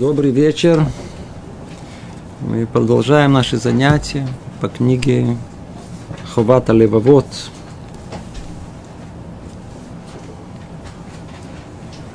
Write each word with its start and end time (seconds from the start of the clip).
Добрый 0.00 0.30
вечер. 0.30 0.86
Мы 2.40 2.66
продолжаем 2.66 3.34
наши 3.34 3.58
занятия 3.58 4.26
по 4.58 4.68
книге 4.70 5.36
Ховата 6.34 6.72
Левовод. 6.72 7.26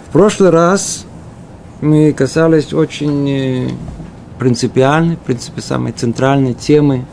В 0.08 0.12
прошлый 0.12 0.50
раз 0.50 1.06
мы 1.80 2.12
касались 2.12 2.74
очень 2.74 3.30
э, 3.30 3.70
принципиальной, 4.40 5.18
в 5.18 5.20
принципе, 5.20 5.62
самой 5.62 5.92
центральной 5.92 6.56
темы 6.56 7.06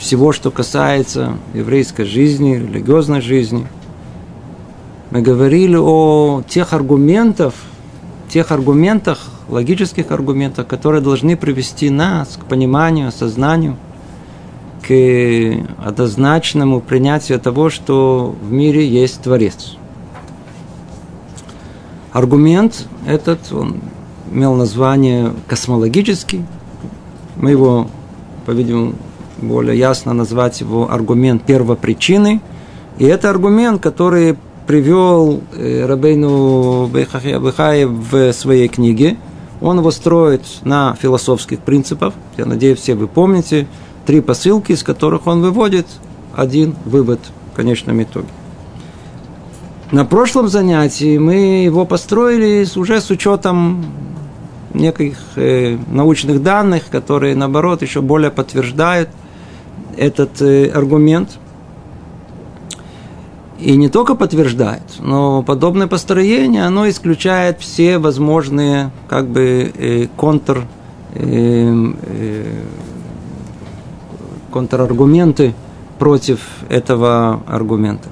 всего, 0.00 0.32
что 0.32 0.50
касается 0.50 1.38
еврейской 1.54 2.06
жизни, 2.06 2.56
религиозной 2.56 3.20
жизни. 3.20 3.68
Мы 5.12 5.22
говорили 5.22 5.76
о 5.76 6.42
тех 6.48 6.72
аргументах, 6.72 7.54
тех 8.28 8.50
аргументах, 8.52 9.20
логических 9.48 10.10
аргументах, 10.10 10.66
которые 10.66 11.00
должны 11.00 11.36
привести 11.36 11.90
нас 11.90 12.38
к 12.40 12.44
пониманию, 12.46 13.08
осознанию, 13.08 13.76
к 14.86 14.92
однозначному 15.82 16.80
принятию 16.80 17.40
того, 17.40 17.70
что 17.70 18.34
в 18.42 18.52
мире 18.52 18.86
есть 18.86 19.22
Творец. 19.22 19.76
Аргумент 22.12 22.86
этот, 23.06 23.52
он 23.52 23.80
имел 24.30 24.54
название 24.54 25.32
космологический. 25.48 26.44
Мы 27.36 27.50
его, 27.50 27.88
по-видимому, 28.46 28.94
более 29.40 29.78
ясно 29.78 30.12
назвать 30.12 30.60
его 30.60 30.92
аргумент 30.92 31.42
первопричины. 31.44 32.40
И 32.98 33.04
это 33.04 33.30
аргумент, 33.30 33.82
который 33.82 34.36
привел 34.66 35.42
э, 35.52 35.84
Рабейну 35.86 36.86
Бехаев 36.86 37.90
в 37.90 38.32
своей 38.32 38.68
книге. 38.68 39.16
Он 39.60 39.78
его 39.78 39.90
строит 39.90 40.42
на 40.62 40.94
философских 41.00 41.60
принципах. 41.60 42.14
Я 42.36 42.46
надеюсь, 42.46 42.78
все 42.78 42.94
вы 42.94 43.06
помните. 43.06 43.66
Три 44.06 44.20
посылки, 44.20 44.72
из 44.72 44.82
которых 44.82 45.26
он 45.26 45.40
выводит 45.40 45.86
один 46.34 46.74
вывод 46.84 47.20
в 47.52 47.56
конечном 47.56 48.02
итоге. 48.02 48.28
На 49.90 50.04
прошлом 50.04 50.48
занятии 50.48 51.18
мы 51.18 51.64
его 51.64 51.84
построили 51.84 52.66
уже 52.76 53.00
с 53.00 53.10
учетом 53.10 53.84
неких 54.72 55.18
э, 55.36 55.78
научных 55.90 56.42
данных, 56.42 56.84
которые, 56.90 57.36
наоборот, 57.36 57.82
еще 57.82 58.00
более 58.00 58.30
подтверждают 58.30 59.08
этот 59.96 60.42
э, 60.42 60.68
аргумент– 60.68 61.38
и 63.58 63.76
не 63.76 63.88
только 63.88 64.14
подтверждает, 64.14 64.82
но 65.00 65.42
подобное 65.42 65.86
построение, 65.86 66.66
оно 66.66 66.88
исключает 66.88 67.60
все 67.60 67.98
возможные 67.98 68.90
как 69.08 69.28
бы 69.28 69.72
э, 69.76 70.06
контр, 70.16 70.66
э, 71.14 71.92
э, 72.02 72.62
контраргументы 74.52 75.54
против 75.98 76.40
этого 76.68 77.42
аргумента. 77.46 78.08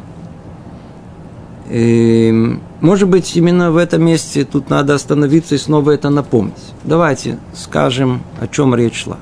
И, 1.69 2.59
может 2.81 3.09
быть, 3.09 3.35
именно 3.35 3.73
в 3.73 3.79
этом 3.79 4.05
месте 4.05 4.45
тут 4.45 4.71
надо 4.71 4.95
остановиться 4.95 5.55
и 5.55 5.59
снова 5.59 5.93
это 5.93 6.11
напомнить. 6.11 6.55
Давайте 6.85 7.39
скажем, 7.55 8.23
о 8.41 8.47
чем 8.47 8.75
речь 8.75 9.05
шла. 9.05 9.17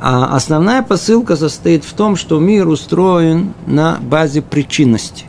А 0.00 0.34
основная 0.34 0.82
посылка 0.82 1.36
состоит 1.36 1.84
в 1.84 1.92
том, 1.92 2.16
что 2.16 2.38
мир 2.38 2.68
устроен 2.68 3.52
на 3.66 3.98
базе 4.00 4.40
причинности. 4.40 5.26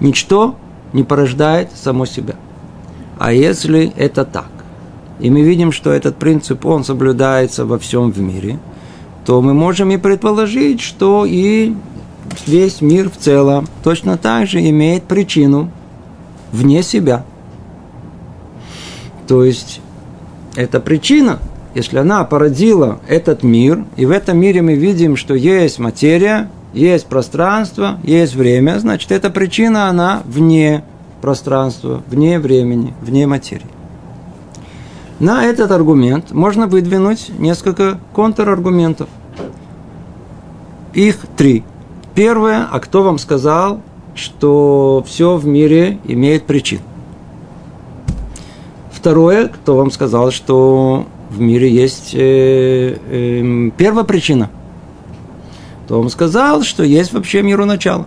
Ничто 0.00 0.56
не 0.92 1.02
порождает 1.02 1.70
само 1.74 2.04
себя. 2.04 2.34
А 3.18 3.32
если 3.32 3.92
это 3.96 4.24
так, 4.24 4.50
и 5.20 5.30
мы 5.30 5.42
видим, 5.42 5.72
что 5.72 5.90
этот 5.90 6.16
принцип, 6.16 6.66
он 6.66 6.84
соблюдается 6.84 7.64
во 7.64 7.78
всем 7.78 8.10
в 8.10 8.20
мире, 8.20 8.58
то 9.24 9.40
мы 9.40 9.54
можем 9.54 9.90
и 9.90 9.96
предположить, 9.96 10.80
что 10.80 11.24
и 11.24 11.74
весь 12.46 12.80
мир 12.80 13.08
в 13.08 13.16
целом 13.16 13.68
точно 13.84 14.18
так 14.18 14.48
же 14.48 14.58
имеет 14.68 15.04
причину 15.04 15.70
вне 16.50 16.82
себя. 16.82 17.24
То 19.28 19.44
есть, 19.44 19.80
эта 20.56 20.80
причина– 20.80 21.38
если 21.74 21.98
она 21.98 22.24
породила 22.24 23.00
этот 23.08 23.42
мир, 23.42 23.84
и 23.96 24.06
в 24.06 24.10
этом 24.10 24.38
мире 24.38 24.62
мы 24.62 24.74
видим, 24.74 25.16
что 25.16 25.34
есть 25.34 25.78
материя, 25.78 26.50
есть 26.72 27.06
пространство, 27.06 27.98
есть 28.02 28.34
время, 28.34 28.78
значит, 28.78 29.12
эта 29.12 29.30
причина, 29.30 29.88
она 29.88 30.22
вне 30.24 30.84
пространства, 31.20 32.02
вне 32.08 32.38
времени, 32.38 32.94
вне 33.00 33.26
материи. 33.26 33.66
На 35.18 35.44
этот 35.44 35.70
аргумент 35.70 36.32
можно 36.32 36.66
выдвинуть 36.66 37.30
несколько 37.38 37.98
контраргументов. 38.12 39.08
Их 40.94 41.18
три. 41.36 41.64
Первое, 42.14 42.66
а 42.70 42.80
кто 42.80 43.02
вам 43.02 43.18
сказал, 43.18 43.80
что 44.14 45.04
все 45.06 45.36
в 45.36 45.46
мире 45.46 45.98
имеет 46.04 46.44
причину? 46.44 46.82
Второе, 48.90 49.48
кто 49.48 49.76
вам 49.76 49.90
сказал, 49.90 50.30
что 50.32 51.06
в 51.32 51.40
мире 51.40 51.70
есть 51.70 52.14
э, 52.14 52.98
э, 53.08 53.70
первопричина, 53.76 54.50
то 55.88 55.98
он 56.00 56.10
сказал, 56.10 56.62
что 56.62 56.84
есть 56.84 57.12
вообще 57.12 57.42
миру 57.42 57.64
начало. 57.64 58.06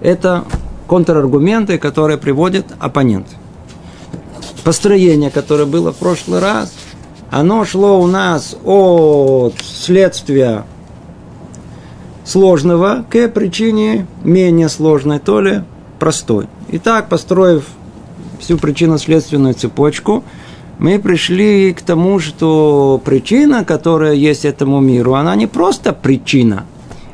Это 0.00 0.44
контраргументы, 0.86 1.78
которые 1.78 2.16
приводят 2.16 2.66
оппонент. 2.78 3.26
Построение, 4.64 5.30
которое 5.30 5.66
было 5.66 5.92
в 5.92 5.96
прошлый 5.96 6.40
раз, 6.40 6.72
оно 7.30 7.64
шло 7.64 8.00
у 8.00 8.06
нас 8.06 8.56
от 8.64 9.54
следствия 9.62 10.64
сложного 12.24 13.04
к 13.10 13.28
причине 13.28 14.06
менее 14.24 14.68
сложной, 14.68 15.18
то 15.18 15.40
ли 15.40 15.62
простой. 15.98 16.46
Итак, 16.70 17.08
построив 17.08 17.66
всю 18.38 18.56
причинно-следственную 18.56 19.52
цепочку– 19.52 20.24
мы 20.80 20.98
пришли 20.98 21.74
к 21.74 21.82
тому, 21.82 22.18
что 22.20 23.00
причина, 23.04 23.66
которая 23.66 24.14
есть 24.14 24.46
этому 24.46 24.80
миру, 24.80 25.12
она 25.12 25.36
не 25.36 25.46
просто 25.46 25.92
причина, 25.92 26.64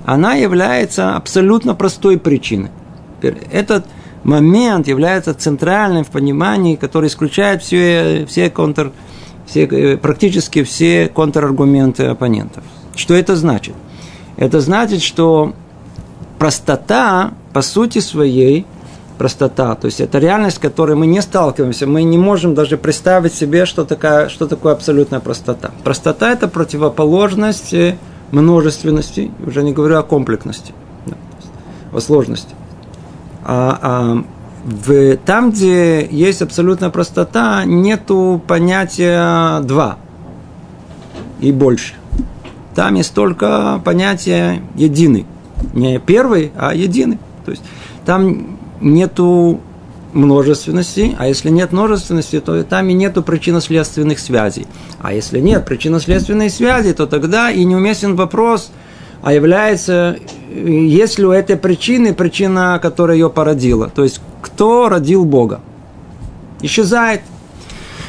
она 0.05 0.35
является 0.35 1.17
абсолютно 1.17 1.75
простой 1.75 2.17
причиной. 2.17 2.71
Этот 3.51 3.85
момент 4.23 4.87
является 4.87 5.35
центральным 5.35 6.05
в 6.05 6.11
понимании, 6.11 6.77
который 6.77 7.09
исключает 7.09 7.61
все, 7.61 8.25
все 8.29 8.51
контр, 8.51 8.93
все, 9.47 9.65
э, 9.65 9.97
практически 9.97 10.63
все 10.63 11.09
контраргументы 11.09 12.05
оппонентов. 12.05 12.63
Что 12.95 13.15
это 13.15 13.35
значит? 13.35 13.75
Это 14.37 14.61
значит, 14.61 15.03
что 15.03 15.55
простота 16.39 17.33
по 17.53 17.63
сути 17.63 17.99
своей 17.99 18.65
простота. 19.19 19.75
То 19.75 19.87
есть 19.87 20.01
это 20.01 20.19
реальность, 20.19 20.57
с 20.57 20.59
которой 20.59 20.97
мы 20.97 21.07
не 21.07 21.21
сталкиваемся. 21.21 21.87
Мы 21.87 22.03
не 22.03 22.19
можем 22.19 22.55
даже 22.55 22.77
представить 22.77 23.35
себе, 23.35 23.67
что, 23.67 23.85
такая, 23.85 24.29
что 24.29 24.47
такое 24.47 24.73
абсолютная 24.73 25.21
простота. 25.21 25.71
Простота– 25.85 26.33
это 26.33 26.49
противоположность 26.49 27.75
множественности, 28.31 29.31
уже 29.47 29.63
не 29.63 29.73
говорю 29.73 29.99
о 29.99 30.03
комплексности, 30.03 30.75
да, 31.07 31.17
о 31.93 32.01
сложности. 32.01 32.55
А, 33.45 33.79
а 33.83 34.25
в, 34.65 35.17
там, 35.19 35.53
где 35.53 36.05
есть 36.07 36.43
абсолютная 36.43 36.91
простота, 36.91 37.65
нету 37.65 38.43
понятия 38.47 39.61
два 39.61 39.97
и 41.41 41.53
больше. 41.53 41.95
Там 42.75 42.95
есть 42.95 43.15
только 43.15 43.81
понятие 43.85 44.63
единый. 44.75 45.25
Не 45.73 45.99
первый, 45.99 46.53
а 46.57 46.75
единый. 46.75 47.19
То 47.45 47.53
есть 47.53 47.63
там 48.05 48.59
нету 48.81 49.61
множественности, 50.17 51.15
а 51.19 51.29
если 51.29 51.51
нет 51.51 51.73
множественности, 51.73 52.41
то 52.41 52.63
там 52.65 52.89
и 52.89 52.95
нету 52.95 53.23
причинно-следственных 53.23 54.19
связей. 54.19 54.67
А 55.01 55.13
если 55.13 55.39
нет 55.39 55.65
причинно-следственной 55.67 56.51
связи, 56.51 56.93
то 56.93 57.07
тогда 57.07 57.51
и 57.51 57.65
неуместен 57.65 58.17
вопрос, 58.17 58.71
а 59.23 59.33
является, 59.33 60.17
есть 60.53 61.19
ли 61.19 61.27
у 61.27 61.31
этой 61.31 61.57
причины 61.57 62.15
причина, 62.15 62.79
которая 62.83 63.17
ее 63.17 63.31
породила. 63.31 63.89
То 63.89 64.03
есть, 64.03 64.21
кто 64.43 64.89
родил 64.89 65.25
Бога? 65.25 65.61
Исчезает. 66.63 67.21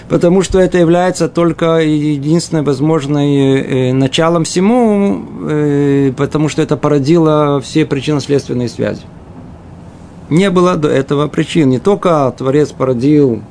Потому 0.09 0.41
что 0.41 0.57
это 0.57 0.77
является 0.77 1.27
только 1.27 1.79
единственным 1.79 2.63
возможным 2.63 3.17
э, 3.17 3.91
началом 3.91 4.45
всему, 4.45 5.21
э, 5.49 6.13
потому 6.15 6.47
что 6.47 6.61
это 6.61 6.77
породило 6.77 7.59
все 7.59 7.85
причинно-следственные 7.85 8.69
связи 8.69 9.01
не 10.29 10.49
было 10.49 10.75
до 10.75 10.89
этого 10.89 11.27
причин. 11.27 11.69
Не 11.69 11.79
только 11.79 12.33
Творец 12.37 12.71
породил 12.71 13.41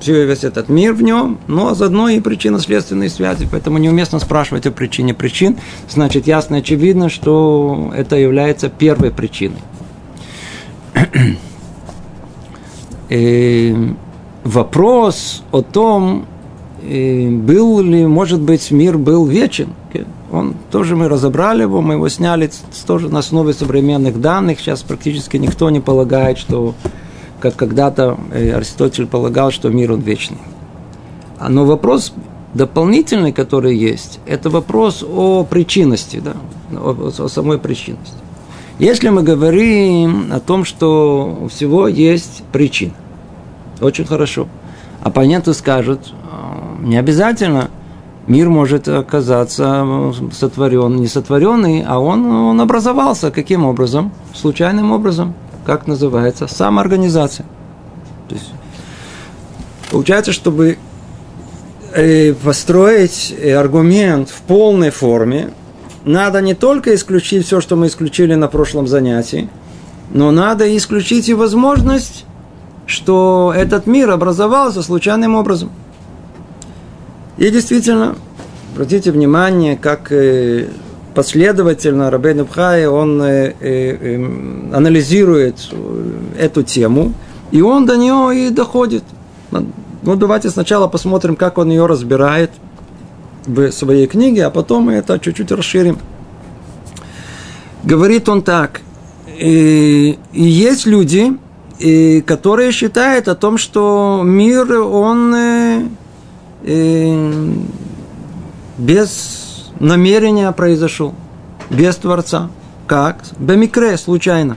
все 0.00 0.26
весь 0.26 0.44
этот 0.44 0.68
мир 0.68 0.92
в 0.92 1.02
нем, 1.02 1.38
но 1.46 1.74
заодно 1.74 2.08
и 2.08 2.20
причинно-следственные 2.20 3.08
связи. 3.08 3.48
Поэтому 3.50 3.78
неуместно 3.78 4.18
спрашивать 4.18 4.66
о 4.66 4.70
причине 4.70 5.14
причин. 5.14 5.56
Значит, 5.88 6.26
ясно 6.26 6.56
и 6.56 6.58
очевидно, 6.58 7.08
что 7.08 7.92
это 7.96 8.16
является 8.16 8.68
первой 8.68 9.10
причиной. 9.10 9.58
э, 13.08 13.74
вопрос 14.44 15.42
о 15.50 15.62
том, 15.62 16.26
э, 16.82 17.28
был 17.28 17.80
ли, 17.80 18.06
может 18.06 18.40
быть, 18.40 18.70
мир 18.70 18.98
был 18.98 19.26
вечен. 19.26 19.68
Он 20.32 20.54
тоже 20.70 20.96
мы 20.96 21.08
разобрали 21.08 21.62
его, 21.62 21.80
мы 21.80 21.94
его 21.94 22.08
сняли 22.08 22.50
тоже 22.86 23.08
на 23.08 23.20
основе 23.20 23.52
современных 23.52 24.20
данных. 24.20 24.58
Сейчас 24.60 24.82
практически 24.82 25.36
никто 25.36 25.70
не 25.70 25.80
полагает, 25.80 26.38
что 26.38 26.74
как 27.40 27.54
когда-то 27.56 28.18
э, 28.32 28.52
Аристотель 28.52 29.06
полагал, 29.06 29.50
что 29.50 29.68
мир 29.68 29.92
он 29.92 30.00
вечный. 30.00 30.38
А, 31.38 31.48
но 31.48 31.64
вопрос 31.64 32.12
дополнительный, 32.54 33.32
который 33.32 33.76
есть, 33.76 34.18
это 34.26 34.50
вопрос 34.50 35.04
о 35.06 35.44
причинности, 35.44 36.20
да, 36.24 36.34
о, 36.72 37.12
о 37.18 37.28
самой 37.28 37.58
причинности. 37.58 38.14
Если 38.78 39.08
мы 39.10 39.22
говорим 39.22 40.32
о 40.32 40.40
том, 40.40 40.64
что 40.64 41.38
у 41.42 41.48
всего 41.48 41.88
есть 41.88 42.42
причина, 42.52 42.94
очень 43.80 44.04
хорошо. 44.04 44.48
Оппоненты 45.02 45.54
скажут, 45.54 46.12
«А, 46.30 46.76
не 46.82 46.96
обязательно 46.96 47.70
мир 48.26 48.48
может 48.48 48.88
оказаться 48.88 50.12
сотворен, 50.32 50.96
не 50.96 51.06
сотворенный, 51.06 51.84
а 51.86 51.98
он, 51.98 52.26
он 52.26 52.60
образовался 52.60 53.30
каким 53.30 53.64
образом? 53.64 54.12
Случайным 54.34 54.92
образом. 54.92 55.34
Как 55.64 55.86
называется? 55.86 56.46
Самоорганизация. 56.46 57.46
То 58.28 58.34
есть, 58.34 58.52
получается, 59.90 60.32
чтобы 60.32 60.78
э, 61.92 62.34
построить 62.34 63.34
аргумент 63.56 64.28
в 64.28 64.42
полной 64.42 64.90
форме, 64.90 65.50
надо 66.04 66.40
не 66.40 66.54
только 66.54 66.94
исключить 66.94 67.46
все, 67.46 67.60
что 67.60 67.74
мы 67.74 67.88
исключили 67.88 68.34
на 68.34 68.46
прошлом 68.46 68.86
занятии, 68.86 69.48
но 70.12 70.30
надо 70.30 70.76
исключить 70.76 71.28
и 71.28 71.34
возможность, 71.34 72.24
что 72.86 73.52
этот 73.56 73.86
мир 73.88 74.10
образовался 74.10 74.82
случайным 74.82 75.34
образом. 75.34 75.70
И 77.38 77.50
действительно, 77.50 78.16
обратите 78.74 79.10
внимание, 79.10 79.76
как 79.76 80.10
э, 80.10 80.68
последовательно 81.14 82.10
Рабейн 82.10 82.44
Бхай, 82.44 82.86
он 82.86 83.20
э, 83.22 83.54
э, 83.60 84.14
анализирует 84.72 85.70
эту 86.38 86.62
тему, 86.62 87.12
и 87.50 87.62
он 87.62 87.86
до 87.86 87.96
нее 87.96 88.48
и 88.48 88.50
доходит. 88.50 89.04
Ну, 89.50 90.14
давайте 90.16 90.50
сначала 90.50 90.86
посмотрим, 90.88 91.36
как 91.36 91.58
он 91.58 91.70
ее 91.70 91.86
разбирает– 91.86 92.50
в 93.46 93.70
своей 93.70 94.06
книге, 94.06 94.44
а 94.46 94.50
потом 94.50 94.84
мы 94.84 94.94
это 94.94 95.18
чуть-чуть 95.18 95.52
расширим. 95.52 95.98
Говорит 97.84 98.28
он 98.28 98.42
так. 98.42 98.80
И, 99.38 100.18
и 100.32 100.42
есть 100.42 100.86
люди, 100.86 101.36
и, 101.78 102.20
которые 102.22 102.72
считают 102.72 103.28
о 103.28 103.34
том, 103.34 103.58
что 103.58 104.22
мир, 104.24 104.80
он 104.80 105.90
без 108.78 109.70
намерения 109.78 110.50
произошел, 110.52 111.14
без 111.70 111.96
Творца. 111.96 112.50
Как? 112.86 113.24
Бемикре, 113.38 113.96
случайно. 113.96 114.56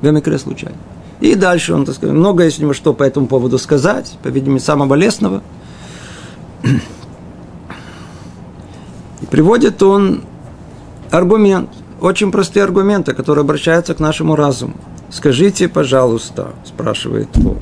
Бемикре, 0.00 0.38
случайно. 0.38 0.76
И 1.20 1.34
дальше 1.34 1.74
он, 1.74 1.84
так 1.84 1.94
сказать, 1.94 2.16
много 2.16 2.44
есть 2.44 2.58
у 2.58 2.62
него 2.62 2.74
что 2.74 2.94
по 2.94 3.04
этому 3.04 3.26
поводу 3.26 3.58
сказать, 3.58 4.18
по-видимому, 4.22 4.58
самого 4.58 4.94
лесного. 4.94 5.42
Приводит 9.30 9.82
он 9.82 10.24
аргумент, 11.10 11.70
очень 12.00 12.32
простые 12.32 12.64
аргументы, 12.64 13.14
которые 13.14 13.42
обращаются 13.42 13.94
к 13.94 14.00
нашему 14.00 14.34
разуму. 14.34 14.74
Скажите, 15.10 15.68
пожалуйста, 15.68 16.52
спрашивает 16.64 17.28
он, 17.36 17.58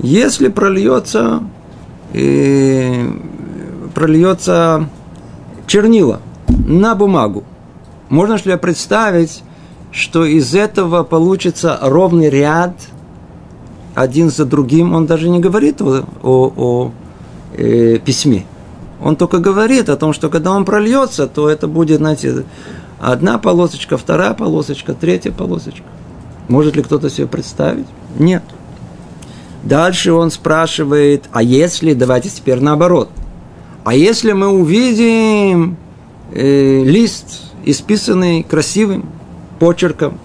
если 0.00 0.48
прольется, 0.48 1.42
прольется 3.94 4.88
чернила 5.66 6.20
на 6.48 6.94
бумагу, 6.94 7.44
можно 8.08 8.38
ли 8.44 8.56
представить, 8.56 9.42
что 9.90 10.24
из 10.24 10.54
этого 10.54 11.04
получится 11.04 11.78
ровный 11.80 12.28
ряд 12.28 12.74
один 13.94 14.30
за 14.30 14.44
другим? 14.44 14.94
Он 14.94 15.06
даже 15.06 15.28
не 15.28 15.40
говорит 15.40 15.80
о, 15.80 16.04
о, 16.22 16.52
о 16.56 16.92
э, 17.56 17.98
письме. 17.98 18.44
Он 19.02 19.16
только 19.16 19.38
говорит 19.38 19.88
о 19.88 19.96
том, 19.96 20.12
что 20.12 20.28
когда 20.28 20.52
он 20.52 20.64
прольется, 20.64 21.26
то 21.26 21.48
это 21.48 21.66
будет, 21.66 21.98
знаете, 21.98 22.44
одна 23.00 23.38
полосочка, 23.38 23.96
вторая 23.96 24.34
полосочка, 24.34 24.94
третья 24.94 25.32
полосочка. 25.32 25.84
Может 26.48 26.76
ли 26.76 26.82
кто-то 26.82 27.10
себе 27.10 27.26
представить? 27.26 27.86
Нет. 28.18 28.42
Дальше 29.64 30.12
он 30.12 30.30
спрашивает, 30.30 31.24
а 31.32 31.42
если, 31.42 31.94
давайте 31.94 32.28
теперь 32.28 32.60
наоборот, 32.60 33.08
а 33.82 33.94
если 33.94 34.32
мы 34.32 34.48
увидим 34.48 35.78
э, 36.32 36.82
лист, 36.84 37.40
исписанный 37.64 38.42
красивым 38.42 39.06
почерком, 39.58 40.18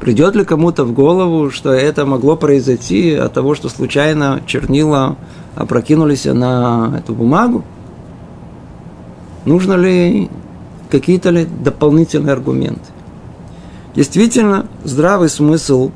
придет 0.00 0.34
ли 0.34 0.44
кому-то 0.44 0.84
в 0.84 0.92
голову, 0.92 1.50
что 1.50 1.72
это 1.72 2.04
могло 2.04 2.34
произойти 2.36 3.14
от 3.14 3.32
того, 3.32 3.54
что 3.54 3.68
случайно 3.68 4.42
чернила 4.44 5.16
опрокинулись 5.54 6.24
на 6.24 6.96
эту 6.98 7.14
бумагу? 7.14 7.64
Нужно 9.44 9.74
ли 9.74 10.28
какие-то 10.90 11.30
ли 11.30 11.44
дополнительные 11.44 12.32
аргументы? 12.32 12.90
Действительно, 13.94 14.66
здравый 14.82 15.28
смысл, 15.28 15.92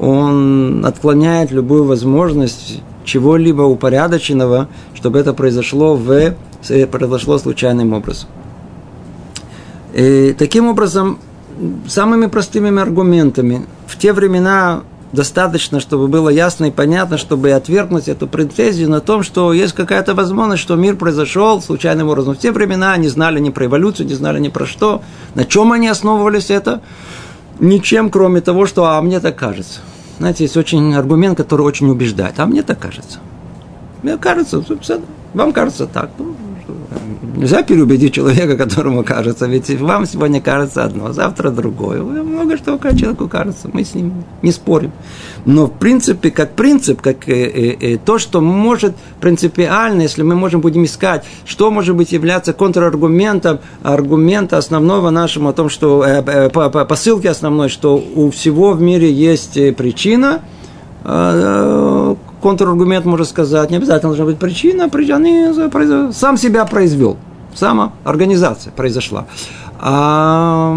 он 0.00 0.84
отклоняет 0.86 1.50
любую 1.50 1.84
возможность 1.84 2.82
чего-либо 3.04 3.62
упорядоченного, 3.62 4.68
чтобы 4.94 5.18
это 5.18 5.32
произошло, 5.32 5.96
в, 5.96 6.34
произошло 6.90 7.38
случайным 7.38 7.92
образом. 7.92 8.28
И 9.94 10.34
таким 10.38 10.68
образом, 10.68 11.18
самыми 11.88 12.26
простыми 12.26 12.80
аргументами 12.80 13.66
в 13.86 13.98
те 13.98 14.12
времена 14.12 14.82
достаточно, 15.12 15.80
чтобы 15.80 16.06
было 16.06 16.28
ясно 16.28 16.66
и 16.66 16.70
понятно, 16.70 17.16
чтобы 17.16 17.52
отвергнуть 17.52 18.08
эту 18.08 18.26
претензию 18.26 18.90
на 18.90 19.00
том, 19.00 19.22
что 19.22 19.52
есть 19.52 19.72
какая-то 19.72 20.14
возможность, 20.14 20.62
что 20.62 20.76
мир 20.76 20.96
произошел 20.96 21.62
случайным 21.62 22.08
образом. 22.08 22.34
В 22.34 22.38
те 22.38 22.52
времена 22.52 22.92
они 22.92 23.08
знали 23.08 23.40
не 23.40 23.50
про 23.50 23.66
эволюцию, 23.66 24.06
не 24.06 24.14
знали 24.14 24.38
ни 24.38 24.48
про 24.48 24.66
что. 24.66 25.02
На 25.34 25.44
чем 25.44 25.72
они 25.72 25.88
основывались 25.88 26.50
это? 26.50 26.82
Ничем, 27.58 28.10
кроме 28.10 28.40
того, 28.40 28.66
что 28.66 28.84
«а 28.84 29.00
мне 29.00 29.18
так 29.18 29.36
кажется». 29.36 29.80
Знаете, 30.18 30.44
есть 30.44 30.56
очень 30.56 30.94
аргумент, 30.94 31.36
который 31.36 31.62
очень 31.62 31.88
убеждает. 31.88 32.38
«А 32.38 32.46
мне 32.46 32.62
так 32.62 32.78
кажется». 32.78 33.20
Мне 34.02 34.16
кажется, 34.16 34.62
вам 35.34 35.52
кажется 35.52 35.86
так. 35.86 36.10
Ну, 36.18 36.34
Нельзя 37.36 37.62
переубедить 37.62 38.14
человека, 38.14 38.56
которому 38.56 39.04
кажется. 39.04 39.46
Ведь 39.46 39.70
вам 39.80 40.06
сегодня 40.06 40.40
кажется 40.40 40.84
одно, 40.84 41.12
завтра 41.12 41.50
другое. 41.50 42.02
Много 42.02 42.56
что 42.56 42.78
человеку 42.96 43.28
кажется. 43.28 43.68
Мы 43.72 43.84
с 43.84 43.94
ним 43.94 44.24
не 44.42 44.52
спорим. 44.52 44.92
Но 45.44 45.66
в 45.66 45.72
принципе, 45.72 46.30
как 46.30 46.52
принцип, 46.52 47.02
как 47.02 47.28
э, 47.28 47.32
э, 47.32 47.76
э, 47.80 47.98
то, 47.98 48.18
что 48.18 48.40
может 48.40 48.96
принципиально, 49.20 50.02
если 50.02 50.22
мы 50.22 50.34
можем 50.34 50.60
будем 50.60 50.84
искать, 50.84 51.24
что 51.44 51.70
может 51.70 51.94
быть 51.94 52.12
являться 52.12 52.52
контраргументом 52.52 53.60
аргумента 53.82 54.56
основного 54.56 55.10
нашему 55.10 55.50
о 55.50 55.52
том, 55.52 55.68
что 55.68 56.04
э, 56.04 56.22
э, 56.26 56.48
по, 56.48 56.70
по, 56.70 56.84
посылки 56.86 57.26
основной, 57.26 57.68
что 57.68 58.02
у 58.14 58.30
всего 58.30 58.72
в 58.72 58.80
мире 58.80 59.12
есть 59.12 59.58
э, 59.58 59.72
причина, 59.72 60.40
э, 61.04 62.14
контраргумент 62.40 63.04
может 63.04 63.28
сказать, 63.28 63.70
не 63.70 63.76
обязательно 63.76 64.10
должна 64.10 64.24
быть 64.26 64.38
причина, 64.38 64.88
причина 64.88 66.12
сам 66.12 66.36
себя 66.36 66.64
произвел, 66.64 67.16
сама 67.54 67.92
организация 68.04 68.72
произошла. 68.72 69.26
А 69.80 70.76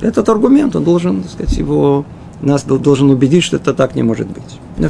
этот 0.00 0.28
аргумент, 0.28 0.76
он 0.76 0.84
должен, 0.84 1.22
так 1.22 1.32
сказать, 1.32 1.56
его, 1.56 2.04
нас 2.40 2.64
должен 2.64 3.10
убедить, 3.10 3.44
что 3.44 3.56
это 3.56 3.74
так 3.74 3.94
не 3.94 4.02
может 4.02 4.28
быть. 4.28 4.58
Ну, 4.76 4.88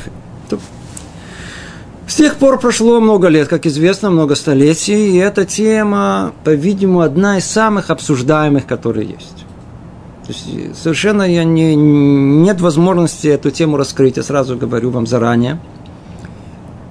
С 2.06 2.14
тех 2.14 2.36
пор 2.36 2.58
прошло 2.58 3.00
много 3.00 3.28
лет, 3.28 3.48
как 3.48 3.66
известно, 3.66 4.10
много 4.10 4.34
столетий, 4.34 5.12
и 5.12 5.16
эта 5.16 5.44
тема, 5.44 6.32
по-видимому, 6.44 7.00
одна 7.00 7.38
из 7.38 7.44
самых 7.44 7.90
обсуждаемых, 7.90 8.66
которые 8.66 9.08
есть. 9.08 9.37
То 10.28 10.34
есть 10.34 10.76
совершенно 10.78 11.22
я 11.22 11.42
не, 11.42 11.74
нет 11.74 12.60
возможности 12.60 13.28
эту 13.28 13.50
тему 13.50 13.78
раскрыть, 13.78 14.18
я 14.18 14.22
сразу 14.22 14.58
говорю 14.58 14.90
вам 14.90 15.06
заранее. 15.06 15.58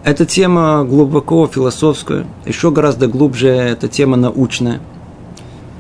Эта 0.04 0.26
тема 0.26 0.84
глубоко 0.84 1.46
философская, 1.46 2.26
еще 2.48 2.72
гораздо 2.72 3.06
глубже 3.06 3.50
эта 3.50 3.88
тема 3.88 4.18
научная, 4.18 4.80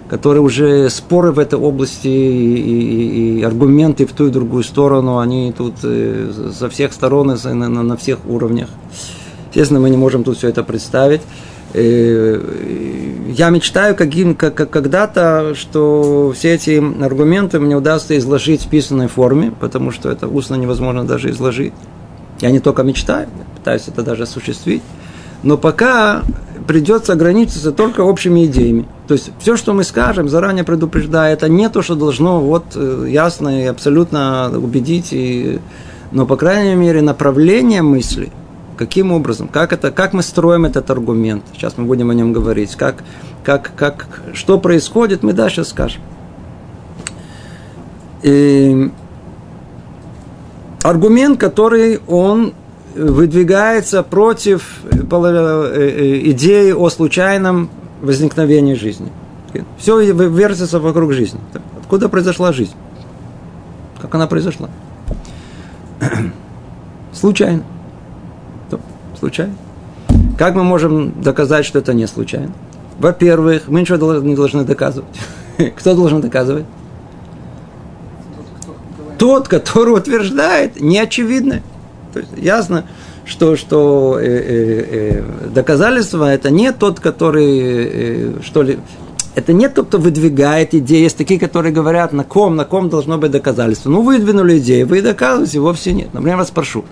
которая 0.07 0.41
уже 0.41 0.87
споры 0.91 1.31
в 1.31 1.39
этой 1.39 1.57
области 1.57 2.07
и, 2.07 2.57
и, 2.59 3.39
и 3.39 3.43
аргументы 3.43 4.05
в 4.05 4.13
ту 4.13 4.27
и 4.27 4.29
другую 4.29 4.63
сторону, 4.63 5.17
они 5.17 5.51
тут 5.51 5.79
со 5.79 5.87
э, 5.87 6.69
всех 6.69 6.93
сторон, 6.93 7.35
на, 7.43 7.53
на, 7.53 7.69
на 7.69 7.97
всех 7.97 8.19
уровнях. 8.27 8.69
Естественно, 9.49 9.79
мы 9.79 9.89
не 9.89 9.97
можем 9.97 10.23
тут 10.23 10.37
все 10.37 10.49
это 10.49 10.61
представить. 10.61 11.21
Э, 11.73 12.41
я 13.29 13.49
мечтаю 13.49 13.95
каким, 13.95 14.35
как, 14.35 14.69
когда-то, 14.69 15.53
что 15.55 16.33
все 16.35 16.55
эти 16.55 16.81
аргументы 17.03 17.59
мне 17.59 17.75
удастся 17.75 18.17
изложить 18.17 18.65
в 18.65 18.69
писанной 18.69 19.07
форме, 19.07 19.51
потому 19.59 19.91
что 19.91 20.09
это 20.09 20.27
устно 20.27 20.55
невозможно 20.55 21.05
даже 21.05 21.29
изложить. 21.29 21.73
Я 22.39 22.51
не 22.51 22.59
только 22.59 22.83
мечтаю, 22.83 23.27
пытаюсь 23.55 23.87
это 23.87 24.03
даже 24.03 24.23
осуществить. 24.23 24.83
Но 25.43 25.57
пока 25.57 26.23
придется 26.67 27.13
ограничиться 27.13 27.71
только 27.71 28.01
общими 28.01 28.45
идеями. 28.45 28.85
То 29.07 29.13
есть 29.13 29.31
все, 29.39 29.55
что 29.55 29.73
мы 29.73 29.83
скажем, 29.83 30.29
заранее 30.29 30.63
предупреждая, 30.63 31.33
это 31.33 31.47
не 31.47 31.69
то, 31.69 31.81
что 31.81 31.95
должно 31.95 32.41
вот 32.41 32.65
э, 32.75 33.05
ясно 33.09 33.63
и 33.63 33.65
абсолютно 33.65 34.51
убедить. 34.53 35.09
И... 35.11 35.59
Но, 36.11 36.25
по 36.25 36.35
крайней 36.35 36.75
мере, 36.75 37.01
направление 37.01 37.81
мысли, 37.81 38.31
каким 38.77 39.11
образом, 39.11 39.47
как, 39.47 39.73
это, 39.73 39.91
как 39.91 40.13
мы 40.13 40.23
строим 40.23 40.65
этот 40.65 40.89
аргумент, 40.89 41.43
сейчас 41.53 41.77
мы 41.77 41.85
будем 41.85 42.09
о 42.09 42.13
нем 42.13 42.31
говорить, 42.31 42.75
как, 42.75 43.03
как, 43.43 43.71
как, 43.75 44.07
что 44.33 44.59
происходит, 44.59 45.23
мы 45.23 45.33
дальше 45.33 45.65
скажем. 45.65 46.01
И 48.23 48.91
аргумент, 50.83 51.39
который 51.39 51.99
он 52.07 52.53
выдвигается 52.95 54.03
против 54.03 54.79
э, 54.85 54.95
э, 54.95 56.31
идеи 56.31 56.71
о 56.71 56.89
случайном 56.89 57.69
возникновении 58.01 58.73
жизни. 58.73 59.11
Все 59.77 59.99
вертится 59.99 60.79
вокруг 60.79 61.13
жизни. 61.13 61.39
Откуда 61.79 62.09
произошла 62.09 62.53
жизнь? 62.53 62.75
Как 64.01 64.13
она 64.13 64.27
произошла? 64.27 64.69
Случайно. 67.13 67.63
Случайно. 69.19 69.53
Как 70.37 70.55
мы 70.55 70.63
можем 70.63 71.21
доказать, 71.21 71.65
что 71.65 71.79
это 71.79 71.93
не 71.93 72.07
случайно? 72.07 72.51
Во-первых, 72.99 73.67
мы 73.67 73.81
ничего 73.81 74.13
не 74.15 74.35
должны 74.35 74.63
доказывать. 74.63 75.09
Кто 75.77 75.95
должен 75.95 76.21
доказывать? 76.21 76.65
Тот, 79.17 79.47
который 79.47 79.95
утверждает 79.95 80.79
неочевидное. 80.79 81.63
То 82.13 82.19
есть 82.19 82.31
ясно, 82.37 82.85
что, 83.25 83.55
что 83.55 84.19
э, 84.19 84.25
э, 84.25 84.85
э, 84.89 85.49
доказательство 85.49 86.31
это 86.31 86.51
не 86.51 86.71
тот, 86.71 86.99
который 86.99 87.89
э, 87.91 88.33
что 88.43 88.61
ли, 88.61 88.79
это 89.35 89.53
не 89.53 89.69
тот, 89.69 89.87
кто 89.87 89.97
выдвигает 89.97 90.73
идеи. 90.73 91.01
Есть 91.01 91.17
такие, 91.17 91.39
которые 91.39 91.73
говорят, 91.73 92.13
на 92.13 92.23
ком, 92.23 92.55
на 92.55 92.65
ком 92.65 92.89
должно 92.89 93.17
быть 93.17 93.31
доказательство. 93.31 93.89
Ну, 93.89 94.01
выдвинули 94.01 94.59
идею, 94.59 94.87
вы 94.87 95.01
доказываете, 95.01 95.59
вовсе 95.59 95.93
нет. 95.93 96.13
Например, 96.13 96.35
я 96.35 96.37
вас 96.37 96.47
спрошу, 96.47 96.85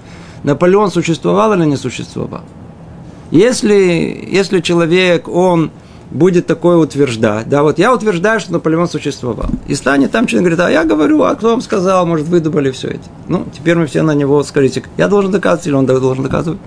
Наполеон 0.46 0.92
существовал 0.92 1.54
или 1.54 1.66
не 1.66 1.76
существовал? 1.76 2.44
Если, 3.32 4.28
если 4.32 4.62
человек, 4.62 5.28
он 5.28 5.72
будет 6.12 6.46
такое 6.46 6.78
утверждать. 6.78 7.50
Да, 7.50 7.64
вот 7.64 7.80
я 7.80 7.92
утверждаю, 7.92 8.40
что 8.40 8.54
Наполеон 8.54 8.88
существовал. 8.88 9.50
И 9.68 9.74
станет 9.74 10.12
там 10.12 10.28
человек 10.28 10.52
говорит, 10.52 10.60
а 10.68 10.72
я 10.72 10.84
говорю, 10.84 11.24
а 11.24 11.34
кто 11.34 11.50
вам 11.50 11.62
сказал, 11.62 12.06
может, 12.06 12.28
выдумали 12.28 12.70
все 12.70 12.90
это. 12.90 13.04
Ну, 13.28 13.46
теперь 13.52 13.76
мы 13.76 13.88
все 13.88 14.04
на 14.04 14.14
него 14.14 14.44
скажите, 14.44 14.84
я 14.98 15.08
должен 15.08 15.32
доказывать 15.32 15.66
или 15.66 15.74
он 15.74 15.88
должен 15.88 16.24
доказывать? 16.24 16.60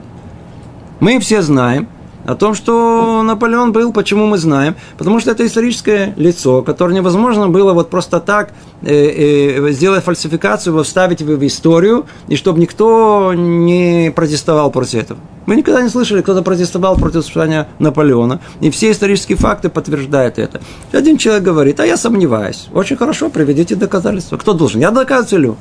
Мы 0.99 1.21
все 1.21 1.41
знаем, 1.41 1.89
о 2.29 2.35
том, 2.35 2.55
что 2.55 3.23
Наполеон 3.23 3.73
был, 3.73 3.91
почему 3.91 4.27
мы 4.27 4.37
знаем? 4.37 4.77
Потому 4.99 5.19
что 5.19 5.31
это 5.31 5.47
историческое 5.47 6.13
лицо, 6.19 6.61
которое 6.61 6.95
невозможно 6.95 7.49
было 7.49 7.73
вот 7.73 7.89
просто 7.89 8.21
так 8.21 8.53
э, 8.83 9.67
э, 9.67 9.73
сделать 9.73 10.05
фальсификацию, 10.05 10.75
его 10.75 10.83
вставить 10.83 11.23
в 11.23 11.47
историю, 11.47 12.05
и 12.29 12.37
чтобы 12.37 12.61
никто 12.61 13.33
не 13.33 14.13
протестовал 14.15 14.71
против 14.71 15.05
этого. 15.05 15.19
Мы 15.47 15.57
никогда 15.57 15.81
не 15.81 15.89
слышали, 15.89 16.21
кто-то 16.21 16.43
протестовал 16.43 16.97
против 16.97 17.23
существования 17.23 17.67
Наполеона, 17.79 18.41
и 18.61 18.69
все 18.69 18.91
исторические 18.91 19.39
факты 19.39 19.71
подтверждают 19.71 20.39
это. 20.39 20.61
Один 20.93 21.17
человек 21.17 21.45
говорит, 21.45 21.81
а 21.81 21.87
я 21.87 21.97
сомневаюсь. 21.97 22.69
Очень 22.75 22.99
хорошо, 22.99 23.31
приведите 23.31 23.75
доказательства. 23.75 24.37
Кто 24.37 24.53
должен? 24.53 24.83
Я 24.83 24.91
доказываю. 24.91 25.57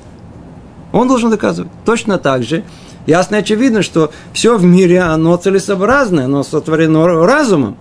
Он 0.91 1.07
должен 1.07 1.29
доказывать. 1.29 1.71
Точно 1.85 2.17
так 2.17 2.43
же 2.43 2.65
Ясно 3.07 3.37
и 3.37 3.39
очевидно, 3.39 3.83
что 3.83 4.11
все 4.33 4.57
в 4.57 4.65
мире, 4.65 4.99
оно 4.99 5.37
целесообразное, 5.37 6.25
оно 6.25 6.43
сотворено 6.43 7.25
разумом. 7.25 7.77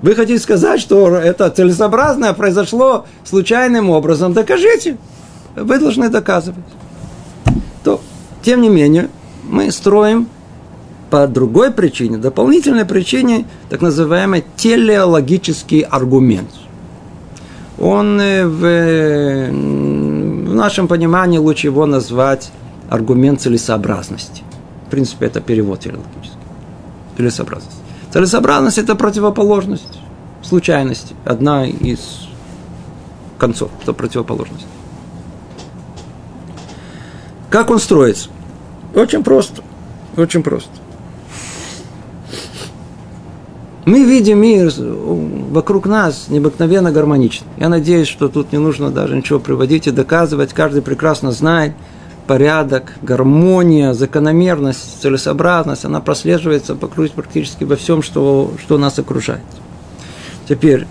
Вы 0.00 0.14
хотите 0.14 0.42
сказать, 0.42 0.80
что 0.80 1.14
это 1.14 1.50
целесообразное 1.50 2.32
произошло 2.32 3.04
случайным 3.22 3.90
образом? 3.90 4.32
Докажите. 4.32 4.96
Вы 5.54 5.78
должны 5.78 6.08
доказывать. 6.08 6.64
То, 7.84 8.00
тем 8.42 8.62
не 8.62 8.70
менее, 8.70 9.10
мы 9.44 9.70
строим 9.70 10.26
по 11.10 11.26
другой 11.26 11.70
причине, 11.70 12.16
дополнительной 12.16 12.86
причине, 12.86 13.44
так 13.68 13.82
называемый 13.82 14.42
телеологический 14.56 15.80
аргумент. 15.80 16.48
Он 17.78 18.18
э, 18.18 18.46
в, 18.46 18.64
э, 18.64 19.50
в 19.50 20.54
нашем 20.54 20.88
понимании 20.88 21.36
лучше 21.36 21.66
его 21.66 21.84
назвать 21.84 22.50
аргумент 22.88 23.42
целесообразности 23.42 24.42
принципе, 24.92 25.24
это 25.24 25.40
перевод 25.40 25.80
теологический. 25.80 26.38
Целесообразность. 27.16 27.78
Целесообразность– 28.12 28.76
это 28.78 28.94
противоположность 28.94 30.00
случайности. 30.42 31.16
Одна 31.24 31.66
из 31.66 32.28
концов, 33.38 33.70
это 33.80 33.94
противоположность. 33.94 34.66
Как 37.48 37.70
он 37.70 37.78
строится? 37.78 38.28
Очень 38.94 39.24
просто. 39.24 39.62
Очень 40.18 40.42
просто. 40.42 40.70
Мы 43.86 44.04
видим 44.04 44.40
мир 44.40 44.70
вокруг 44.76 45.86
нас 45.86 46.26
необыкновенно 46.28 46.92
гармоничный. 46.92 47.48
Я 47.56 47.70
надеюсь, 47.70 48.08
что 48.08 48.28
тут 48.28 48.52
не 48.52 48.58
нужно 48.58 48.90
даже 48.90 49.16
ничего 49.16 49.38
приводить 49.38 49.86
и 49.86 49.90
доказывать. 49.90 50.52
Каждый 50.52 50.82
прекрасно 50.82 51.32
знает– 51.32 51.72
порядок, 52.26 52.94
гармония, 53.02 53.92
закономерность, 53.94 55.00
целесообразность, 55.02 55.84
она 55.84 56.00
прослеживается 56.00 56.74
практически 56.74 57.64
во 57.64 57.76
всем, 57.76 58.02
что, 58.02 58.52
что 58.60 58.78
нас 58.78 58.98
окружает. 58.98 59.42
Теперь, 60.48 60.86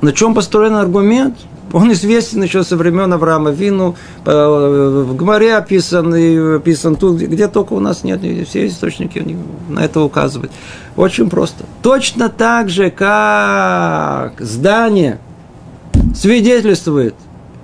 на 0.00 0.12
чем 0.12 0.34
построен 0.34 0.74
аргумент? 0.74 1.36
Он 1.72 1.90
известен 1.92 2.42
еще 2.42 2.62
со 2.62 2.76
времен 2.76 3.12
Авраама 3.12 3.50
Вину, 3.50 3.96
в 4.24 5.16
Гмаре 5.16 5.56
описан, 5.56 6.14
и 6.14 6.56
описан 6.56 6.94
тут, 6.94 7.16
где 7.16 7.48
только 7.48 7.72
у 7.72 7.80
нас 7.80 8.04
нет, 8.04 8.20
все 8.46 8.68
источники 8.68 9.36
на 9.68 9.80
это 9.80 10.00
указывают. 10.00 10.52
Очень 10.96 11.28
просто. 11.28 11.64
Точно 11.82 12.28
так 12.28 12.68
же, 12.68 12.90
как 12.90 14.34
здание 14.38 15.18
свидетельствует, 16.14 17.16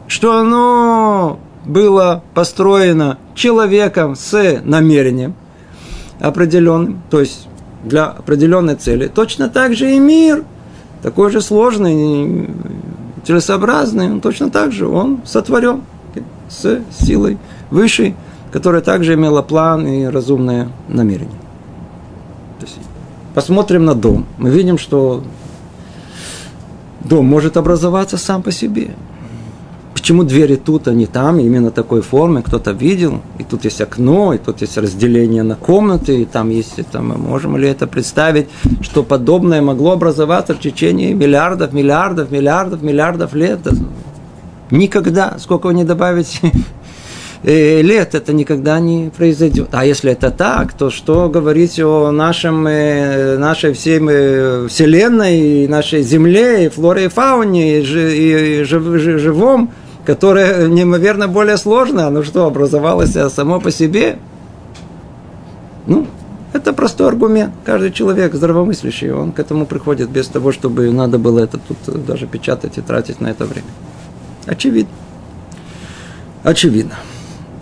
что 0.09 0.39
оно 0.39 1.39
было 1.65 2.23
построено 2.35 3.19
человеком 3.35 4.17
с 4.17 4.61
намерением 4.65 5.35
определенным, 6.19 7.03
то 7.11 7.21
есть 7.21 7.49
для 7.85 8.07
определенной 8.07 8.77
цели, 8.77 9.07
точно 9.07 9.49
так 9.49 9.75
же 9.75 9.95
и 9.95 9.99
мир, 9.99 10.45
такой 11.03 11.31
же 11.31 11.41
сложный, 11.41 12.51
целесообразный, 13.25 14.11
он 14.11 14.21
точно 14.21 14.51
так 14.51 14.73
же, 14.73 14.87
он 14.87 15.21
сотворен 15.25 15.83
с 16.49 16.81
силой 16.91 17.39
высшей, 17.71 18.15
которая 18.53 18.83
также 18.83 19.15
имела 19.15 19.43
план 19.43 19.87
и 19.87 20.05
разумное 20.07 20.69
намерение. 20.89 21.39
посмотрим 23.35 23.85
на 23.85 23.95
дом, 23.95 24.27
мы 24.39 24.51
видим, 24.51 24.77
что 24.77 25.23
дом 27.05 27.27
может 27.27 27.57
образоваться 27.57 28.19
сам 28.19 28.43
по 28.43 28.51
себе. 28.51 28.91
Почему 30.01 30.25
двери 30.25 30.57
тут, 30.57 30.89
а 30.89 30.95
не 30.95 31.05
там, 31.05 31.39
именно 31.41 31.71
такой 31.71 32.01
формы, 32.01 32.41
кто-то 32.41 32.71
видел, 32.71 33.21
и 33.39 33.45
тут 33.45 33.65
есть 33.65 33.83
окно, 33.83 34.33
и 34.33 34.39
тут 34.39 34.63
есть 34.63 34.79
разделение 34.79 35.43
на 35.43 35.57
комнаты, 35.57 36.23
и 36.23 36.25
там 36.25 36.49
есть, 36.49 36.81
там, 36.91 37.09
можем 37.21 37.59
ли 37.59 37.69
это 37.69 37.87
представить, 37.87 38.49
что 38.81 39.03
подобное 39.03 39.61
могло 39.61 39.93
образоваться 39.93 40.55
в 40.55 40.59
течение 40.59 41.13
миллиардов, 41.13 41.75
миллиардов, 41.75 42.31
миллиардов, 42.31 42.81
миллиардов 42.81 43.35
лет. 43.35 43.61
Никогда, 44.71 45.37
сколько 45.39 45.67
вы 45.67 45.75
не 45.75 45.85
добавите 45.85 46.51
э, 47.43 47.83
лет, 47.83 48.15
это 48.15 48.33
никогда 48.33 48.81
не 48.81 49.11
произойдет. 49.15 49.69
А 49.73 49.85
если 49.85 50.13
это 50.13 50.31
так, 50.31 50.73
то 50.73 50.89
что 50.89 51.29
говорить 51.29 51.79
о 51.79 52.11
нашем, 52.11 52.67
э, 52.67 53.37
нашей 53.37 53.75
всей 53.75 54.01
э, 54.01 54.67
вселенной, 54.67 55.69
нашей 55.69 56.01
земле, 56.01 56.65
и 56.65 56.69
флоре 56.71 57.05
и 57.05 57.09
фауне, 57.09 57.81
и 57.81 58.63
живом 58.65 59.71
которое 60.05 60.69
неимоверно 60.69 61.29
более 61.29 61.57
сложное, 61.57 62.07
оно 62.07 62.23
что, 62.23 62.47
образовалось 62.47 63.17
само 63.33 63.61
по 63.61 63.71
себе? 63.71 64.19
Ну, 65.87 66.07
это 66.53 66.73
простой 66.73 67.09
аргумент. 67.09 67.55
Каждый 67.65 67.93
человек 67.93 68.35
здравомыслящий, 68.35 69.13
он 69.13 69.33
к 69.33 69.39
этому 69.39 69.67
приходит 69.67 70.11
без 70.11 70.27
того, 70.27 70.53
чтобы 70.53 70.91
надо 70.91 71.19
было 71.19 71.41
это 71.41 71.59
тут 71.59 72.05
даже 72.05 72.27
печатать 72.27 72.79
и 72.79 72.81
тратить 72.81 73.21
на 73.21 73.29
это 73.29 73.45
время. 73.45 73.69
Очевидно. 74.47 74.93
Очевидно. 76.43 76.95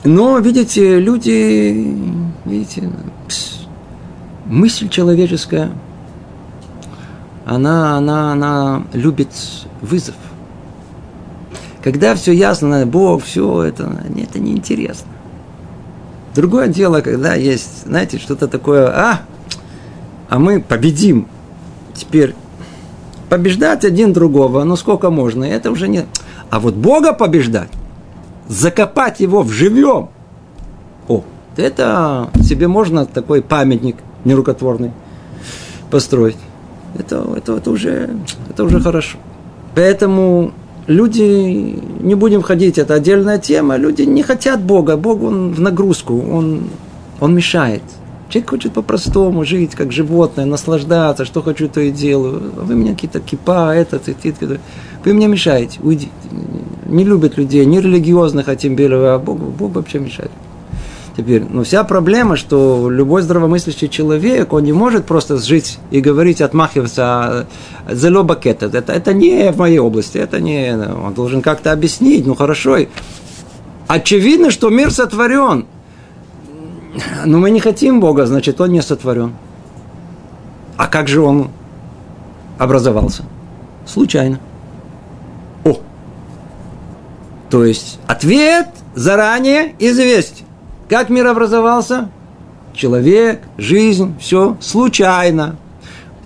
Но, 0.05 0.39
видите, 0.39 1.01
люди, 1.01 1.97
видите, 2.45 2.91
пс, 3.27 3.67
мысль 4.47 4.89
человеческая, 4.89 5.71
она, 7.45 7.97
она, 7.97 8.33
она 8.33 8.83
любит 8.93 9.31
вызов. 9.81 10.15
Когда 11.89 12.15
все 12.15 12.33
ясно, 12.33 12.85
Бог, 12.85 13.25
все 13.25 13.63
это, 13.63 13.91
это 14.15 14.39
неинтересно. 14.39 15.09
Другое 16.35 16.69
дело, 16.69 17.01
когда 17.01 17.33
есть, 17.33 17.87
знаете, 17.87 18.19
что-то 18.19 18.47
такое, 18.47 18.89
а, 18.89 19.21
а 20.29 20.39
мы 20.39 20.61
победим. 20.61 21.27
Теперь 21.95 22.35
побеждать 23.31 23.87
один 23.87 24.13
другого, 24.13 24.65
ну 24.65 24.77
сколько 24.77 25.09
можно, 25.09 25.45
это 25.45 25.71
уже 25.71 25.89
не... 25.89 26.05
А 26.51 26.61
вот 26.61 26.75
Бога 26.75 27.15
побеждать, 27.15 27.71
закопать 28.49 29.21
его 29.21 29.41
в 29.41 29.51
живем, 29.51 30.11
о, 31.09 31.25
это 31.57 32.29
себе 32.43 32.69
можно 32.69 33.07
такой 33.07 33.41
памятник 33.41 33.97
нерукотворный 34.27 34.93
построить. 35.91 36.37
Это, 36.99 37.27
это, 37.35 37.57
это, 37.57 37.71
уже, 37.71 38.11
это 38.51 38.65
уже 38.65 38.79
хорошо. 38.79 39.17
Поэтому 39.75 40.53
люди, 40.89 41.79
не 42.01 42.15
будем 42.17 42.43
ходить, 42.43 42.79
это 42.79 42.95
отдельная 42.95 43.39
тема, 43.39 43.77
люди 43.77 44.03
не 44.03 44.23
хотят 44.23 44.61
Бога. 44.61 44.97
Бог, 44.97 45.23
он 45.23 45.53
в 45.53 45.61
нагрузку, 45.61 46.21
он, 46.21 46.65
он 47.21 47.35
мешает. 47.35 47.83
Человек 48.29 48.51
хочет 48.51 48.73
по-простому 48.73 49.45
жить, 49.45 49.75
как 49.75 49.93
животное, 49.93 50.45
наслаждаться, 50.45 51.25
что 51.25 51.41
хочу, 51.43 51.69
то 51.69 51.81
и 51.81 51.91
делаю. 51.91 52.53
А 52.59 52.65
вы 52.65 52.75
меня 52.75 52.93
какие-то 52.93 53.21
кипа, 53.21 53.75
этот, 53.75 54.09
этот, 54.09 54.61
вы 55.05 55.15
мне 55.15 55.29
мешаете, 55.29 55.79
уйдите. 55.83 56.11
Не 56.87 57.05
любят 57.05 57.39
людей, 57.39 57.65
не 57.65 57.81
религиозных, 57.81 58.49
а 58.49 58.57
тем 58.57 58.77
более, 58.77 59.15
а 59.15 59.19
Бог, 59.19 59.39
Бог 59.39 59.73
вообще 59.73 59.99
мешает. 59.99 60.31
Теперь, 61.19 61.45
ну, 61.51 61.65
вся 61.65 61.85
проблема, 61.85 62.37
что 62.37 62.89
любой 62.89 63.21
здравомыслящий 63.21 63.89
человек, 63.89 64.53
он 64.55 64.63
не 64.63 64.73
может 64.73 65.05
просто 65.05 65.37
жить 65.37 65.79
и 65.91 66.01
говорить, 66.01 66.41
отмахиваться 66.41 67.47
за 67.91 68.17
лобакет. 68.17 68.63
Это, 68.63 68.93
это 68.93 69.13
не 69.13 69.53
в 69.53 69.59
моей 69.59 69.81
области, 69.81 70.17
это 70.17 70.41
не... 70.41 70.75
Он 70.75 71.13
должен 71.13 71.43
как-то 71.43 71.73
объяснить, 71.73 72.25
ну, 72.25 72.35
хорошо. 72.35 72.79
Очевидно, 73.89 74.51
что 74.51 74.71
мир 74.71 74.91
сотворен– 74.91 75.67
но 77.25 77.39
мы 77.39 77.51
не 77.51 77.61
хотим 77.61 78.01
Бога, 78.01 78.27
значит, 78.27 78.61
Он 78.61 78.71
не 78.71 78.83
сотворен. 78.83 79.35
А 80.77 80.87
как 80.87 81.09
же 81.09 81.21
Он 81.21 81.51
образовался? 82.59 83.25
Случайно. 83.87 84.41
О! 85.65 85.79
То 87.51 87.65
есть 87.65 87.99
ответ 88.07 88.69
заранее 88.95 89.75
известен. 89.79 90.48
Как 90.89 91.11
мир 91.11 91.27
образовался? 91.27 92.09
Человек, 92.75 93.43
жизнь, 93.57 94.15
все 94.21 94.57
случайно. 94.61 95.57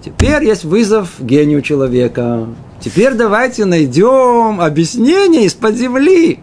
Теперь 0.04 0.44
есть 0.44 0.64
вызов 0.64 1.10
гению 1.18 1.62
человека. 1.62 2.46
Теперь 2.80 3.14
давайте 3.14 3.64
найдем 3.64 4.60
объяснение 4.60 5.44
из-под 5.44 5.76
земли, 5.76 6.40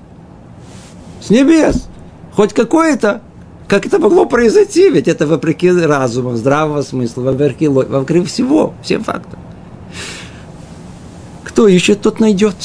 с 1.22 1.30
небес. 1.30 1.88
Хоть 2.34 2.54
какое-то 2.54 3.22
как 3.70 3.86
это 3.86 4.00
могло 4.00 4.26
произойти? 4.26 4.90
Ведь 4.90 5.08
это 5.08 5.28
вопреки 5.28 5.70
разуму, 5.70 6.36
здравого 6.36 6.82
смысла, 6.82 7.22
вопреки, 7.22 7.68
вопреки 7.68 8.26
всего, 8.26 8.74
всем 8.82 9.04
фактам. 9.04 9.40
Кто 11.44 11.68
ищет, 11.68 12.02
тот 12.02 12.20
найдет. 12.20 12.56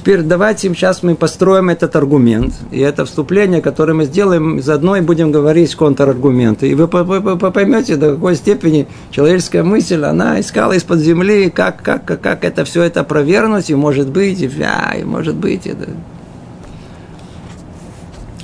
Теперь 0.00 0.22
давайте 0.22 0.70
сейчас 0.70 1.02
мы 1.02 1.14
построим 1.14 1.68
этот 1.68 1.94
аргумент. 1.94 2.54
И 2.70 2.80
это 2.80 3.04
вступление, 3.04 3.60
которое 3.60 3.92
мы 3.92 4.06
сделаем, 4.06 4.62
заодно 4.62 4.96
и 4.96 5.02
будем 5.02 5.30
говорить 5.30 5.74
контраргументы. 5.74 6.70
И 6.70 6.74
вы 6.74 6.88
поймете, 6.88 7.96
до 7.96 8.14
какой 8.14 8.34
степени 8.36 8.88
человеческая 9.10 9.62
мысль, 9.62 10.02
она 10.02 10.40
искала 10.40 10.72
из-под 10.72 11.00
земли, 11.00 11.50
как, 11.50 11.82
как, 11.82 12.06
как, 12.06 12.22
как 12.22 12.44
это 12.46 12.64
все 12.64 12.82
это 12.82 13.04
провернуть, 13.04 13.68
и 13.68 13.74
может 13.74 14.08
быть, 14.08 14.40
и, 14.40 14.46
и 14.46 15.04
может 15.04 15.36
быть. 15.36 15.66
Это, 15.66 15.90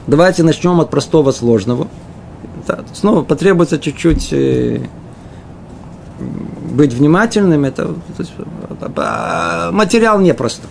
Давайте 0.06 0.42
начнем 0.42 0.78
от 0.80 0.90
простого 0.90 1.30
сложного. 1.30 1.88
снова 2.92 3.22
потребуется 3.22 3.78
чуть-чуть 3.78 4.28
э, 4.32 4.80
быть 6.74 6.92
внимательным. 6.92 7.64
Это 7.64 7.94
есть, 8.18 8.34
а, 8.98 9.72
материал 9.72 10.20
непростой. 10.20 10.68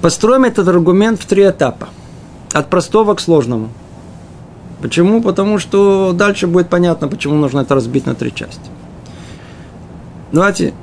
Построим 0.00 0.44
этот 0.44 0.68
аргумент 0.68 1.20
в 1.20 1.26
три 1.26 1.48
этапа. 1.48 1.88
От 2.52 2.68
простого 2.70 3.14
к 3.14 3.20
сложному. 3.20 3.68
Почему? 4.80 5.22
Потому 5.22 5.58
что 5.58 6.12
дальше 6.12 6.46
будет 6.46 6.68
понятно, 6.68 7.08
почему 7.08 7.34
нужно 7.34 7.60
это 7.60 7.74
разбить 7.74 8.06
на 8.06 8.14
три 8.14 8.34
части. 8.34 8.70
Давайте 10.32 10.74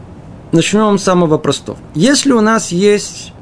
начнем 0.52 0.98
с 0.98 1.04
самого 1.04 1.38
простого. 1.38 1.78
Если 1.96 2.32
у 2.32 2.42
нас 2.42 2.72
есть 2.72 3.34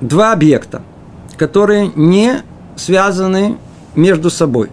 два 0.00 0.32
объекта– 0.32 0.82
которые 1.36 1.92
не 1.94 2.42
связаны 2.76 3.58
между 3.94 4.30
собой. 4.30 4.70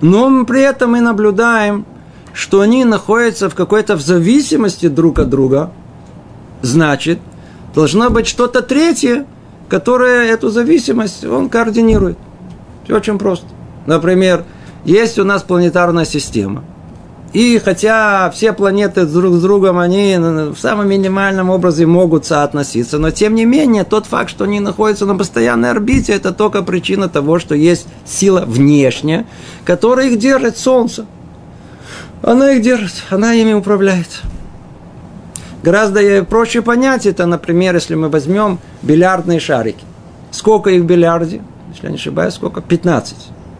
Но 0.00 0.44
при 0.44 0.62
этом 0.62 0.92
мы 0.92 1.00
наблюдаем, 1.00 1.86
что 2.32 2.60
они 2.60 2.84
находятся 2.84 3.48
в 3.48 3.54
какой-то 3.54 3.96
зависимости 3.96 4.88
друг 4.88 5.18
от 5.18 5.30
друга. 5.30 5.70
Значит, 6.62 7.18
должно 7.76 8.10
быть 8.10 8.26
что-то 8.26 8.62
третье, 8.62 9.24
которое 9.68 10.32
эту 10.32 10.50
зависимость 10.50 11.24
он 11.24 11.48
координирует. 11.48 12.18
Все 12.84 12.96
очень 12.96 13.18
просто. 13.18 13.46
Например, 13.86 14.44
есть 14.84 15.20
у 15.20 15.24
нас 15.24 15.44
планетарная 15.44 16.04
система– 16.04 16.64
и 17.36 17.58
хотя 17.58 18.30
все 18.30 18.54
планеты 18.54 19.04
друг 19.04 19.34
с 19.34 19.42
другом, 19.42 19.78
они 19.78 20.16
в 20.16 20.56
самом 20.56 20.88
минимальном 20.88 21.50
образе 21.50 21.84
могут 21.84 22.24
соотноситься, 22.24 22.98
но 22.98 23.10
тем 23.10 23.34
не 23.34 23.44
менее, 23.44 23.84
тот 23.84 24.06
факт, 24.06 24.30
что 24.30 24.44
они 24.44 24.58
находятся 24.58 25.04
на 25.04 25.16
постоянной 25.16 25.70
орбите, 25.70 26.14
это 26.14 26.32
только 26.32 26.62
причина 26.62 27.10
того, 27.10 27.38
что 27.38 27.54
есть 27.54 27.88
сила 28.06 28.44
внешняя, 28.46 29.26
которая 29.66 30.08
их 30.08 30.18
держит, 30.18 30.56
Солнце. 30.56 31.04
Она 32.22 32.52
их 32.52 32.62
держит, 32.62 32.94
она 33.10 33.34
ими 33.34 33.52
управляет. 33.52 34.22
Гораздо 35.66 36.22
проще 36.22 36.62
понять 36.62 37.06
это, 37.06 37.26
например, 37.26 37.74
если 37.74 37.96
мы 37.96 38.08
возьмем 38.08 38.60
бильярдные 38.82 39.40
шарики. 39.40 39.84
Сколько 40.30 40.70
их 40.70 40.82
в 40.82 40.86
бильярде? 40.86 41.40
Если 41.72 41.86
я 41.86 41.90
не 41.90 41.96
ошибаюсь, 41.96 42.34
сколько? 42.34 42.60
15. 42.60 43.16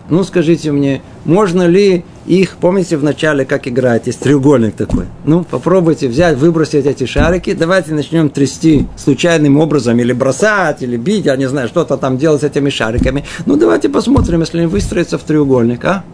Ну, 0.08 0.22
скажите 0.22 0.70
мне, 0.70 1.02
можно 1.24 1.66
ли 1.66 2.04
их, 2.26 2.58
помните 2.60 2.96
в 2.96 3.02
начале, 3.02 3.44
как 3.44 3.66
играть, 3.66 4.06
есть 4.06 4.20
треугольник 4.20 4.76
такой. 4.76 5.06
Ну, 5.24 5.42
попробуйте 5.42 6.06
взять, 6.06 6.36
выбросить 6.36 6.86
эти 6.86 7.06
шарики. 7.06 7.54
Давайте 7.54 7.92
начнем 7.92 8.30
трясти 8.30 8.86
случайным 8.96 9.58
образом, 9.58 9.98
или 9.98 10.12
бросать, 10.12 10.82
или 10.82 10.96
бить, 10.96 11.26
я 11.26 11.34
не 11.34 11.48
знаю, 11.48 11.66
что-то 11.66 11.96
там 11.96 12.18
делать 12.18 12.42
с 12.42 12.44
этими 12.44 12.70
шариками. 12.70 13.24
Ну, 13.46 13.56
давайте 13.56 13.88
посмотрим, 13.88 14.42
если 14.42 14.58
они 14.58 14.68
выстроятся 14.68 15.18
в 15.18 15.24
треугольник, 15.24 15.84
а? 15.84 16.04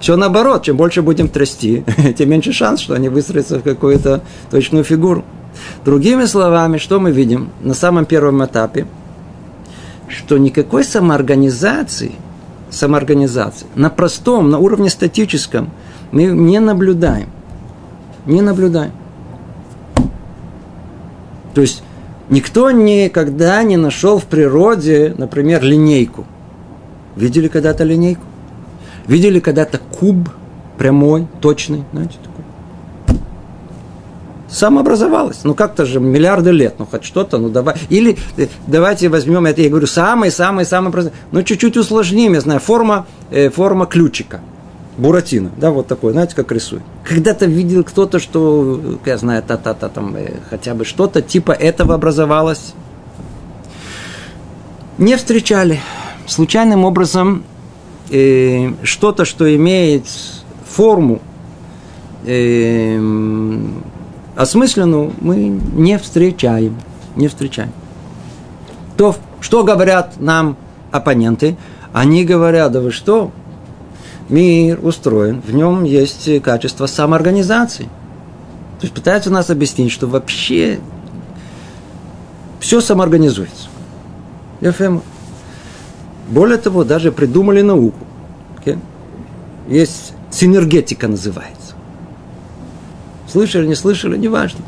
Все 0.00 0.16
наоборот, 0.16 0.62
чем 0.62 0.76
больше 0.76 1.02
будем 1.02 1.28
трясти, 1.28 1.84
тем 2.16 2.30
меньше 2.30 2.52
шанс, 2.52 2.80
что 2.80 2.94
они 2.94 3.08
выстроятся 3.08 3.58
в 3.58 3.62
какую-то 3.62 4.22
точную 4.50 4.84
фигуру. 4.84 5.24
Другими 5.84 6.24
словами, 6.24 6.78
что 6.78 7.00
мы 7.00 7.10
видим 7.10 7.50
на 7.60 7.74
самом 7.74 8.04
первом 8.04 8.44
этапе? 8.44 8.86
Что 10.08 10.38
никакой 10.38 10.84
самоорганизации– 10.84 12.12
самоорганизации. 12.70 13.66
На 13.74 13.90
простом, 13.90 14.50
на 14.50 14.58
уровне 14.58 14.90
статическом 14.90 15.70
мы 16.12 16.24
не 16.24 16.60
наблюдаем. 16.60 17.28
Не 18.26 18.42
наблюдаем. 18.42 18.92
То 21.54 21.60
есть 21.60 21.82
никто 22.28 22.70
никогда 22.70 23.62
не 23.62 23.76
нашел 23.76 24.18
в 24.18 24.24
природе, 24.24 25.14
например, 25.16 25.62
линейку. 25.62 26.26
Видели 27.16 27.48
когда-то 27.48 27.84
линейку? 27.84 28.22
Видели 29.08 29.40
когда-то 29.40 29.78
куб 29.78 30.28
прямой, 30.76 31.26
точный, 31.40 31.84
знаете, 31.92 32.18
такой? 32.22 32.44
самообразовалась. 34.48 35.40
Ну 35.44 35.54
как-то 35.54 35.84
же 35.84 36.00
миллиарды 36.00 36.50
лет, 36.50 36.76
ну 36.78 36.86
хоть 36.86 37.04
что-то, 37.04 37.38
ну 37.38 37.48
давай. 37.48 37.76
Или 37.90 38.18
э, 38.36 38.48
давайте 38.66 39.08
возьмем, 39.08 39.46
это 39.46 39.60
я 39.62 39.68
говорю, 39.68 39.86
самый-самый-самый 39.86 41.12
ну 41.32 41.42
чуть-чуть 41.42 41.76
усложним, 41.76 42.34
я 42.34 42.40
знаю, 42.40 42.60
форма, 42.60 43.06
э, 43.30 43.50
форма 43.50 43.86
ключика. 43.86 44.40
Буратино, 44.96 45.50
да, 45.56 45.70
вот 45.70 45.86
такой, 45.86 46.12
знаете, 46.12 46.34
как 46.34 46.50
рисует. 46.50 46.82
Когда-то 47.04 47.46
видел 47.46 47.84
кто-то, 47.84 48.18
что, 48.18 48.98
я 49.04 49.16
знаю, 49.16 49.44
та-та-та, 49.46 49.88
там, 49.88 50.16
э, 50.16 50.32
хотя 50.50 50.74
бы 50.74 50.84
что-то 50.84 51.22
типа 51.22 51.52
этого 51.52 51.94
образовалось. 51.94 52.74
Не 54.96 55.16
встречали. 55.16 55.80
Случайным 56.26 56.84
образом 56.84 57.44
э, 58.10 58.72
что-то, 58.82 59.24
что 59.24 59.54
имеет 59.54 60.04
форму, 60.66 61.20
э, 62.24 62.98
осмысленную 64.36 65.12
мы 65.20 65.36
не 65.48 65.98
встречаем. 65.98 66.76
Не 67.16 67.28
встречаем. 67.28 67.72
То, 68.96 69.16
что 69.40 69.64
говорят 69.64 70.20
нам 70.20 70.56
оппоненты? 70.90 71.56
Они 71.92 72.24
говорят, 72.24 72.72
да 72.72 72.80
вы 72.80 72.90
что, 72.92 73.32
мир 74.28 74.78
устроен, 74.82 75.40
в 75.40 75.52
нем 75.54 75.84
есть 75.84 76.42
качество 76.42 76.86
самоорганизации. 76.86 77.84
То 78.78 78.84
есть 78.84 78.94
пытаются 78.94 79.30
нас 79.30 79.50
объяснить, 79.50 79.90
что 79.90 80.06
вообще 80.06 80.78
все 82.60 82.80
самоорганизуется. 82.80 83.68
ФМ. 84.60 84.98
Более 86.28 86.58
того, 86.58 86.84
даже 86.84 87.10
придумали 87.10 87.62
науку. 87.62 88.06
Okay? 88.58 88.78
Есть 89.68 90.12
синергетика 90.30 91.08
называется. 91.08 91.74
Слышали, 93.30 93.66
не 93.66 93.74
слышали, 93.74 94.16
неважно. 94.16 94.60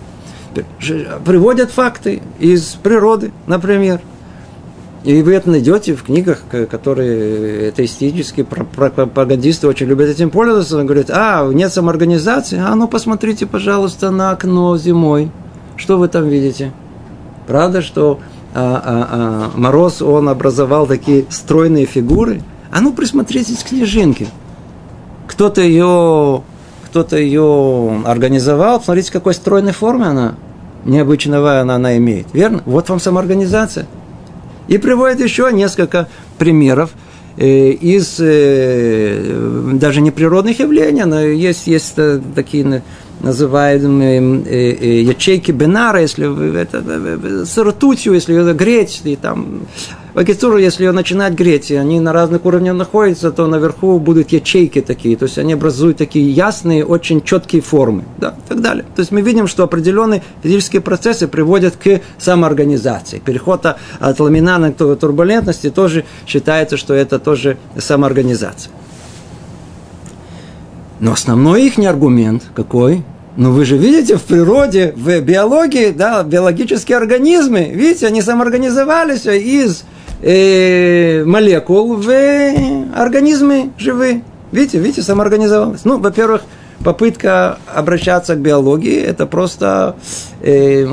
Приводят 1.25 1.71
факты 1.71 2.23
из 2.39 2.77
природы, 2.83 3.33
например. 3.47 4.01
И 5.03 5.23
вы 5.23 5.33
это 5.33 5.49
найдете 5.49 5.95
в 5.95 6.03
книгах, 6.03 6.43
которые 6.71 7.71
атеистические 7.71 8.45
пропагандисты 8.45 9.67
очень 9.67 9.87
любят 9.87 10.09
этим 10.09 10.29
пользоваться. 10.29 10.77
Он 10.77 10.85
говорит, 10.85 11.11
а, 11.11 11.49
нет 11.51 11.73
самоорганизации? 11.73 12.59
А 12.59 12.75
ну 12.75 12.87
посмотрите, 12.87 13.47
пожалуйста, 13.47 14.11
на 14.11 14.33
окно 14.33 14.77
зимой. 14.77 15.31
Что 15.77 15.97
вы 15.97 16.09
там 16.09 16.29
видите? 16.29 16.73
Правда, 17.47 17.81
что 17.81 18.21
а, 18.55 18.83
а, 18.85 19.51
а, 19.55 19.59
Мороз, 19.59 20.03
он 20.03 20.29
образовал 20.29 20.87
такие 20.87 21.25
стройные 21.31 21.87
фигуры? 21.87 22.43
А 22.73 22.81
ну 22.81 22.93
присмотритесь 22.93 23.63
к 23.63 23.69
снежинке. 23.69 24.29
Кто-то 25.27 25.61
ее, 25.61 26.43
кто-то 26.87 27.17
ее 27.17 28.03
организовал. 28.05 28.79
Посмотрите, 28.79 29.13
какой 29.13 29.35
стройной 29.35 29.73
формы 29.73 30.07
она 30.07 30.35
необычного 30.85 31.61
она, 31.61 31.77
она 31.77 31.97
имеет. 31.97 32.27
Верно? 32.33 32.63
Вот 32.65 32.89
вам 32.89 33.01
самоорганизация. 33.01 33.87
И 34.69 34.79
приводит 34.79 35.21
еще 35.21 35.51
несколько 35.53 36.09
примеров 36.39 36.93
из 37.37 38.17
э, 38.21 39.73
даже 39.75 40.01
неприродных 40.01 40.59
явлений, 40.59 41.05
но 41.05 41.21
есть, 41.21 41.67
есть 41.67 41.95
э, 41.97 42.21
такие 42.35 42.83
называемые 43.21 45.03
ячейки 45.03 45.53
Бенара, 45.53 46.01
если 46.01 46.61
это, 46.61 47.45
с 47.45 47.59
ртутью, 47.59 48.15
если 48.15 48.33
ее 48.33 48.55
греть, 48.55 49.03
и 49.05 49.17
там 49.17 49.63
Вагицуру, 50.15 50.59
если 50.59 50.85
ее 50.85 50.93
начинать 50.93 51.35
греть, 51.35 51.71
и 51.71 51.77
они 51.77 52.01
на 52.01 52.13
разных 52.13 52.45
уровнях 52.45 52.75
находятся, 52.75 53.31
то 53.31 53.47
наверху 53.47 53.99
будут 53.99 54.31
ячейки 54.33 54.81
такие, 54.81 55.17
то 55.17 55.27
есть 55.27 55.39
они 55.39 55.53
образуют 55.53 55.99
такие 55.99 56.29
ясные, 56.31 56.85
очень 56.85 57.23
четкие 57.23 57.63
формы, 57.63 58.05
да, 58.19 58.35
и 58.45 58.49
так 58.49 58.61
далее. 58.61 58.85
То 58.97 59.01
есть 59.01 59.13
мы 59.13 59.21
видим, 59.21 59.47
что 59.47 59.63
определенные 59.63 60.23
физические 60.43 60.83
процессы 60.83 61.29
приводят 61.29 61.77
к 61.77 62.01
самоорганизации. 62.19 63.21
Переход 63.25 63.65
от 63.65 64.21
ламинана 64.21 64.73
к 64.73 64.97
турбулентности 64.97 65.71
тоже 65.71 66.05
считается, 66.27 66.77
что 66.77 66.95
это 66.95 67.19
тоже 67.19 67.57
самоорганизация. 67.79 68.73
Но 70.99 71.13
основной 71.13 71.67
их 71.67 71.79
аргумент 71.79 72.43
какой? 72.55 73.05
Ну 73.37 73.53
вы 73.53 73.65
же 73.65 73.77
видите 73.77 74.17
в 74.17 74.23
природе, 74.23 74.93
в 74.97 75.21
биологии, 75.21 75.91
да, 75.91 76.23
биологические 76.23 76.99
организмы, 76.99 77.71
видите, 77.73 78.07
они 78.07 78.23
самоорганизовались 78.23 79.25
из 79.25 79.85
э, 80.23 81.25
молекул 81.25 81.97
в 81.97 82.11
организмы 82.95 83.71
живые. 83.79 84.23
Видите, 84.53 84.79
видите, 84.79 85.03
самоорганизовалась. 85.03 85.85
Ну, 85.85 85.99
во-первых, 85.99 86.43
попытка 86.85 87.59
обращаться 87.73 88.35
к 88.35 88.41
биологии– 88.41 89.01
это 89.01 89.27
просто 89.27 89.97
э, 90.41 90.85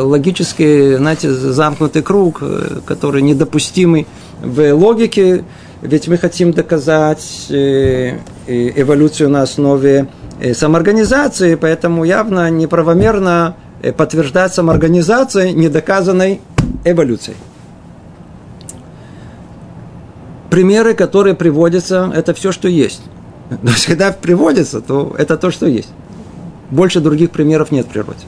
логический, 0.00 0.96
знаете, 0.96 1.30
замкнутый 1.30 2.02
круг, 2.02 2.38
э, 2.40 2.80
который 2.84 3.22
недопустимый 3.22 4.06
в 4.42 4.72
логике. 4.74 5.44
Ведь 5.82 6.08
мы 6.08 6.16
хотим 6.16 6.52
доказать 6.52 7.46
э, 7.50 8.18
э 8.46 8.72
эволюцию 8.80 9.30
на 9.30 9.42
основе 9.42 10.08
самоорганизации, 10.54 11.54
поэтому 11.54 12.04
явно 12.04 12.50
неправомерно 12.50 13.56
подтверждать 13.96 14.52
самоорганизацию 14.52 15.56
недоказанной 15.56 16.40
эволюцией. 16.84 17.36
Примеры, 20.50 20.94
которые 20.94 21.34
приводятся, 21.34 22.10
это 22.14 22.34
все, 22.34 22.52
что 22.52 22.68
есть. 22.68 23.02
То 23.48 23.68
есть, 23.68 23.86
когда 23.86 24.12
приводится, 24.12 24.80
то 24.80 25.14
это 25.18 25.36
то, 25.36 25.50
что 25.50 25.66
есть. 25.66 25.90
Больше 26.70 27.00
других 27.00 27.30
примеров 27.30 27.70
нет 27.70 27.86
в 27.86 27.90
природе. 27.90 28.26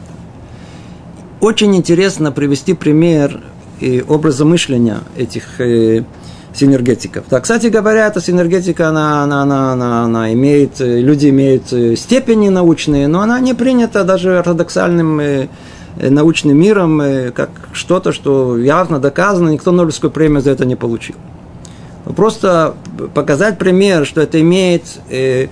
Очень 1.41 1.75
интересно 1.77 2.33
привести 2.33 2.75
пример 2.75 3.41
и 3.81 4.05
образа 4.07 4.45
мышления 4.45 4.99
этих 5.17 5.61
э, 5.61 6.05
синергетиков. 6.53 7.25
Так, 7.29 7.45
кстати 7.45 7.67
говоря, 7.67 8.07
эта 8.07 8.21
синергетика, 8.21 8.89
она, 8.89 9.23
она, 9.23 9.43
она, 9.43 9.73
она, 9.73 10.03
она 10.05 10.33
имеет, 10.33 10.81
люди 10.81 11.29
имеют 11.29 11.73
э, 11.73 11.97
степени 11.97 12.49
научные, 12.49 13.09
но 13.09 13.21
она 13.21 13.39
не 13.41 13.55
принята 13.55 14.05
даже 14.05 14.39
ортодоксальным 14.39 15.21
э, 15.21 15.49
э, 15.97 16.11
научным 16.11 16.59
миром 16.59 17.01
э, 17.01 17.31
как 17.31 17.51
что-то, 17.73 18.13
что 18.13 18.59
явно 18.59 18.99
доказано, 18.99 19.51
никто 19.51 19.71
Нобелевскую 19.71 20.11
премию 20.11 20.43
за 20.43 20.51
это 20.51 20.65
не 20.65 20.77
получил. 20.77 21.15
Просто 22.17 22.75
показать 23.15 23.59
пример, 23.59 24.07
что 24.07 24.23
это 24.23 24.41
имеет 24.41 24.83
э, 25.11 25.49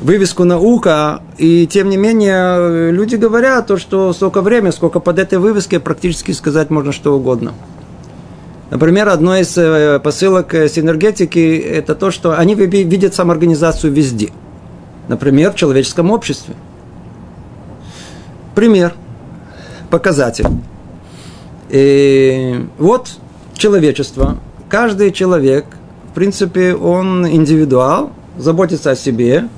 вывеску 0.00 0.44
наука, 0.44 1.22
и 1.38 1.66
тем 1.66 1.88
не 1.90 1.96
менее 1.96 2.90
люди 2.90 3.14
говорят 3.14 3.68
то, 3.68 3.76
что 3.76 4.12
столько 4.12 4.40
времени, 4.40 4.70
сколько 4.70 4.98
под 4.98 5.20
этой 5.20 5.38
вывеской 5.38 5.78
практически 5.78 6.32
сказать 6.32 6.70
можно 6.70 6.92
что 6.92 7.16
угодно. 7.16 7.52
Например, 8.70 9.10
одно 9.10 9.36
из 9.36 9.56
э, 9.56 10.00
посылок 10.00 10.52
синергетики– 10.52 11.56
это 11.66 11.94
то, 11.94 12.10
что 12.10 12.36
они 12.36 12.54
видят 12.56 13.14
самоорганизацию 13.14 13.92
везде. 13.92 14.30
Например, 15.06 15.52
в 15.52 15.56
человеческом 15.56 16.10
обществе. 16.10 16.54
Пример, 18.56 18.94
показатель. 19.88 20.46
И 21.68 22.66
вот 22.78 23.12
человечество, 23.54 24.38
каждый 24.68 25.12
человек– 25.12 25.66
в 26.12 26.14
принципе, 26.14 26.74
он 26.74 27.26
индивидуал, 27.26 28.12
заботится 28.36 28.90
о 28.90 28.96
себе, 28.96 29.48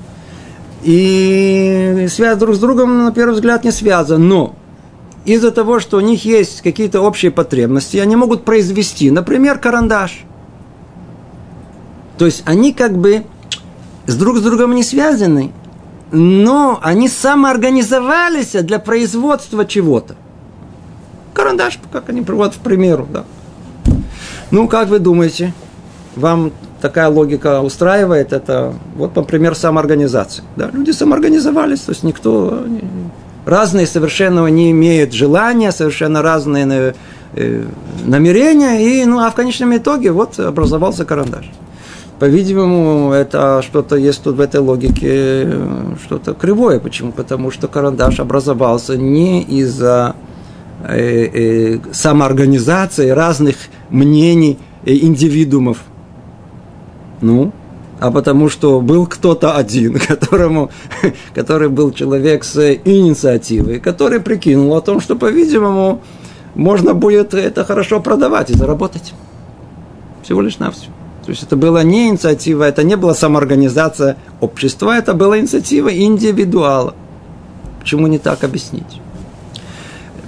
и 0.85 2.07
связь 2.09 2.39
друг 2.39 2.55
с 2.55 2.61
другом, 2.61 3.07
на 3.07 3.11
первый 3.11 3.35
взгляд, 3.35 3.65
не 3.65 3.73
связан. 3.73 4.29
Но 4.29 4.55
из-за 5.25 5.51
того, 5.51 5.81
что 5.81 5.97
у 5.97 6.01
них 6.01 6.25
есть 6.25 6.63
какие-то 6.63 7.01
общие 7.01 7.33
потребности, 7.33 7.97
они 7.97 8.15
могут 8.15 8.45
произвести, 8.45 9.11
например, 9.11 9.59
карандаш. 9.59 10.25
То 12.19 12.27
есть 12.27 12.45
они 12.47 12.73
как 12.73 12.97
бы 12.97 13.25
с 14.07 14.15
друг 14.15 14.39
с 14.39 14.41
другом 14.41 14.77
не 14.77 14.85
связаны, 14.85 15.51
но 16.13 16.79
они 16.85 17.09
самоорганизовались 17.09 18.53
для 18.53 18.79
производства 18.79 19.67
чего-то. 19.67 20.15
Карандаш, 21.33 21.81
как 21.91 22.11
они 22.11 22.23
приводят 22.23 22.55
в 22.55 22.59
примеру, 22.59 23.09
да. 23.13 23.25
Ну, 24.53 24.69
как 24.69 24.89
вы 24.89 25.01
думаете, 25.01 25.53
вам 26.17 26.53
такая 26.81 27.09
логика 27.09 27.61
устраивает, 27.61 28.33
это 28.33 28.75
вот, 28.97 29.17
например, 29.17 29.55
самоорганизация. 29.55 30.45
Да? 30.57 30.71
Люди 30.73 30.91
самоорганизовались, 30.91 31.81
то 31.81 31.93
есть 31.93 32.03
никто... 32.03 32.65
Разные 33.47 33.87
совершенно 33.87 34.47
не 34.47 34.71
имеют 34.71 35.13
желания, 35.13 35.71
совершенно 35.71 36.23
разные 36.23 36.95
э, 37.35 37.65
намерения, 38.07 38.81
и, 38.81 39.05
ну, 39.05 39.19
а 39.19 39.31
в 39.31 39.35
конечном 39.35 39.77
итоге 39.77 40.13
вот 40.13 40.39
образовался 40.39 41.05
карандаш. 41.05 41.51
По-видимому, 42.19 43.13
это 43.13 43.61
что-то 43.63 43.97
есть 43.97 44.23
тут 44.23 44.37
в 44.37 44.41
этой 44.41 44.61
логике, 44.61 45.47
что-то 46.05 46.33
кривое. 46.33 46.79
Почему? 46.79 47.13
Потому 47.13 47.51
что 47.51 47.69
карандаш 47.69 48.21
образовался 48.21 48.97
не 48.97 49.43
из-за 49.43 50.17
э, 50.89 51.27
э, 51.27 51.79
самоорганизации 51.93 53.11
разных 53.11 53.57
мнений 53.91 54.59
индивидуумов, 54.87 55.79
ну, 57.21 57.53
а 58.01 58.11
потому 58.11 58.49
что 58.49 58.81
был 58.81 59.07
кто-то 59.07 59.57
один, 59.57 59.99
которому, 60.09 60.71
который 61.35 61.69
был 61.69 61.93
человек 61.93 62.45
с 62.45 62.75
инициативой, 62.85 63.81
который 63.81 64.21
прикинул 64.21 64.75
о 64.75 64.81
том, 64.81 65.01
что, 65.01 65.17
по-видимому, 65.17 66.01
можно 66.55 66.95
будет 66.95 67.35
это 67.35 67.65
хорошо 67.65 68.01
продавать 68.01 68.51
и 68.51 68.55
заработать. 68.55 69.13
Всего 70.23 70.41
лишь 70.41 70.59
навсего. 70.59 70.93
То 71.25 71.31
есть 71.31 71.43
это 71.43 71.57
была 71.57 71.83
не 71.83 72.09
инициатива, 72.09 72.65
это 72.65 72.83
не 72.83 72.97
была 72.97 73.15
самоорганизация 73.15 74.17
общества, 74.41 74.97
это 74.97 75.15
была 75.15 75.39
инициатива 75.39 75.89
индивидуала. 75.89 76.95
Почему 77.81 78.07
не 78.07 78.19
так 78.19 78.45
объяснить? 78.45 79.01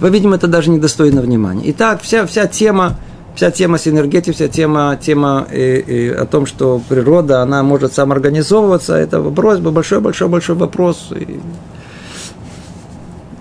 По-видимому, 0.01 0.37
это 0.37 0.47
даже 0.47 0.71
недостойно 0.71 1.21
внимания. 1.21 1.63
Итак, 1.67 2.01
вся, 2.03 2.27
вся 2.27 2.47
тема 2.47 2.97
вся 3.37 3.51
тема 3.51 3.79
синергетики, 3.79 4.33
вся 4.33 4.49
тема, 4.49 4.99
тема 5.01 5.47
э, 5.51 5.83
э, 5.87 6.15
о 6.15 6.25
том, 6.25 6.47
что 6.47 6.81
природа, 6.89 7.43
она 7.43 7.63
может 7.63 7.93
самоорганизовываться, 7.93 8.95
это 8.95 9.21
вопрос, 9.21 9.59
большой-большой-большой 9.59 10.57
вопрос. 10.57 11.13
И 11.13 11.39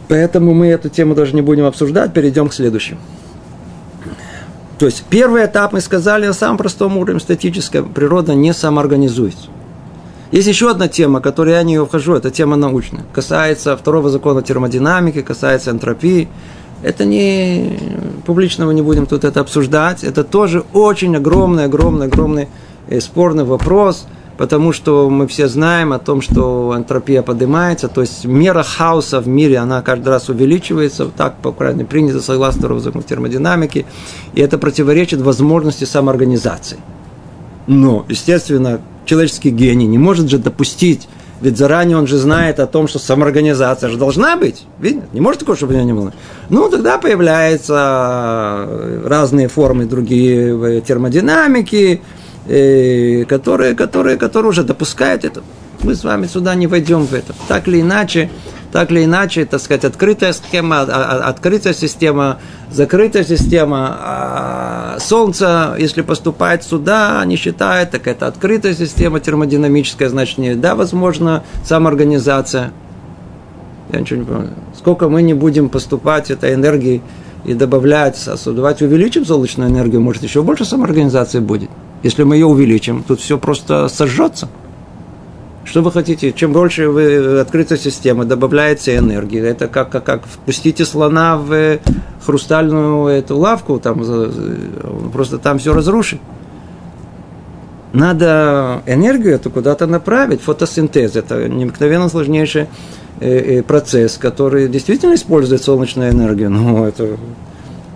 поэтому 0.09 0.53
мы 0.53 0.67
эту 0.67 0.89
тему 0.89 1.15
даже 1.15 1.33
не 1.33 1.41
будем 1.41 1.65
обсуждать, 1.65 2.13
перейдем 2.13 2.49
к 2.49 2.53
следующему. 2.53 2.99
То 4.77 4.85
есть 4.85 5.05
первый 5.09 5.45
этап 5.45 5.71
мы 5.71 5.79
сказали 5.79 6.25
о 6.25 6.33
самом 6.33 6.57
простом 6.57 6.97
уровне 6.97 7.21
статической 7.21 7.81
природа 7.81 8.35
не 8.35 8.53
самоорганизуется. 8.53 9.47
Есть 10.31 10.49
еще 10.49 10.69
одна 10.69 10.89
тема, 10.89 11.21
которой 11.21 11.53
я 11.53 11.63
не 11.63 11.81
вхожу, 11.81 12.15
это 12.15 12.29
тема 12.29 12.57
научная. 12.57 13.05
Касается 13.13 13.77
второго 13.77 14.09
закона 14.09 14.41
термодинамики, 14.41 15.21
касается 15.21 15.71
энтропии. 15.71 16.27
Это 16.85 17.03
не 17.03 17.79
публично 18.27 18.67
мы 18.67 18.75
не 18.75 18.83
будем 18.83 19.07
тут 19.07 19.23
это 19.23 19.39
обсуждать. 19.39 20.03
Это 20.03 20.23
тоже 20.23 20.63
очень 20.71 21.15
огромный, 21.15 21.65
огромный, 21.65 22.05
огромный 22.05 22.47
э, 22.87 22.99
спорный 22.99 23.43
вопрос, 23.43 24.05
потому 24.37 24.71
что 24.71 25.09
мы 25.09 25.25
все 25.25 25.47
знаем 25.47 25.93
о 25.93 25.97
том, 25.97 26.21
что 26.21 26.75
энтропия 26.77 27.23
поднимается, 27.23 27.87
то 27.87 28.01
есть 28.01 28.25
мера 28.25 28.61
хаоса 28.61 29.19
в 29.19 29.27
мире, 29.27 29.57
она 29.57 29.81
каждый 29.81 30.09
раз 30.09 30.29
увеличивается, 30.29 31.07
так, 31.07 31.37
по 31.37 31.51
крайней 31.51 31.77
мере, 31.79 31.89
принято 31.89 32.21
согласно 32.21 32.59
второго 32.59 32.81
закона 32.81 33.03
термодинамики, 33.03 33.87
и 34.35 34.41
это 34.41 34.59
противоречит 34.59 35.21
возможности 35.21 35.85
самоорганизации. 35.85 36.77
Но, 37.65 38.05
естественно, 38.07 38.79
человеческий 39.05 39.49
гений 39.49 39.87
не 39.87 39.97
может 39.97 40.29
же 40.29 40.37
допустить, 40.37 41.07
ведь 41.41 41.57
заранее 41.57 41.97
он 41.97 42.07
же 42.07 42.17
знает 42.17 42.59
о 42.59 42.67
том, 42.67 42.87
что 42.87 42.99
самоорганизация 42.99 43.89
же 43.89 43.97
должна 43.97 44.37
быть. 44.37 44.65
Видно? 44.79 45.03
Не 45.11 45.21
может 45.21 45.41
такого, 45.41 45.57
чтобы 45.57 45.73
у 45.73 45.77
него 45.77 45.85
не 45.85 45.93
было. 45.93 46.13
Ну, 46.49 46.69
тогда 46.69 46.97
появляются 46.97 48.67
разные 49.05 49.47
формы 49.47 49.85
другие 49.85 50.81
термодинамики, 50.81 52.01
э, 52.47 53.25
которые, 53.25 53.75
которые, 53.75 54.17
которые 54.17 54.49
уже 54.49 54.63
допускают 54.63 55.25
это. 55.25 55.43
Мы 55.83 55.93
с 55.95 56.03
вами 56.03 56.27
сюда 56.27 56.55
не 56.55 56.67
войдем 56.67 57.05
в 57.05 57.13
это. 57.13 57.33
Так 57.47 57.67
или 57.67 57.81
иначе, 57.81 58.29
так 58.75 58.91
или 58.91 59.05
иначе, 59.05 59.45
так 59.45 59.61
сказать, 59.61 59.85
открытая 59.85 60.33
схема, 60.33 60.81
а, 60.81 60.85
а, 60.89 61.29
открытая 61.29 61.73
система, 61.73 62.39
закрытая 62.69 63.23
система. 63.23 63.97
А 64.01 64.97
Солнце, 64.99 65.77
если 65.79 66.01
поступает 66.01 66.61
сюда, 66.61 67.21
они 67.21 67.37
считают, 67.37 67.91
так 67.91 68.05
это 68.05 68.27
открытая 68.27 68.73
система 68.73 69.21
термодинамическая, 69.21 70.09
значит, 70.09 70.39
не, 70.39 70.55
да, 70.55 70.75
возможно, 70.75 71.45
самоорганизация. 71.63 72.73
Я 73.93 74.01
ничего 74.01 74.19
не 74.19 74.25
понимаю. 74.25 74.49
Сколько 74.77 75.07
мы 75.07 75.21
не 75.21 75.33
будем 75.33 75.69
поступать 75.69 76.29
этой 76.29 76.53
энергии 76.53 77.01
и 77.45 77.53
добавлять, 77.53 78.17
создавать, 78.17 78.81
увеличим 78.81 79.25
солнечную 79.25 79.69
энергию, 79.69 80.01
может, 80.01 80.21
еще 80.21 80.43
больше 80.43 80.65
самоорганизации 80.65 81.39
будет. 81.39 81.69
Если 82.03 82.23
мы 82.23 82.35
ее 82.35 82.47
увеличим, 82.47 83.05
тут 83.07 83.21
все 83.21 83.37
просто 83.37 83.87
сожжется. 83.87 84.49
Что 85.65 85.81
вы 85.81 85.91
хотите? 85.91 86.31
Чем 86.31 86.53
больше 86.53 86.89
вы 86.89 87.39
открыта 87.39 87.75
система, 87.75 88.23
добавляете 88.23 88.97
энергии. 88.97 89.41
Это 89.41 89.67
как, 89.67 89.89
как, 89.89 90.03
как 90.03 90.25
впустите 90.25 90.85
слона 90.85 91.37
в 91.37 91.79
хрустальную 92.23 93.07
эту 93.07 93.37
лавку, 93.37 93.79
там, 93.79 94.01
просто 95.11 95.39
там 95.39 95.57
все 95.57 95.73
разрушит. 95.73 96.19
Надо 97.93 98.83
энергию 98.85 99.35
эту 99.35 99.49
куда-то 99.49 99.87
направить. 99.87 100.41
Фотосинтез– 100.41 101.15
это 101.17 101.47
необыкновенно 101.47 102.09
сложнейший 102.09 102.67
э, 103.21 103.59
э, 103.59 103.63
процесс, 103.63 104.17
который 104.17 104.67
действительно 104.67 105.15
использует 105.15 105.63
солнечную 105.63 106.11
энергию. 106.11 106.51
Но 106.51 106.87
это 106.87 107.17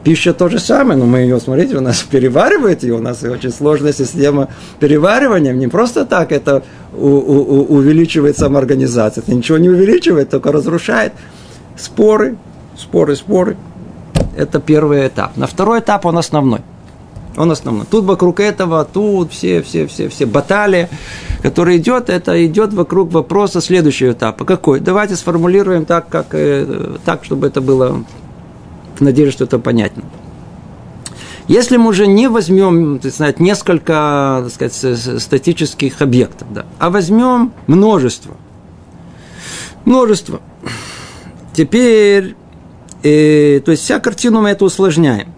Пища 0.09 0.33
то 0.33 0.49
же 0.49 0.57
самое, 0.57 0.97
но 0.97 1.05
мы 1.05 1.19
ее, 1.19 1.39
смотрите, 1.39 1.77
у 1.77 1.81
нас 1.81 2.01
переваривает 2.11 2.81
ее, 2.81 2.95
у 2.95 2.99
нас 2.99 3.21
очень 3.21 3.51
сложная 3.51 3.93
система 3.93 4.47
переваривания. 4.79 5.53
Не 5.53 5.67
просто 5.67 6.03
так 6.03 6.31
это 6.31 6.63
у, 6.97 7.05
у, 7.05 7.75
увеличивает 7.75 8.35
самоорганизация, 8.35 9.21
это 9.21 9.35
ничего 9.35 9.59
не 9.59 9.69
увеличивает, 9.69 10.31
только 10.31 10.51
разрушает. 10.51 11.13
Споры, 11.77 12.37
споры, 12.75 13.15
споры. 13.15 13.55
Это 14.35 14.59
первый 14.59 15.05
этап. 15.05 15.37
На 15.37 15.45
второй 15.45 15.77
этап 15.77 16.07
он 16.07 16.17
основной. 16.17 16.61
Он 17.37 17.51
основной. 17.51 17.85
Тут 17.85 18.05
вокруг 18.05 18.39
этого, 18.39 18.85
тут 18.85 19.31
все, 19.31 19.61
все, 19.61 19.85
все, 19.85 20.09
все 20.09 20.25
баталии, 20.25 20.89
которые 21.43 21.77
идет, 21.77 22.09
это 22.09 22.43
идет 22.47 22.73
вокруг 22.73 23.11
вопроса 23.13 23.61
следующего 23.61 24.13
этапа. 24.13 24.43
Какой? 24.43 24.79
Давайте 24.79 25.15
сформулируем 25.15 25.85
так, 25.85 26.09
как, 26.09 26.29
э, 26.31 26.97
так 27.05 27.23
чтобы 27.25 27.45
это 27.45 27.61
было 27.61 28.03
в 28.99 29.03
надежде, 29.03 29.31
что 29.31 29.43
это 29.45 29.59
понятно. 29.59 30.03
Если 31.47 31.77
мы 31.77 31.89
уже 31.89 32.05
не 32.05 32.29
возьмем, 32.29 32.99
так 32.99 33.11
сказать, 33.11 33.39
несколько 33.39 34.43
так 34.43 34.71
сказать, 34.71 35.21
статических 35.21 36.01
объектов, 36.01 36.47
да, 36.53 36.65
а 36.77 36.89
возьмем 36.91 37.53
множество, 37.65 38.37
множество, 39.83 40.41
теперь, 41.53 42.35
э, 43.01 43.61
то 43.65 43.71
есть 43.71 43.83
вся 43.83 43.99
картину 43.99 44.41
мы 44.41 44.49
это 44.49 44.65
усложняем. 44.65 45.33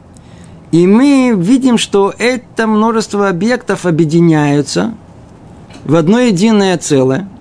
И 0.73 0.85
мы 0.87 1.33
видим, 1.37 1.77
что 1.77 2.13
это 2.17 2.67
множество 2.67 3.29
объектов 3.29 3.85
объединяются 3.85 4.93
в 5.85 5.95
одно 5.95 6.19
единое 6.19 6.77
целое– 6.77 7.29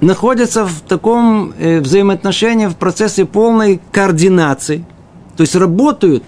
находятся 0.00 0.64
в 0.64 0.80
таком 0.80 1.52
э, 1.58 1.80
взаимоотношении, 1.80 2.66
в 2.66 2.76
процессе 2.76 3.24
полной 3.24 3.80
координации, 3.92 4.84
то 5.36 5.42
есть 5.42 5.54
работают 5.54 6.24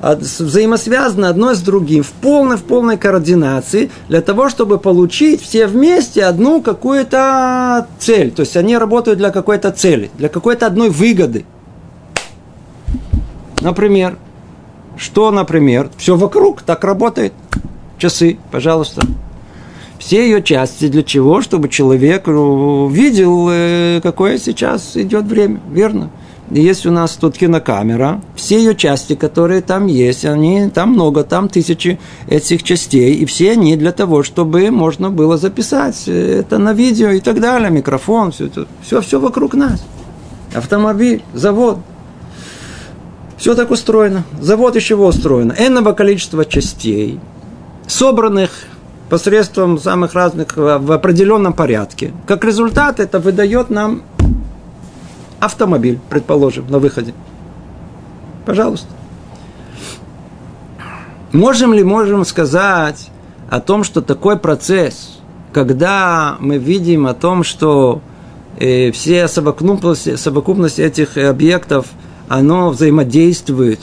взаимосвязаны 0.00 1.26
одно 1.26 1.54
с 1.54 1.60
другим 1.60 2.02
в 2.02 2.10
полной, 2.10 2.56
в 2.56 2.64
полной 2.64 2.96
координации 2.96 3.90
для 4.08 4.22
того, 4.22 4.48
чтобы 4.48 4.78
получить 4.78 5.42
все 5.42 5.66
вместе 5.66 6.24
одну 6.24 6.62
какую-то 6.62 7.86
цель. 7.98 8.30
То 8.30 8.40
есть 8.40 8.56
они 8.56 8.78
работают 8.78 9.18
для 9.18 9.30
какой-то 9.30 9.70
цели, 9.70 10.10
для 10.16 10.30
какой-то 10.30 10.66
одной 10.66 10.88
выгоды. 10.88 11.44
Например, 13.60 14.16
что, 14.96 15.30
например, 15.30 15.90
все 15.98 16.16
вокруг 16.16 16.62
так 16.62 16.82
работает. 16.82 17.34
Часы, 17.98 18.38
пожалуйста 18.50 19.02
все 20.10 20.24
ее 20.24 20.42
части 20.42 20.88
для 20.88 21.04
чего? 21.04 21.40
Чтобы 21.40 21.68
человек 21.68 22.26
ну, 22.26 22.88
видел, 22.88 23.46
э, 23.48 24.00
какое 24.02 24.38
сейчас 24.38 24.96
идет 24.96 25.26
время, 25.26 25.60
верно? 25.70 26.10
Есть 26.50 26.84
у 26.84 26.90
нас 26.90 27.12
тут 27.12 27.38
кинокамера, 27.38 28.20
все 28.34 28.58
ее 28.58 28.74
части, 28.74 29.14
которые 29.14 29.60
там 29.60 29.86
есть, 29.86 30.24
они, 30.24 30.68
там 30.68 30.94
много, 30.94 31.22
там 31.22 31.48
тысячи 31.48 32.00
этих 32.26 32.64
частей, 32.64 33.14
и 33.14 33.24
все 33.24 33.52
они 33.52 33.76
для 33.76 33.92
того, 33.92 34.24
чтобы 34.24 34.72
можно 34.72 35.10
было 35.10 35.38
записать 35.38 36.08
это 36.08 36.58
на 36.58 36.72
видео 36.72 37.10
и 37.10 37.20
так 37.20 37.40
далее, 37.40 37.70
микрофон, 37.70 38.32
все 38.32 38.46
это, 38.46 38.66
все, 38.82 39.02
все 39.02 39.20
вокруг 39.20 39.54
нас. 39.54 39.80
Автомобиль, 40.52 41.22
завод, 41.34 41.78
все 43.36 43.54
так 43.54 43.70
устроено. 43.70 44.24
Завод 44.40 44.76
чего 44.80 45.06
устроено? 45.06 45.54
Энного 45.56 45.92
количества 45.92 46.44
частей, 46.44 47.20
собранных 47.86 48.50
посредством 49.10 49.78
самых 49.78 50.14
разных 50.14 50.56
э, 50.56 50.78
в 50.78 50.92
определенном 50.92 51.52
порядке. 51.52 52.12
Как 52.26 52.44
результат 52.44 53.00
это 53.00 53.18
выдает 53.18 53.68
нам 53.68 54.02
автомобиль, 55.40 55.98
предположим, 56.08 56.66
на 56.68 56.78
выходе. 56.78 57.12
Пожалуйста. 58.46 58.88
Можем 61.32 61.74
ли 61.74 61.82
можем 61.82 62.24
сказать 62.24 63.10
о 63.50 63.60
том, 63.60 63.84
что 63.84 64.00
такой 64.00 64.38
процесс, 64.38 65.18
когда 65.52 66.36
мы 66.40 66.58
видим 66.58 67.06
о 67.06 67.14
том, 67.14 67.42
что 67.42 68.00
э, 68.58 68.92
все 68.92 69.26
совокупности, 69.28 70.16
совокупность 70.16 70.78
этих 70.78 71.16
объектов, 71.16 71.86
оно 72.28 72.70
взаимодействует 72.70 73.80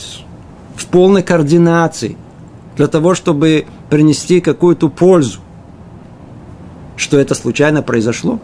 в 0.77 0.85
полной 0.85 1.21
координации 1.21 2.15
для 2.77 2.87
того, 2.87 3.13
чтобы 3.13 3.65
принести 3.89 4.41
какую-то 4.41 4.89
пользу, 4.89 5.39
что 6.95 7.17
это 7.19 7.35
случайно 7.35 7.81
произошло? 7.81 8.39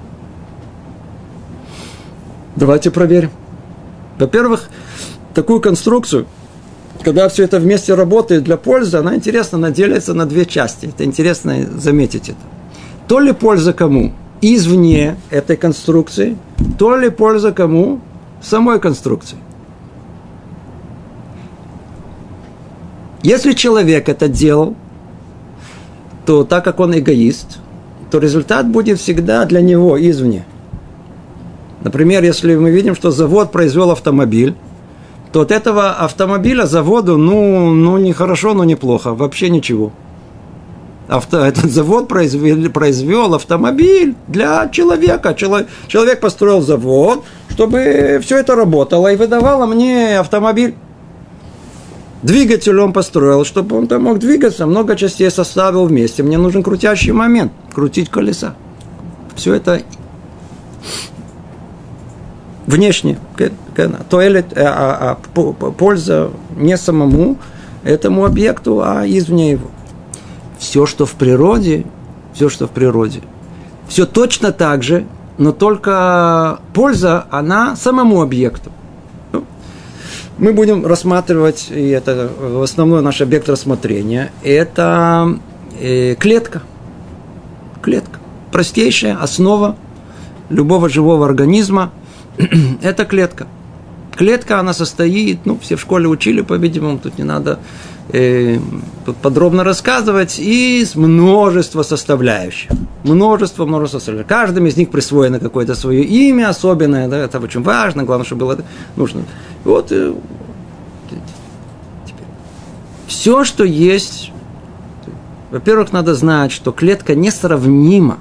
Давайте 2.55 2.91
проверим. 2.91 3.31
Во-первых, 4.19 4.69
такую 5.33 5.59
конструкцию, 5.59 6.27
когда 7.03 7.27
все 7.27 7.43
это 7.43 7.59
вместе 7.59 7.95
работает 7.95 8.43
для 8.43 8.57
пользы, 8.57 8.97
она 8.97 9.15
интересна, 9.15 9.57
она 9.57 9.71
делится 9.71 10.13
на 10.13 10.25
две 10.25 10.45
части. 10.45 10.85
Это 10.85 11.03
интересно 11.03 11.67
заметить 11.77 12.29
это. 12.29 12.37
То 13.07 13.19
ли 13.19 13.33
польза 13.33 13.73
кому? 13.73 14.13
Извне 14.41 15.17
этой 15.29 15.57
конструкции, 15.57 16.37
то 16.77 16.95
ли 16.95 17.09
польза 17.09 17.51
кому? 17.51 18.01
Самой 18.41 18.79
конструкции. 18.79 19.37
Если 23.23 23.53
человек 23.53 24.09
это 24.09 24.27
делал, 24.27 24.75
то 26.25 26.43
так 26.43 26.63
как 26.63 26.79
он 26.79 26.97
эгоист, 26.97 27.59
то 28.11 28.19
результат 28.19 28.67
будет 28.67 28.99
всегда 28.99 29.45
для 29.45 29.61
него 29.61 29.99
извне. 29.99 30.45
Например, 31.83 32.23
если 32.23 32.55
мы 32.55 32.71
видим, 32.71 32.95
что 32.95 33.11
завод 33.11 33.51
произвел 33.51 33.91
автомобиль, 33.91 34.55
то 35.31 35.41
от 35.41 35.51
этого 35.51 35.91
автомобиля 35.91 36.65
заводу, 36.65 37.17
ну, 37.17 37.73
ну 37.73 37.97
не 37.97 38.13
хорошо, 38.13 38.53
но 38.53 38.63
неплохо, 38.63 39.13
вообще 39.13 39.49
ничего. 39.49 39.91
Авто, 41.07 41.43
этот 41.43 41.69
завод 41.69 42.07
произвел, 42.07 42.69
произвел 42.71 43.35
автомобиль 43.35 44.15
для 44.27 44.69
человека. 44.69 45.33
Человек, 45.33 45.67
человек 45.87 46.21
построил 46.21 46.61
завод, 46.61 47.23
чтобы 47.49 48.19
все 48.23 48.37
это 48.37 48.55
работало 48.55 49.11
и 49.11 49.17
выдавало 49.17 49.65
мне 49.65 50.19
автомобиль. 50.19 50.75
Двигатель 52.23 52.79
он 52.79 52.93
построил, 52.93 53.43
чтобы 53.43 53.77
он 53.77 53.87
там 53.87 54.03
мог 54.03 54.17
двигаться, 54.17 54.65
много 54.65 54.95
частей 54.95 55.29
составил 55.29 55.85
вместе. 55.85 56.23
Мне 56.23 56.37
нужен 56.37 56.63
крутящий 56.63 57.11
момент, 57.11 57.51
крутить 57.73 58.09
колеса. 58.09 58.55
Все 59.35 59.53
это 59.53 59.81
внешне, 62.65 63.19
туалет, 64.09 64.45
а, 64.55 65.17
а, 65.35 65.41
польза 65.71 66.31
не 66.55 66.77
самому 66.77 67.37
этому 67.83 68.25
объекту, 68.25 68.81
а 68.81 69.05
извне 69.05 69.51
его. 69.51 69.69
Все, 70.59 70.85
что 70.85 71.05
в 71.05 71.11
природе, 71.15 71.85
все, 72.33 72.47
что 72.47 72.67
в 72.67 72.71
природе, 72.71 73.19
все 73.89 74.05
точно 74.05 74.53
так 74.53 74.81
же, 74.81 75.05
но 75.37 75.51
только 75.51 76.59
польза, 76.73 77.25
она 77.31 77.75
самому 77.75 78.21
объекту. 78.21 78.71
Мы 80.43 80.51
будем 80.51 80.85
рассматривать, 80.85 81.67
и 81.71 81.87
это 81.87 82.29
основной 82.61 83.01
наш 83.01 83.21
объект 83.21 83.47
рассмотрения, 83.47 84.33
это 84.43 85.39
э, 85.79 86.15
клетка. 86.15 86.61
Клетка. 87.81 88.19
Простейшая 88.51 89.15
основа 89.15 89.77
любого 90.49 90.89
живого 90.89 91.25
организма– 91.25 91.93
это 92.83 93.05
клетка. 93.05 93.47
Клетка, 94.17 94.59
она 94.59 94.73
состоит, 94.73 95.45
ну, 95.45 95.57
все 95.61 95.77
в 95.77 95.79
школе 95.79 96.09
учили, 96.09 96.41
по-видимому, 96.41 96.99
тут 96.99 97.17
не 97.17 97.23
надо 97.23 97.59
подробно 99.21 99.63
рассказывать, 99.63 100.37
из 100.39 100.95
множества 100.95 101.83
составляющих. 101.83 102.71
Множество, 103.03 103.65
множество 103.65 103.97
составляющих. 103.97 104.29
Каждым 104.29 104.67
из 104.67 104.77
них 104.77 104.91
присвоено 104.91 105.39
какое-то 105.39 105.73
свое 105.75 106.03
имя 106.03 106.49
особенное, 106.49 107.07
да, 107.07 107.17
это 107.17 107.39
очень 107.39 107.63
важно, 107.63 108.03
главное, 108.03 108.25
чтобы 108.25 108.45
было 108.45 108.57
нужно. 108.95 109.23
Вот, 109.63 109.91
э, 109.91 110.13
теперь. 112.05 112.27
все, 113.07 113.43
что 113.43 113.63
есть, 113.63 114.31
во-первых, 115.49 115.91
надо 115.91 116.13
знать, 116.13 116.51
что 116.51 116.71
клетка 116.71 117.15
несравнима 117.15 118.19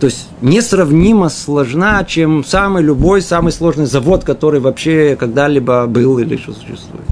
то 0.00 0.06
есть 0.06 0.28
несравнимо 0.40 1.28
сложна, 1.28 2.04
чем 2.04 2.44
самый 2.44 2.84
любой, 2.84 3.20
самый 3.20 3.50
сложный 3.50 3.86
завод, 3.86 4.22
который 4.22 4.60
вообще 4.60 5.16
когда-либо 5.18 5.86
был 5.86 6.18
или 6.18 6.34
еще 6.34 6.52
существует. 6.52 7.04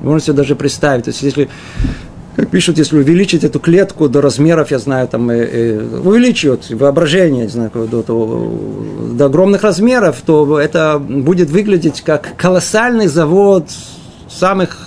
Можно 0.00 0.20
себе 0.20 0.32
даже 0.34 0.54
представить. 0.54 1.04
То 1.04 1.10
есть 1.10 1.22
если 1.22 1.48
как 2.36 2.50
пишут, 2.50 2.78
если 2.78 2.96
увеличить 2.96 3.42
эту 3.42 3.58
клетку 3.58 4.08
до 4.08 4.20
размеров, 4.20 4.70
я 4.70 4.78
знаю, 4.78 5.08
там, 5.08 5.28
э, 5.28 5.38
э, 5.38 6.00
увеличивают 6.04 6.70
воображение, 6.70 7.46
не 7.46 7.50
знаю, 7.50 7.72
до, 7.74 8.02
до, 8.04 8.52
до 9.12 9.24
огромных 9.24 9.64
размеров, 9.64 10.22
то 10.24 10.60
это 10.60 11.00
будет 11.00 11.50
выглядеть 11.50 12.00
как 12.02 12.36
колоссальный 12.36 13.08
завод 13.08 13.64
самых 14.28 14.78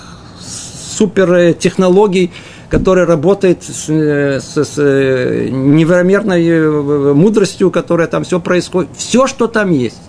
супер 0.97 1.53
технологий, 1.55 2.31
который 2.69 3.03
работает 3.03 3.63
с, 3.63 3.89
с, 3.89 4.63
с 4.63 4.77
невероятной 4.77 6.47
э, 6.47 7.13
мудростью, 7.13 7.69
которая 7.69 8.07
там 8.07 8.23
все 8.23 8.39
происходит. 8.39 8.91
Все, 8.95 9.27
что 9.27 9.47
там 9.47 9.71
есть. 9.71 9.99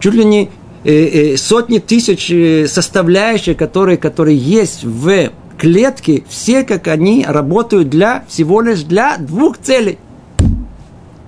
Чуть 0.00 0.12
ли 0.12 0.24
не 0.24 0.44
э, 0.44 0.48
э, 0.48 0.65
сотни 1.36 1.78
тысяч 1.78 2.70
составляющих, 2.70 3.56
которые, 3.56 3.96
которые 3.96 4.36
есть 4.36 4.84
в 4.84 5.30
клетке, 5.58 6.24
все 6.28 6.62
как 6.64 6.86
они 6.88 7.24
работают 7.26 7.88
для 7.88 8.24
всего 8.28 8.60
лишь 8.60 8.82
для 8.82 9.16
двух 9.18 9.58
целей. 9.58 9.98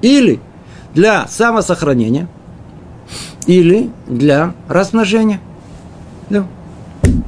Или 0.01 0.41
для 0.95 1.27
самосохранения, 1.29 2.29
или 3.47 3.91
для 4.07 4.55
размножения. 4.69 5.41
Да. 6.31 6.47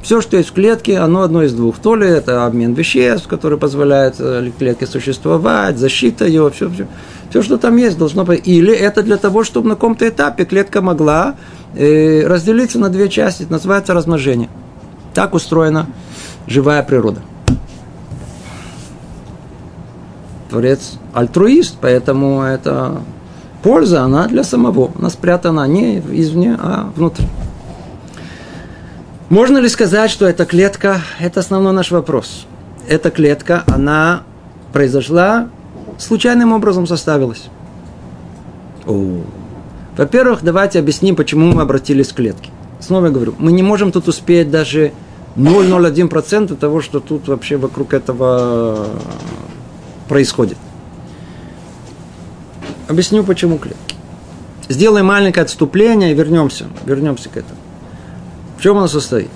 Все, 0.03 0.21
что 0.21 0.37
есть 0.37 0.49
в 0.49 0.53
клетке, 0.53 0.97
оно 0.99 1.21
одно 1.21 1.43
из 1.43 1.53
двух. 1.53 1.79
То 1.79 1.95
ли 1.95 2.07
это 2.07 2.45
обмен 2.45 2.73
веществ, 2.73 3.27
который 3.27 3.57
позволяет 3.57 4.15
э, 4.19 4.51
клетке 4.57 4.87
существовать, 4.87 5.77
защита 5.77 6.25
ее, 6.25 6.49
все, 6.53 6.69
все. 6.69 6.87
Все, 7.29 7.41
что 7.41 7.57
там 7.57 7.77
есть, 7.77 7.97
должно 7.97 8.25
быть. 8.25 8.47
Или 8.47 8.73
это 8.73 9.03
для 9.03 9.17
того, 9.17 9.43
чтобы 9.43 9.69
на 9.69 9.75
каком-то 9.75 10.07
этапе 10.07 10.45
клетка 10.45 10.81
могла 10.81 11.35
э, 11.75 12.25
разделиться 12.25 12.79
на 12.79 12.89
две 12.89 13.09
части. 13.09 13.43
Это 13.43 13.53
называется 13.53 13.93
размножение. 13.93 14.49
Так 15.13 15.33
устроена 15.33 15.87
живая 16.47 16.83
природа. 16.83 17.21
Творец 20.49 20.93
альтруист, 21.13 21.77
поэтому 21.79 22.41
это 22.41 23.01
польза, 23.63 24.03
она 24.03 24.27
для 24.27 24.43
самого. 24.43 24.91
Она 24.97 25.09
спрятана 25.09 25.65
не 25.67 25.99
извне, 25.99 26.57
а 26.59 26.91
внутри. 26.95 27.27
Можно 29.29 29.59
ли 29.59 29.69
сказать, 29.69 30.11
что 30.11 30.27
эта 30.27 30.45
клетка, 30.45 30.99
это 31.19 31.39
основной 31.39 31.71
наш 31.71 31.91
вопрос. 31.91 32.45
Эта 32.89 33.11
клетка, 33.11 33.63
она 33.65 34.23
произошла, 34.73 35.47
случайным 35.97 36.51
образом 36.51 36.85
составилась. 36.85 37.45
О. 38.85 39.21
Во-первых, 40.01 40.39
давайте 40.41 40.79
объясним, 40.79 41.15
почему 41.15 41.51
мы 41.53 41.61
обратились 41.61 42.07
к 42.07 42.15
клетке. 42.15 42.49
Снова 42.79 43.05
я 43.05 43.11
говорю, 43.11 43.35
мы 43.37 43.51
не 43.51 43.61
можем 43.61 43.91
тут 43.91 44.07
успеть 44.07 44.49
даже 44.49 44.93
0,01% 45.35 46.55
того, 46.55 46.81
что 46.81 46.99
тут 46.99 47.27
вообще 47.27 47.55
вокруг 47.57 47.93
этого 47.93 48.87
происходит. 50.09 50.57
Объясню, 52.87 53.23
почему 53.23 53.59
клетки. 53.59 53.95
Сделаем 54.69 55.05
маленькое 55.05 55.43
отступление 55.43 56.13
и 56.13 56.15
вернемся, 56.15 56.65
вернемся 56.83 57.29
к 57.29 57.37
этому. 57.37 57.59
В 58.57 58.63
чем 58.63 58.79
оно 58.79 58.87
состоит? 58.87 59.29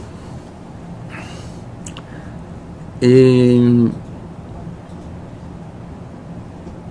И 3.02 3.92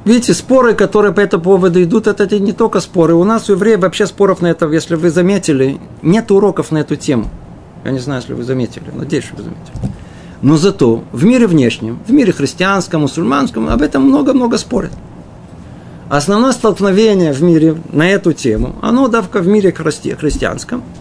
Видите, 0.05 0.35
споры, 0.35 0.75
которые 0.75 1.13
по 1.13 1.21
этому 1.21 1.43
поводу 1.43 1.83
идут, 1.83 2.07
это 2.07 2.39
не 2.39 2.53
только 2.53 2.81
споры. 2.81 3.15
У 3.15 3.25
нас 3.25 3.49
у 3.49 3.53
евреев 3.53 3.81
вообще 3.81 4.07
споров 4.07 4.43
на 4.43 4.49
это, 4.49 4.69
если 4.69 4.97
вы 4.97 5.11
заметили, 5.11 5.79
нет 6.03 6.31
уроков 6.31 6.71
на 6.73 6.79
эту 6.79 6.97
тему. 6.97 7.31
Я 7.85 7.91
не 7.91 7.99
знаю, 7.99 8.21
если 8.21 8.35
вы 8.35 8.43
заметили, 8.43 8.85
надеюсь, 8.93 9.25
что 9.25 9.37
вы 9.37 9.45
заметили. 9.45 9.93
Но 10.43 10.57
зато 10.57 11.05
в 11.13 11.25
мире 11.25 11.47
внешнем, 11.47 11.99
в 12.07 12.13
мире 12.13 12.33
христианском, 12.33 13.03
мусульманском, 13.03 13.69
об 13.69 13.81
этом 13.81 14.03
много-много 14.03 14.59
спорят. 14.59 14.93
Основное 16.11 16.53
столкновение 16.53 17.33
в 17.33 17.43
мире 17.43 17.77
на 17.91 18.09
эту 18.11 18.35
тему, 18.35 18.77
оно 18.83 19.09
давка 19.09 19.41
в 19.41 19.47
мире 19.47 19.73
христианском– 19.73 20.83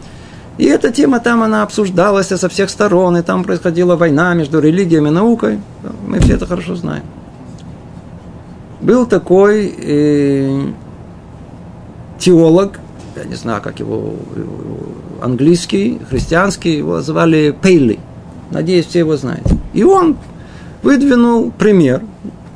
и 0.57 0.65
эта 0.65 0.91
тема 0.91 1.19
там, 1.19 1.41
она 1.41 1.63
обсуждалась 1.63 2.27
со 2.27 2.47
всех 2.49 2.69
сторон, 2.69 3.17
и 3.17 3.23
там 3.23 3.43
происходила 3.43 3.95
война 3.95 4.33
между 4.33 4.59
религией 4.59 4.99
и 4.99 5.09
наукой. 5.09 5.59
Мы 6.07 6.19
все 6.19 6.33
это 6.33 6.45
хорошо 6.45 6.75
знаем. 6.75 7.03
Был 8.83 9.05
такой 9.05 9.73
э, 9.77 10.61
теолог, 12.19 12.81
я 13.15 13.23
не 13.23 13.35
знаю, 13.35 13.61
как 13.61 13.79
его, 13.79 14.15
английский, 15.21 16.01
христианский, 16.09 16.79
его 16.79 17.01
звали 17.01 17.55
Пейли. 17.61 17.99
Надеюсь, 18.51 18.85
все 18.85 18.99
его 18.99 19.15
знаете. 19.15 19.57
И 19.73 19.85
он 19.85 20.17
выдвинул 20.81 21.51
пример. 21.51 22.01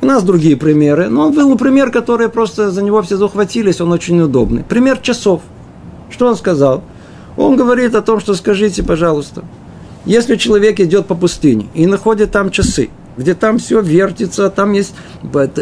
У 0.02 0.06
нас 0.06 0.22
другие 0.22 0.58
примеры, 0.58 1.08
но 1.08 1.22
он 1.22 1.28
выдвинул 1.30 1.56
пример, 1.56 1.90
который 1.90 2.28
просто 2.28 2.70
за 2.70 2.82
него 2.82 3.00
все 3.00 3.16
захватились, 3.16 3.80
он 3.80 3.90
очень 3.90 4.20
удобный. 4.20 4.64
Пример 4.64 4.98
часов. 4.98 5.40
Что 6.10 6.26
он 6.26 6.36
сказал? 6.36 6.82
Он 7.38 7.56
говорит 7.56 7.94
о 7.94 8.02
том, 8.02 8.20
что 8.20 8.34
скажите, 8.34 8.82
пожалуйста, 8.82 9.44
если 10.04 10.36
человек 10.36 10.78
идет 10.78 11.06
по 11.06 11.14
пустыне 11.14 11.68
и 11.72 11.86
находит 11.86 12.32
там 12.32 12.50
часы, 12.50 12.90
где 13.18 13.34
там 13.34 13.58
все 13.58 13.80
вертится, 13.80 14.48
там 14.48 14.72
есть 14.72 14.94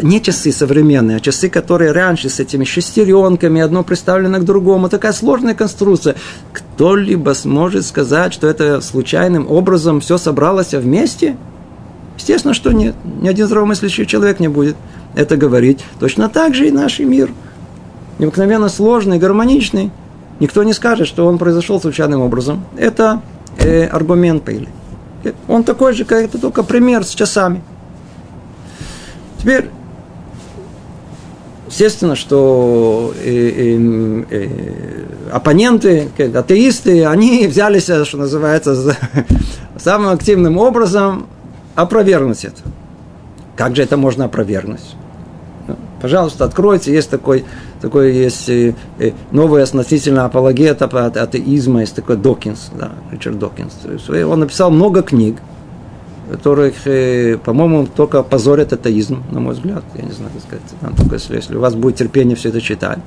не 0.03 0.21
часы 0.21 0.51
современные, 0.51 1.17
а 1.17 1.19
часы, 1.19 1.49
которые 1.49 1.91
раньше 1.91 2.29
с 2.29 2.39
этими 2.39 2.63
шестеренками, 2.63 3.59
одно 3.59 3.83
приставлено 3.83 4.37
к 4.39 4.45
другому, 4.45 4.89
такая 4.89 5.11
сложная 5.11 5.55
конструкция. 5.55 6.15
Кто-либо 6.53 7.33
сможет 7.33 7.85
сказать, 7.85 8.33
что 8.33 8.47
это 8.47 8.79
случайным 8.81 9.49
образом 9.49 9.99
все 10.01 10.19
собралось 10.19 10.73
вместе? 10.73 11.35
Естественно, 12.17 12.53
что 12.53 12.71
нет. 12.71 12.95
Ни 13.21 13.27
один 13.27 13.47
здравомыслящий 13.47 14.05
человек 14.05 14.39
не 14.39 14.47
будет 14.47 14.75
это 15.15 15.35
говорить. 15.35 15.83
Точно 15.99 16.29
так 16.29 16.53
же 16.53 16.67
и 16.67 16.71
наш 16.71 16.99
мир. 16.99 17.31
Необыкновенно 18.19 18.69
сложный, 18.69 19.17
гармоничный. 19.17 19.91
Никто 20.39 20.63
не 20.63 20.73
скажет, 20.73 21.07
что 21.07 21.25
он 21.25 21.39
произошел 21.39 21.81
случайным 21.81 22.21
образом. 22.21 22.65
Это 22.77 23.21
э, 23.57 23.85
аргумент 23.85 24.43
Пейли. 24.43 24.69
Он 25.47 25.63
такой 25.63 25.93
же, 25.93 26.05
как 26.05 26.23
это 26.23 26.37
только 26.37 26.63
пример 26.63 27.03
с 27.03 27.09
часами. 27.09 27.61
Теперь, 29.39 29.69
естественно, 31.67 32.15
что 32.15 33.13
э, 33.15 33.29
э, 33.29 34.23
э, 34.29 34.49
оппоненты, 35.31 36.09
атеисты, 36.35 37.05
они 37.05 37.47
взялись, 37.47 37.83
что 37.83 38.17
называется, 38.17 38.95
самым 39.77 40.13
активным 40.13 40.57
образом 40.57 41.27
опровергнуть 41.75 42.43
это. 42.45 42.61
Как 43.55 43.75
же 43.75 43.83
это 43.83 43.97
можно 43.97 44.25
опровергнуть? 44.25 44.95
Пожалуйста, 46.01 46.45
откройте, 46.45 46.93
есть 46.93 47.09
такой, 47.09 47.45
такой 47.81 48.13
есть 48.13 48.49
э, 48.49 48.75
э, 48.99 49.11
новый 49.31 49.63
относительно 49.63 50.25
апологет 50.25 50.81
атеизма, 50.81 51.81
есть 51.81 51.95
такой 51.95 52.17
Докинс, 52.17 52.69
да, 52.77 52.91
Ричард 53.11 53.39
Докинс. 53.39 53.73
Он 54.09 54.39
написал 54.39 54.69
много 54.69 55.01
книг, 55.01 55.37
которых, 56.29 56.85
э, 56.85 57.37
по-моему, 57.43 57.87
только 57.87 58.21
позорят 58.21 58.73
атеизм, 58.73 59.23
на 59.31 59.39
мой 59.39 59.53
взгляд. 59.53 59.83
Я 59.95 60.03
не 60.03 60.11
знаю, 60.11 60.31
как 60.33 60.43
сказать. 60.43 60.79
Там 60.81 60.95
только 60.95 61.15
если 61.15 61.55
у 61.55 61.59
вас 61.59 61.73
будет 61.73 61.95
терпение 61.95 62.35
все 62.35 62.49
это 62.49 62.61
читать. 62.61 62.99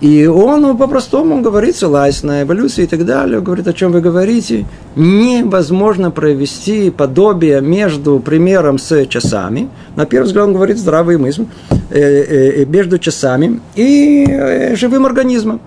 И 0.00 0.26
он 0.26 0.62
ну, 0.62 0.76
по-простому 0.76 1.42
говорит, 1.42 1.76
ссылаясь 1.76 2.22
на 2.22 2.42
эволюцию 2.42 2.84
и 2.84 2.88
так 2.88 3.04
далее, 3.04 3.40
говорит, 3.40 3.68
о 3.68 3.74
чем 3.74 3.92
вы 3.92 4.00
говорите. 4.00 4.64
Невозможно 4.96 6.10
провести 6.10 6.90
подобие 6.90 7.60
между 7.60 8.18
примером 8.18 8.78
с 8.78 9.06
часами. 9.06 9.68
На 9.96 10.06
первый 10.06 10.26
взгляд 10.26 10.46
он 10.46 10.54
говорит 10.54 10.78
здравый 10.78 11.18
мысль. 11.18 11.44
Э, 11.90 11.98
э, 11.98 12.64
между 12.66 12.98
часами 12.98 13.60
и 13.74 14.24
э, 14.28 14.76
живым 14.76 15.06
организмом. 15.06 15.60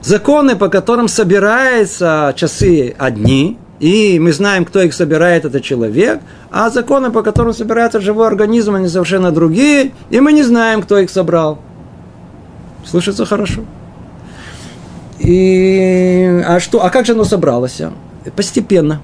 Законы, 0.00 0.56
по 0.56 0.68
которым 0.68 1.08
собираются 1.08 2.32
часы 2.34 2.94
одни, 2.96 3.58
и 3.78 4.18
мы 4.18 4.32
знаем, 4.32 4.64
кто 4.64 4.80
их 4.80 4.94
собирает, 4.94 5.44
это 5.44 5.60
человек, 5.60 6.20
а 6.50 6.70
законы, 6.70 7.10
по 7.10 7.22
которым 7.22 7.52
собирается 7.52 8.00
живой 8.00 8.28
организм, 8.28 8.76
они 8.76 8.88
совершенно 8.88 9.30
другие, 9.30 9.92
и 10.08 10.20
мы 10.20 10.32
не 10.32 10.42
знаем, 10.42 10.80
кто 10.80 10.96
их 10.98 11.10
собрал. 11.10 11.58
Слышится 12.88 13.26
хорошо. 13.26 13.64
И, 15.18 16.42
а 16.46 16.60
что, 16.60 16.84
а 16.84 16.90
как 16.90 17.06
же 17.06 17.12
оно 17.12 17.24
собралось? 17.24 17.80
Постепенно. 18.36 19.00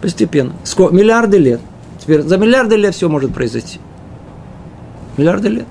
Постепенно. 0.00 0.52
Сколько? 0.64 0.94
Миллиарды 0.94 1.38
лет. 1.38 1.60
Теперь 1.98 2.22
за 2.22 2.36
миллиарды 2.38 2.76
лет 2.76 2.94
все 2.94 3.08
может 3.08 3.34
произойти. 3.34 3.80
Миллиарды 5.16 5.48
лет. 5.48 5.66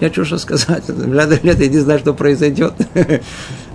Я 0.00 0.12
что 0.12 0.36
сказать? 0.38 0.88
Миллиарды 0.88 1.40
лет 1.42 1.60
иди 1.60 1.78
знать, 1.78 2.00
что 2.00 2.12
произойдет. 2.12 2.74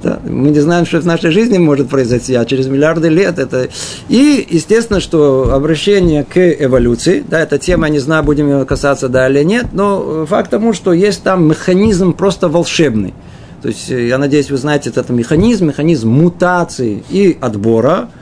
да? 0.02 0.20
Мы 0.24 0.50
не 0.50 0.60
знаем, 0.60 0.86
что 0.86 1.00
в 1.00 1.06
нашей 1.06 1.32
жизни 1.32 1.58
может 1.58 1.90
произойти, 1.90 2.36
а 2.36 2.46
через 2.46 2.68
миллиарды 2.68 3.10
лет 3.10 3.40
это... 3.40 3.70
И, 4.08 4.46
естественно, 4.50 5.00
что 5.00 5.54
обращение 5.54 6.24
к 6.24 6.38
эволюции, 6.38 7.24
да, 7.28 7.40
эта 7.40 7.58
тема, 7.58 7.90
не 7.90 8.00
знаю, 8.00 8.24
будем 8.24 8.50
ее 8.50 8.66
касаться, 8.66 9.10
да 9.10 9.30
или 9.30 9.44
нет, 9.44 9.68
но 9.74 10.26
факт 10.26 10.50
тому, 10.50 10.74
что 10.74 10.94
есть 10.94 11.24
там 11.24 11.48
механизм 11.48 12.14
просто 12.14 12.50
волшебный. 12.50 13.14
То 13.62 13.68
есть, 13.68 13.90
я 13.90 14.18
надеюсь, 14.18 14.50
вы 14.50 14.58
знаете 14.58 14.90
этот 14.90 15.10
механизм, 15.10 15.68
механизм 15.68 16.10
мутации 16.10 17.04
и 17.10 17.38
отбора– 17.40 18.10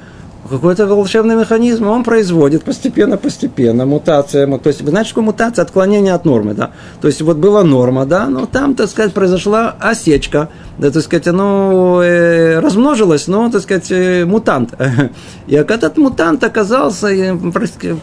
какой-то 0.48 0.88
волшебный 0.88 1.36
механизм, 1.36 1.88
он 1.88 2.04
производит 2.04 2.64
постепенно-постепенно 2.64 3.86
мутация. 3.86 4.48
То 4.58 4.68
есть, 4.68 4.82
вы 4.82 4.90
знаете, 4.90 5.10
что 5.10 5.22
мутация? 5.22 5.64
Отклонение 5.64 6.14
от 6.14 6.26
нормы, 6.26 6.54
да. 6.54 6.72
То 7.02 7.08
есть, 7.08 7.22
вот 7.22 7.38
была 7.38 7.64
норма, 7.64 8.06
да, 8.06 8.28
но 8.28 8.46
там, 8.46 8.76
так 8.76 8.90
сказать, 8.90 9.14
произошла 9.14 9.76
осечка, 9.80 10.50
да, 10.78 10.92
так 10.92 11.04
сказать, 11.04 11.28
оно 11.28 12.02
э, 12.04 12.60
размножилось, 12.60 13.28
но, 13.28 13.50
так 13.50 13.62
сказать, 13.62 13.92
э, 13.92 14.26
мутант. 14.26 14.74
И 15.48 15.56
этот 15.56 15.98
мутант 15.98 16.44
оказался 16.44 17.08
э, 17.08 17.36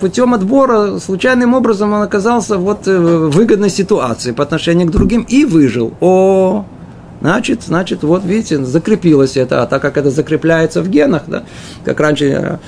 путем 0.01 0.35
отбора, 0.35 0.99
случайным 0.99 1.55
образом 1.55 1.93
он 1.93 2.03
оказался 2.03 2.59
вот 2.59 2.87
в 2.87 3.31
выгодной 3.31 3.71
ситуации 3.71 4.33
по 4.33 4.43
отношению 4.43 4.89
к 4.89 4.91
другим 4.91 5.23
и 5.23 5.45
выжил. 5.45 5.95
О, 6.01 6.65
Значит, 7.25 7.63
значит, 7.63 8.03
вот 8.03 8.23
видите, 8.23 8.63
закрепилось 8.63 9.39
это, 9.39 9.63
а 9.63 9.67
так 9.67 9.81
как 9.81 9.97
это 9.97 10.11
закрепляется 10.11 10.83
в 10.83 10.91
генах, 10.91 11.23
да, 11.27 11.45
как 11.83 11.99
раньше 11.99 12.27
э, 12.27 12.59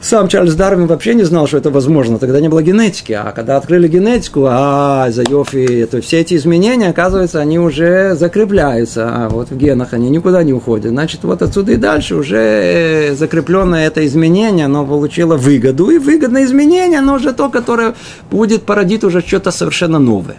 сам 0.00 0.28
Чарльз 0.28 0.54
Дарвин 0.54 0.86
вообще 0.86 1.12
не 1.12 1.24
знал, 1.24 1.46
что 1.46 1.58
это 1.58 1.68
возможно. 1.68 2.18
Тогда 2.18 2.40
не 2.40 2.48
было 2.48 2.62
генетики. 2.62 3.12
А 3.12 3.32
когда 3.32 3.58
открыли 3.58 3.86
генетику, 3.86 4.46
а, 4.48 5.10
за 5.10 5.24
Йофи, 5.28 5.86
то 5.90 6.00
все 6.00 6.20
эти 6.20 6.36
изменения, 6.36 6.88
оказывается, 6.88 7.38
они 7.38 7.58
уже 7.58 8.14
закрепляются. 8.14 9.10
А 9.14 9.28
вот 9.28 9.50
в 9.50 9.58
генах 9.58 9.92
они 9.92 10.08
никуда 10.08 10.42
не 10.42 10.54
уходят. 10.54 10.92
Значит, 10.92 11.24
вот 11.24 11.42
отсюда 11.42 11.72
и 11.72 11.76
дальше 11.76 12.14
уже 12.14 12.38
э, 12.38 13.14
закрепленное 13.14 13.88
это 13.88 14.06
изменение, 14.06 14.64
оно 14.64 14.86
получило 14.86 15.36
выгоду. 15.36 15.90
И 15.90 15.98
выгодное 15.98 16.46
изменение, 16.46 17.00
оно 17.00 17.16
уже 17.16 17.34
то, 17.34 17.50
которое 17.50 17.94
будет 18.30 18.62
породить 18.62 19.04
уже 19.04 19.20
что-то 19.20 19.50
совершенно 19.50 19.98
новое. 19.98 20.36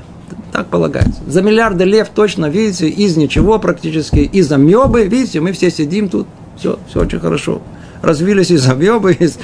Так 0.51 0.67
полагается. 0.67 1.21
За 1.27 1.41
миллиарды 1.41 1.83
лев 1.83 2.09
точно, 2.09 2.47
видите, 2.47 2.89
из 2.89 3.17
ничего 3.17 3.59
практически, 3.59 4.19
из 4.19 4.51
амебы, 4.51 5.05
видите, 5.05 5.39
мы 5.39 5.51
все 5.51 5.69
сидим 5.69 6.09
тут, 6.09 6.27
все, 6.57 6.79
все 6.89 7.01
очень 7.01 7.19
хорошо. 7.19 7.61
Развились 8.01 8.49
из 8.49 8.67
амебы, 8.67 9.13
из, 9.19 9.37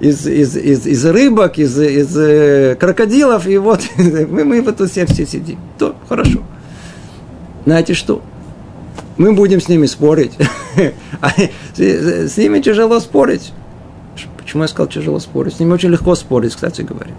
из, 0.00 0.26
из, 0.26 0.56
из, 0.56 0.86
из 0.86 1.06
рыбок, 1.06 1.58
из, 1.58 1.78
из 1.78 2.16
э, 2.16 2.76
крокодилов, 2.78 3.46
и 3.46 3.56
вот 3.56 3.80
мы, 3.96 4.44
мы 4.44 4.62
вот 4.62 4.76
тут 4.76 4.90
все, 4.90 5.06
все 5.06 5.26
сидим. 5.26 5.58
То 5.78 5.96
хорошо. 6.08 6.40
Знаете 7.64 7.94
что? 7.94 8.22
Мы 9.16 9.32
будем 9.32 9.60
с 9.60 9.68
ними 9.68 9.86
спорить. 9.86 10.32
А 11.20 11.30
с 11.76 12.36
ними 12.38 12.60
тяжело 12.60 13.00
спорить. 13.00 13.52
Почему 14.38 14.62
я 14.62 14.68
сказал 14.68 14.88
тяжело 14.90 15.18
спорить? 15.18 15.54
С 15.54 15.60
ними 15.60 15.72
очень 15.72 15.90
легко 15.90 16.14
спорить, 16.14 16.54
кстати 16.54 16.82
говоря. 16.82 17.12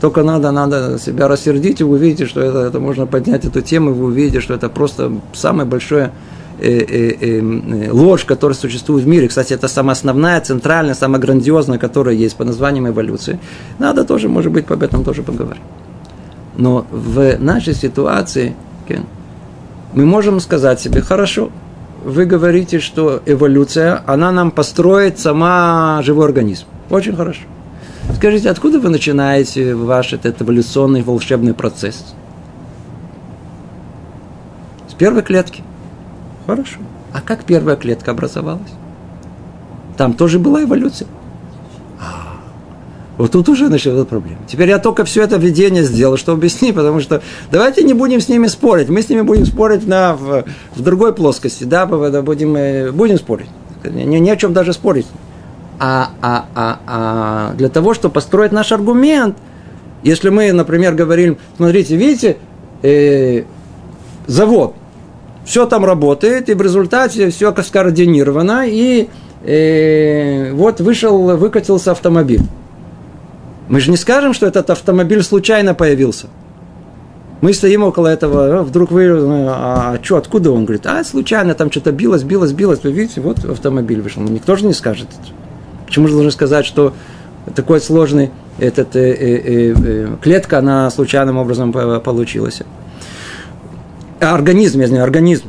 Только 0.00 0.22
надо, 0.22 0.52
надо 0.52 0.98
себя 0.98 1.26
рассердить, 1.26 1.80
и 1.80 1.84
вы 1.84 1.96
увидите, 1.96 2.26
что 2.26 2.40
это, 2.40 2.58
это 2.58 2.78
можно 2.78 3.06
поднять 3.06 3.44
эту 3.44 3.62
тему, 3.62 3.90
и 3.90 3.94
вы 3.94 4.06
увидите, 4.06 4.40
что 4.40 4.54
это 4.54 4.68
просто 4.68 5.12
самое 5.32 5.68
большое 5.68 6.12
э, 6.60 6.70
э, 6.70 7.14
э, 7.20 7.90
ложь, 7.90 8.24
которая 8.24 8.56
существует 8.56 9.04
в 9.04 9.08
мире. 9.08 9.26
Кстати, 9.26 9.54
это 9.54 9.66
самая 9.66 9.92
основная, 9.92 10.40
центральная, 10.40 10.94
самая 10.94 11.20
грандиозная, 11.20 11.78
которая 11.78 12.14
есть 12.14 12.36
по 12.36 12.44
названием 12.44 12.86
эволюции. 12.86 13.40
Надо 13.78 14.04
тоже, 14.04 14.28
может 14.28 14.52
быть, 14.52 14.70
об 14.70 14.82
этом 14.82 15.02
тоже 15.02 15.22
поговорить. 15.22 15.62
Но 16.56 16.86
в 16.90 17.36
нашей 17.40 17.74
ситуации 17.74 18.54
okay, 18.86 19.00
мы 19.94 20.06
можем 20.06 20.38
сказать 20.38 20.80
себе, 20.80 21.00
хорошо, 21.00 21.50
вы 22.04 22.24
говорите, 22.24 22.78
что 22.78 23.20
эволюция, 23.26 24.02
она 24.06 24.30
нам 24.30 24.52
построит 24.52 25.18
сама 25.18 26.00
живой 26.04 26.26
организм. 26.26 26.66
Очень 26.90 27.16
хорошо. 27.16 27.42
Скажите, 28.14 28.50
откуда 28.50 28.80
вы 28.80 28.88
начинаете 28.88 29.74
ваш 29.74 30.12
этот 30.12 30.42
эволюционный 30.42 31.02
волшебный 31.02 31.54
процесс? 31.54 32.14
С 34.88 34.94
первой 34.94 35.22
клетки. 35.22 35.62
Хорошо. 36.46 36.78
А 37.12 37.20
как 37.20 37.44
первая 37.44 37.76
клетка 37.76 38.10
образовалась? 38.10 38.72
Там 39.96 40.14
тоже 40.14 40.38
была 40.38 40.64
эволюция. 40.64 41.08
А, 42.00 42.38
вот 43.18 43.32
тут 43.32 43.48
уже 43.48 43.68
началась 43.68 44.06
проблема. 44.06 44.40
Теперь 44.46 44.68
я 44.68 44.78
только 44.78 45.04
все 45.04 45.22
это 45.22 45.36
введение 45.36 45.84
сделал, 45.84 46.16
что 46.16 46.32
объяснить, 46.32 46.74
потому 46.74 47.00
что 47.00 47.22
давайте 47.50 47.82
не 47.82 47.94
будем 47.94 48.20
с 48.20 48.28
ними 48.28 48.46
спорить. 48.46 48.88
Мы 48.88 49.02
с 49.02 49.08
ними 49.08 49.22
будем 49.22 49.44
спорить 49.44 49.86
на, 49.86 50.14
в, 50.14 50.44
в 50.74 50.82
другой 50.82 51.14
плоскости, 51.14 51.64
да, 51.64 51.86
будем, 51.86 52.56
э, 52.56 52.90
будем 52.92 53.18
спорить. 53.18 53.48
Не, 53.84 54.20
не 54.20 54.30
о 54.30 54.36
чем 54.36 54.52
даже 54.52 54.72
спорить. 54.72 55.06
А, 55.80 56.10
а, 56.20 56.46
а, 56.54 56.78
а 56.86 57.54
для 57.54 57.68
того, 57.68 57.94
чтобы 57.94 58.14
построить 58.14 58.50
наш 58.50 58.72
аргумент, 58.72 59.36
если 60.02 60.28
мы, 60.28 60.52
например, 60.52 60.94
говорим, 60.94 61.38
смотрите, 61.56 61.96
видите, 61.96 62.36
э, 62.82 63.44
завод, 64.26 64.74
все 65.44 65.66
там 65.66 65.84
работает, 65.84 66.48
и 66.48 66.54
в 66.54 66.62
результате 66.62 67.30
все 67.30 67.54
скоординировано, 67.62 68.64
и 68.66 69.08
э, 69.44 70.52
вот 70.52 70.80
вышел, 70.80 71.36
выкатился 71.36 71.92
автомобиль. 71.92 72.42
Мы 73.68 73.80
же 73.80 73.90
не 73.90 73.96
скажем, 73.96 74.34
что 74.34 74.46
этот 74.46 74.70
автомобиль 74.70 75.22
случайно 75.22 75.74
появился. 75.74 76.26
Мы 77.40 77.52
стоим 77.52 77.84
около 77.84 78.08
этого, 78.08 78.64
вдруг 78.64 78.90
вы, 78.90 79.08
а, 79.08 79.94
а 79.94 79.98
что, 80.02 80.16
откуда 80.16 80.50
он? 80.50 80.64
Говорит, 80.64 80.86
а 80.86 81.04
случайно 81.04 81.54
там 81.54 81.70
что-то 81.70 81.92
билось, 81.92 82.24
билось, 82.24 82.52
билось. 82.52 82.82
Вы 82.82 82.90
видите, 82.90 83.20
вот 83.20 83.44
автомобиль 83.44 84.00
вышел. 84.00 84.22
Никто 84.22 84.56
же 84.56 84.66
не 84.66 84.72
скажет. 84.72 85.06
Почему 85.88 86.06
же 86.06 86.12
должны 86.12 86.30
сказать, 86.30 86.66
что 86.66 86.92
такой 87.54 87.80
сложный 87.80 88.30
этот, 88.58 88.94
э, 88.94 89.10
э, 89.10 89.74
э, 89.74 90.16
клетка, 90.20 90.58
она 90.58 90.90
случайным 90.90 91.38
образом 91.38 91.72
получилась? 91.72 92.60
Организм, 94.20 94.80
я 94.80 94.88
знаю, 94.88 95.04
организм. 95.04 95.44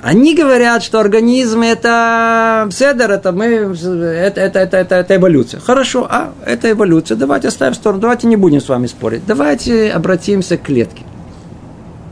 Они 0.00 0.36
говорят, 0.36 0.84
что 0.84 1.00
организм 1.00 1.62
это 1.62 2.68
седер, 2.70 3.10
это 3.10 3.32
мы, 3.32 3.46
это, 3.46 4.40
это, 4.40 4.60
это, 4.60 4.76
это, 4.76 4.94
это 4.94 5.16
эволюция. 5.16 5.58
Хорошо, 5.58 6.06
а 6.08 6.32
это 6.46 6.70
эволюция. 6.70 7.16
Давайте 7.16 7.48
оставим 7.48 7.72
в 7.72 7.76
сторону, 7.76 8.02
давайте 8.02 8.28
не 8.28 8.36
будем 8.36 8.60
с 8.60 8.68
вами 8.68 8.86
спорить. 8.86 9.22
Давайте 9.26 9.90
обратимся 9.90 10.58
к 10.58 10.62
клетке. 10.62 11.02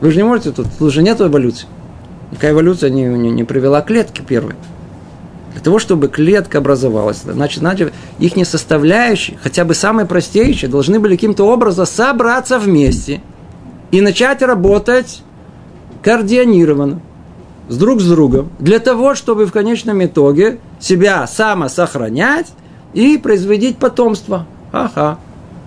Вы 0.00 0.10
же 0.10 0.16
не 0.16 0.24
можете 0.24 0.50
тут, 0.50 0.66
тут 0.76 0.92
же 0.92 1.02
нет 1.02 1.20
эволюции. 1.20 1.68
Никакая 2.32 2.50
эволюция 2.50 2.90
не, 2.90 3.04
не, 3.04 3.30
не 3.30 3.44
привела 3.44 3.80
к 3.80 3.86
клетке 3.86 4.22
первой. 4.24 4.56
Для 5.53 5.61
того, 5.61 5.78
чтобы 5.78 6.09
клетка 6.09 6.59
образовалась, 6.59 7.22
значит, 7.24 7.59
значит 7.59 7.92
их 8.18 8.46
составляющие, 8.46 9.38
хотя 9.42 9.64
бы 9.64 9.74
самые 9.74 10.07
простейшие, 10.07 10.70
должны 10.70 11.01
были 11.01 11.16
каким-то 11.16 11.44
образом 11.44 11.86
собраться 11.86 12.59
вместе 12.59 13.20
и 13.90 14.01
начать 14.01 14.42
работать 14.42 15.22
координированно, 16.03 17.01
с 17.68 17.76
друг 17.76 18.01
с 18.01 18.09
другом, 18.09 18.51
для 18.59 18.78
того, 18.78 19.14
чтобы 19.14 19.46
в 19.46 19.53
конечном 19.53 20.05
итоге 20.05 20.59
себя 20.80 21.26
самосохранять 21.26 22.48
и 22.94 23.18
производить 23.18 23.78
потомство. 23.78 24.46
Ага. 24.72 25.18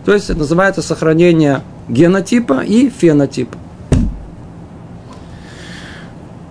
То 0.05 0.13
есть 0.13 0.29
это 0.29 0.39
называется 0.39 0.81
сохранение 0.81 1.61
генотипа 1.87 2.63
и 2.65 2.89
фенотипа. 2.89 3.57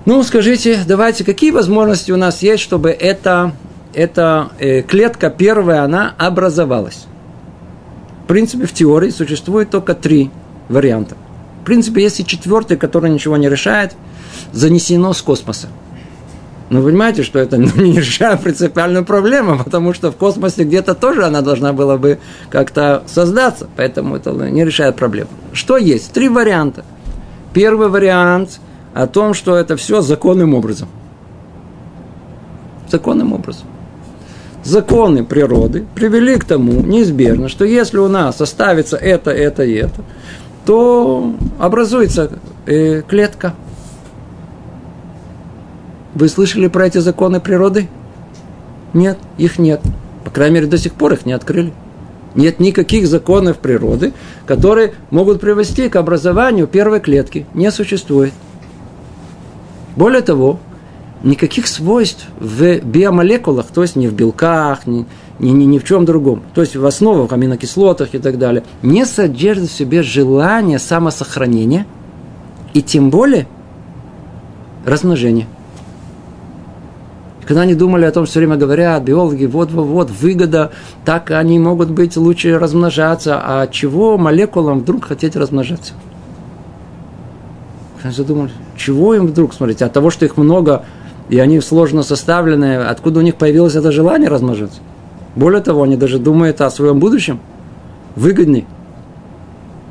Ну, 0.05 0.23
скажите, 0.25 0.81
давайте, 0.87 1.25
какие 1.25 1.53
возможности 1.53 2.11
у 2.11 2.17
нас 2.17 2.43
есть, 2.43 2.63
чтобы 2.63 2.91
это 2.91 3.53
эта 3.95 4.51
э, 4.59 4.83
клетка 4.83 5.31
первая, 5.31 5.85
она 5.85 6.15
образовалась. 6.19 7.07
В 8.25 8.27
принципе, 8.27 8.67
в 8.67 8.73
теории 8.73 9.11
существует 9.11 9.71
только 9.71 9.95
три 9.95 10.31
варианта. 10.69 11.17
В 11.61 11.65
принципе, 11.65 12.03
есть 12.03 12.21
и 12.21 12.27
четвертый, 12.27 12.77
который 12.77 13.11
ничего 13.11 13.37
не 13.37 13.49
решает, 13.49 13.95
занесено 14.53 15.13
с 15.13 15.23
космоса. 15.23 15.69
Но 16.71 16.81
вы 16.81 16.91
понимаете, 16.91 17.23
что 17.23 17.39
это 17.39 17.57
не 17.59 18.01
решает 18.01 18.41
принципиальную 18.41 19.05
проблему, 19.05 19.59
потому 19.63 19.93
что 19.93 20.11
в 20.11 20.17
космосе 20.17 20.65
где-то 20.65 20.95
тоже 20.95 21.25
она 21.25 21.43
должна 21.43 21.73
была 21.73 21.99
бы 21.99 22.19
как-то 22.49 23.03
создаться, 23.07 23.69
поэтому 23.77 24.17
это 24.17 24.33
не 24.33 24.65
решает 24.65 24.97
проблему. 24.97 25.31
Что 25.53 25.77
есть? 25.77 26.13
Три 26.13 26.29
варианта. 26.29 26.85
Первый 27.53 27.89
вариант 27.89 28.59
о 28.95 29.07
том, 29.07 29.35
что 29.35 29.57
это 29.57 29.77
все 29.77 30.01
законным 30.01 30.55
образом. 30.55 30.89
Законным 32.91 33.33
образом. 33.33 33.67
Законы 34.65 35.25
природы 35.25 35.85
привели 35.95 36.37
к 36.37 36.45
тому 36.45 36.83
неизбежно, 36.83 37.49
что 37.49 37.65
если 37.65 37.99
у 37.99 38.09
нас 38.09 38.41
оставится 38.41 38.97
это, 38.97 39.31
это 39.31 39.65
и 39.65 39.75
это, 39.75 40.03
то 40.65 41.35
образуется 41.59 42.31
э, 42.67 43.03
клетка– 43.03 43.55
вы 46.15 46.29
слышали 46.29 46.69
про 46.69 46.87
эти 46.87 46.99
законы 46.99 47.41
природы? 47.41 47.89
Нет, 48.93 49.19
их 49.39 49.59
нет. 49.59 49.81
По 50.25 50.31
крайней 50.31 50.57
мере, 50.57 50.67
до 50.67 50.77
сих 50.77 50.93
пор 50.93 51.15
их 51.15 51.25
не 51.25 51.33
открыли. 51.33 51.73
Нет 52.35 52.61
никаких 52.61 53.07
законов 53.07 53.59
природы, 53.59 54.13
которые 54.47 54.95
могут 55.11 55.41
привести 55.41 55.89
к 55.89 55.97
образованию 55.97 56.67
первой 56.67 57.01
клетки. 57.01 57.47
Не 57.55 57.71
существует. 57.71 58.33
Более 59.97 60.23
того, 60.23 60.59
никаких 61.23 61.67
свойств 61.67 62.27
в 62.39 62.81
биомолекулах, 62.81 63.67
то 63.67 63.83
есть 63.83 63.97
не 63.97 64.09
в 64.09 64.15
белках, 64.15 64.87
ни, 64.87 65.07
ни, 65.39 65.51
ни, 65.51 65.65
ни 65.65 65.79
в 65.79 65.85
чем 65.85 66.05
другом, 66.05 66.43
то 66.55 66.61
есть 66.61 66.77
в 66.77 66.85
основах, 66.85 67.33
аминокислотах 67.33 68.15
и 68.15 68.19
так 68.19 68.39
далее, 68.39 68.65
не 68.83 69.05
содержит 69.05 69.71
в 69.71 69.73
себе 69.73 70.03
желание 70.03 70.79
самосохранения 70.79 71.87
и 72.75 72.83
тем 72.83 73.11
более 73.11 73.47
размножения. 74.85 75.47
Когда 77.47 77.63
они 77.63 77.75
думали 77.75 78.05
о 78.05 78.13
том, 78.13 78.25
все 78.25 78.39
время 78.39 78.57
говорят, 78.57 79.03
биологи, 79.03 79.47
вот-вот-вот, 79.47 80.11
выгода, 80.11 80.71
так 81.05 81.33
они 81.33 81.59
могут 81.59 81.91
быть 81.91 82.17
лучше 82.17 82.57
размножаться, 82.59 83.41
а 83.45 83.67
чего 83.67 84.17
молекулам 84.17 84.81
вдруг 84.81 85.07
хотеть 85.07 85.35
размножаться? 85.37 85.95
Они 88.03 88.13
задумали, 88.13 88.51
чего 88.77 89.15
им 89.15 89.27
вдруг, 89.27 89.55
смотрите, 89.55 89.85
от 89.85 89.93
того, 89.93 90.11
что 90.11 90.25
их 90.25 90.37
много, 90.37 90.85
и 91.29 91.39
они 91.39 91.61
сложно 91.61 92.03
составлены, 92.03 92.77
откуда 92.77 93.21
у 93.21 93.23
них 93.23 93.37
появилось 93.37 93.77
это 93.77 93.93
желание 93.93 94.29
размножаться? 94.29 94.81
Более 95.37 95.63
того, 95.63 95.85
они 95.85 95.97
даже 95.97 96.19
думают 96.19 96.61
о 96.61 96.71
своем 96.71 96.99
будущем, 96.99 97.41
выгодней. 98.17 98.67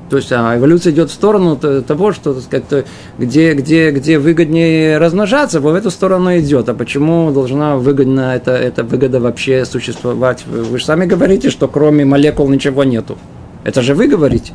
То 0.10 0.18
есть 0.18 0.30
а 0.34 0.58
эволюция 0.58 0.92
идет 0.92 1.10
в 1.10 1.14
сторону 1.14 1.56
того, 1.56 2.12
что 2.12 2.36
как 2.50 2.64
-то, 2.70 2.86
где, 3.18 3.54
где, 3.54 3.92
где 3.92 4.20
выгоднее 4.20 4.98
размножаться, 4.98 5.62
в 5.62 5.74
эту 5.74 5.90
сторону 5.90 6.38
идет. 6.38 6.68
А 6.68 6.74
почему 6.74 7.32
должна 7.32 7.78
выгодно 7.78 8.36
эта, 8.36 8.52
эта 8.52 8.84
выгода 8.84 9.22
вообще 9.22 9.64
существовать? 9.64 10.46
Вы 10.46 10.78
же 10.78 10.84
сами 10.84 11.06
говорите, 11.06 11.50
что 11.50 11.70
кроме 11.70 12.04
молекул 12.04 12.50
ничего 12.50 12.84
нету. 12.84 13.18
Это 13.64 13.82
же 13.82 13.96
вы 13.96 14.08
говорите. 14.08 14.52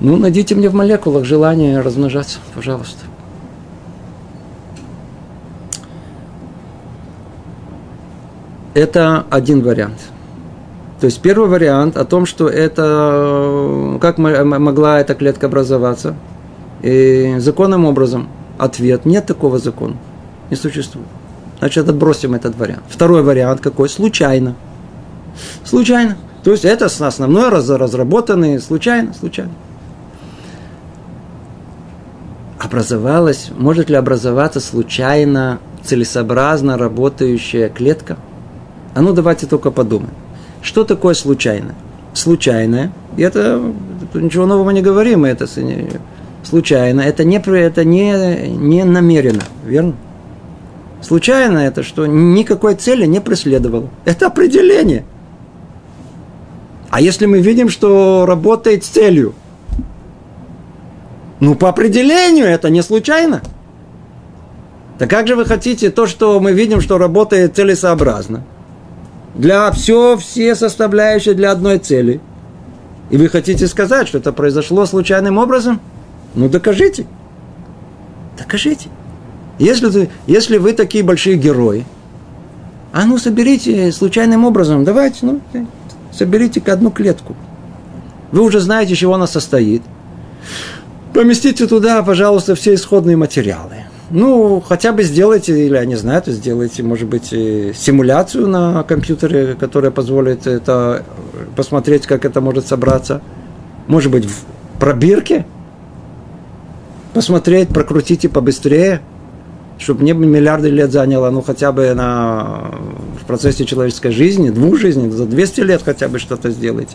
Ну, 0.00 0.16
найдите 0.16 0.54
мне 0.54 0.68
в 0.68 0.74
молекулах 0.74 1.24
желание 1.24 1.80
размножаться, 1.80 2.38
пожалуйста. 2.54 3.04
Это 8.74 9.24
один 9.30 9.62
вариант– 9.62 9.98
то 11.00 11.04
есть 11.04 11.20
первый 11.20 11.48
вариант 11.48 11.96
о 11.96 12.04
том, 12.04 12.24
что 12.24 12.48
это 12.48 13.98
как 14.00 14.16
могла 14.18 15.00
эта 15.00 15.14
клетка 15.14 15.46
образоваться, 15.46 16.14
и 16.82 17.34
законным 17.38 17.84
образом 17.84 18.28
ответ 18.56 19.04
нет 19.04 19.26
такого 19.26 19.58
закона, 19.58 19.96
не 20.50 20.56
существует. 20.56 21.06
Значит, 21.58 21.88
отбросим 21.88 22.34
этот 22.34 22.56
вариант. 22.56 22.84
Второй 22.88 23.22
вариант 23.22 23.60
какой? 23.60 23.88
Случайно. 23.88 24.54
Случайно. 25.64 26.16
То 26.44 26.52
есть 26.52 26.64
это 26.64 26.86
основной 26.86 27.50
раз, 27.50 27.68
разработанный 27.68 28.58
случайно, 28.60 29.12
случайно. 29.12 29.52
Образовалась, 32.58 33.50
может 33.56 33.90
ли 33.90 33.96
образоваться 33.96 34.60
случайно 34.60 35.58
целесообразно 35.84 36.78
работающая 36.78 37.68
клетка? 37.68 38.16
А 38.94 39.02
ну 39.02 39.12
давайте 39.12 39.46
только 39.46 39.70
подумаем. 39.70 40.14
Что 40.62 40.84
такое 40.84 41.14
случайно? 41.14 41.74
Случайное, 42.14 42.92
и 43.18 43.22
это 43.22 43.60
ничего 44.14 44.46
нового 44.46 44.70
не 44.70 44.80
говорим, 44.80 45.26
это 45.26 45.46
случайно, 46.42 47.02
это 47.02 47.24
не, 47.24 47.36
это 47.36 47.84
не, 47.84 48.48
не 48.48 48.84
намеренно, 48.84 49.42
верно? 49.64 49.94
Случайно 51.02 51.58
это, 51.58 51.82
что 51.82 52.06
никакой 52.06 52.74
цели 52.74 53.04
не 53.04 53.20
преследовало. 53.20 53.90
Это 54.06 54.28
определение. 54.28 55.04
А 56.90 57.00
если 57.02 57.26
мы 57.26 57.40
видим, 57.40 57.68
что 57.68 58.24
работает 58.26 58.84
с 58.84 58.88
целью, 58.88 59.34
ну, 61.40 61.54
по 61.54 61.68
определению 61.68 62.46
это 62.46 62.70
не 62.70 62.82
случайно. 62.82 63.42
Так 64.98 65.10
как 65.10 65.26
же 65.26 65.36
вы 65.36 65.44
хотите 65.44 65.90
то, 65.90 66.06
что 66.06 66.40
мы 66.40 66.52
видим, 66.52 66.80
что 66.80 66.98
работает 66.98 67.56
целесообразно– 67.56 68.44
для 69.36 69.70
все, 69.70 70.16
все 70.16 70.54
составляющие 70.54 71.34
для 71.34 71.52
одной 71.52 71.78
цели. 71.78 72.20
И 73.10 73.16
вы 73.16 73.28
хотите 73.28 73.66
сказать, 73.66 74.08
что 74.08 74.18
это 74.18 74.32
произошло 74.32 74.86
случайным 74.86 75.38
образом? 75.38 75.80
Ну, 76.34 76.48
докажите. 76.48 77.06
Докажите. 78.38 78.88
Если, 79.58 79.90
ты, 79.90 80.10
если 80.26 80.58
вы 80.58 80.72
такие 80.72 81.04
большие 81.04 81.36
герои, 81.36 81.84
а 82.92 83.04
ну, 83.04 83.18
соберите 83.18 83.92
случайным 83.92 84.44
образом, 84.44 84.84
давайте, 84.84 85.26
ну, 85.26 85.40
соберите 86.12 86.60
к 86.60 86.68
одну 86.68 86.90
клетку. 86.90 87.36
Вы 88.32 88.40
уже 88.42 88.60
знаете, 88.60 88.94
чего 88.94 89.14
она 89.14 89.26
состоит. 89.26 89.82
Поместите 91.16 91.66
туда, 91.66 92.02
пожалуйста, 92.02 92.54
все 92.54 92.74
исходные 92.74 93.16
материалы. 93.16 93.86
Ну, 94.10 94.60
хотя 94.60 94.92
бы 94.92 95.02
сделайте, 95.02 95.66
или 95.66 95.74
я 95.74 95.86
не 95.86 95.94
знаю, 95.94 96.22
сделайте, 96.26 96.82
может 96.82 97.08
быть, 97.08 97.28
симуляцию 97.28 98.48
на 98.48 98.82
компьютере, 98.82 99.56
которая 99.58 99.90
позволит 99.90 100.46
это 100.46 101.04
посмотреть, 101.56 102.06
как 102.06 102.26
это 102.26 102.42
может 102.42 102.66
собраться. 102.66 103.22
Может 103.86 104.12
быть, 104.12 104.26
в 104.26 104.44
пробирке 104.78 105.46
посмотреть, 107.14 107.70
прокрутите 107.70 108.28
побыстрее, 108.28 109.00
чтобы 109.78 110.04
не 110.04 110.12
миллиарды 110.12 110.68
лет 110.68 110.92
заняло, 110.92 111.30
ну, 111.30 111.40
хотя 111.40 111.72
бы 111.72 111.94
на, 111.94 112.72
в 113.22 113.24
процессе 113.26 113.64
человеческой 113.64 114.10
жизни, 114.10 114.50
двух 114.50 114.76
жизней, 114.76 115.08
за 115.08 115.24
200 115.24 115.60
лет 115.62 115.80
хотя 115.82 116.08
бы 116.08 116.18
что-то 116.18 116.50
сделайте. 116.50 116.94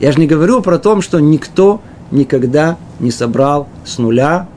Я 0.00 0.12
же 0.12 0.18
не 0.18 0.26
говорю 0.26 0.62
про 0.62 0.78
то, 0.78 0.98
что 1.02 1.20
никто 1.20 1.82
никогда 2.10 2.76
не 3.00 3.10
собрал 3.10 3.68
с 3.84 3.98
нуля 3.98 4.48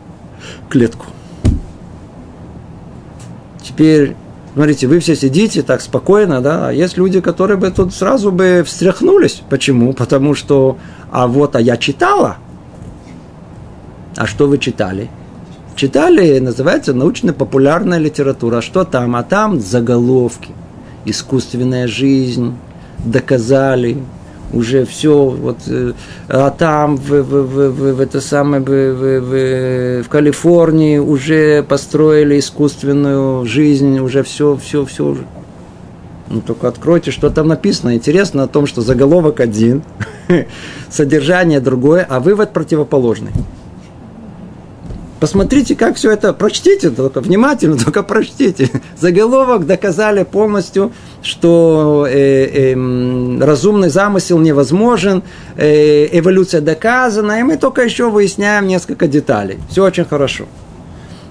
клетку. 0.69 1.05
Теперь, 3.61 4.15
смотрите, 4.53 4.87
вы 4.87 4.99
все 4.99 5.15
сидите 5.15 5.61
так 5.61 5.81
спокойно, 5.81 6.41
да, 6.41 6.69
а 6.69 6.71
есть 6.71 6.97
люди, 6.97 7.21
которые 7.21 7.57
бы 7.57 7.69
тут 7.71 7.93
сразу 7.93 8.31
бы 8.31 8.63
встряхнулись. 8.65 9.41
Почему? 9.49 9.93
Потому 9.93 10.35
что, 10.35 10.77
а 11.11 11.27
вот, 11.27 11.55
а 11.55 11.61
я 11.61 11.77
читала. 11.77 12.37
А 14.17 14.27
что 14.27 14.47
вы 14.47 14.57
читали? 14.57 15.09
Читали, 15.75 16.39
называется 16.39 16.93
научно-популярная 16.93 17.97
литература. 17.97 18.57
А 18.57 18.61
что 18.61 18.83
там? 18.83 19.15
А 19.15 19.23
там 19.23 19.59
заголовки. 19.59 20.51
Искусственная 21.05 21.87
жизнь. 21.87 22.55
Доказали 22.99 23.97
уже 24.53 24.85
все, 24.85 25.25
вот, 25.25 25.57
э, 25.67 25.93
а 26.27 26.49
там, 26.51 26.97
в, 26.97 27.09
в, 27.09 27.21
в, 27.21 27.71
в, 27.71 27.95
в, 27.95 27.99
это 27.99 28.21
самое, 28.21 28.61
в, 28.61 28.65
в, 28.65 29.19
в, 29.21 30.03
в 30.03 30.09
Калифорнии 30.09 30.97
уже 30.97 31.63
построили 31.63 32.39
искусственную 32.39 33.45
жизнь, 33.45 33.99
уже 33.99 34.23
все, 34.23 34.57
все, 34.57 34.85
все 34.85 35.05
уже. 35.05 35.25
Ну, 36.29 36.41
только 36.41 36.69
откройте, 36.69 37.11
что 37.11 37.29
там 37.29 37.47
написано. 37.49 37.93
Интересно 37.95 38.43
о 38.43 38.47
том, 38.47 38.65
что 38.65 38.81
заголовок 38.81 39.41
один, 39.41 39.83
содержание 40.89 41.59
другое, 41.59 42.05
а 42.09 42.19
вывод 42.21 42.53
противоположный. 42.53 43.31
Посмотрите, 45.21 45.75
как 45.75 45.97
все 45.97 46.09
это, 46.09 46.33
прочтите 46.33 46.89
только 46.89 47.21
внимательно, 47.21 47.77
только 47.85 48.01
прочтите. 48.01 48.71
Заголовок 48.97 49.67
доказали 49.67 50.23
полностью, 50.23 50.93
что 51.21 52.07
э, 52.09 52.73
э, 52.73 53.39
разумный 53.39 53.89
замысел 53.89 54.39
невозможен, 54.39 55.21
э, 55.57 56.07
эволюция 56.17 56.61
доказана, 56.61 57.39
и 57.39 57.43
мы 57.43 57.57
только 57.57 57.83
еще 57.83 58.09
выясняем 58.09 58.65
несколько 58.65 59.07
деталей. 59.07 59.59
Все 59.69 59.83
очень 59.83 60.05
хорошо. 60.05 60.45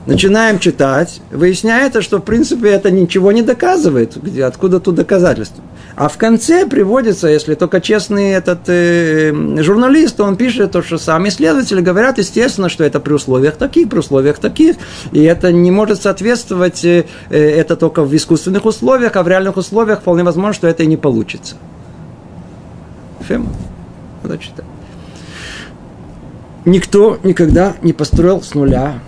Начинаем 0.07 0.59
читать, 0.59 1.21
выясняется, 1.31 2.03
что 2.03 2.19
в 2.19 2.23
принципе 2.23 2.71
это 2.71 2.91
ничего 2.91 3.33
не 3.33 3.43
доказывает, 3.43 4.17
где, 4.17 4.45
откуда 4.45 4.81
тут 4.81 4.95
доказательства. 4.97 5.63
А 5.97 6.09
в 6.09 6.17
конце 6.17 6.67
приводится, 6.67 7.29
если 7.29 7.55
только 7.55 7.81
честный 7.81 8.31
этот 8.31 8.61
э, 8.69 9.33
журналист, 9.63 10.21
он 10.21 10.37
пишет 10.37 10.73
то, 10.73 10.83
что 10.83 10.99
сами 10.99 11.29
исследователи 11.29 11.81
говорят, 11.81 12.19
естественно, 12.19 12.69
что 12.69 12.85
это 12.85 13.01
при 13.01 13.13
условиях 13.13 13.57
таких, 13.57 13.89
при 13.89 13.99
условиях 13.99 14.39
таких, 14.39 14.77
и 15.13 15.23
это 15.23 15.53
не 15.53 15.71
может 15.71 16.03
соответствовать, 16.03 16.85
э, 16.85 17.05
э 17.29 17.51
это 17.51 17.77
только 17.77 18.03
в 18.03 18.15
искусственных 18.15 18.65
условиях, 18.65 19.17
а 19.17 19.23
в 19.23 19.29
реальных 19.29 19.57
условиях 19.57 20.01
вполне 20.01 20.23
возможно, 20.23 20.55
что 20.55 20.69
это 20.69 20.85
и 20.85 20.87
не 20.87 20.97
получится. 20.97 21.57
Фема. 23.21 23.51
Надо 24.23 24.39
читать. 24.39 24.65
Никто 26.65 27.19
никогда 27.23 27.75
не 27.83 27.93
построил 27.93 28.43
с 28.43 28.55
нуля 28.55 29.01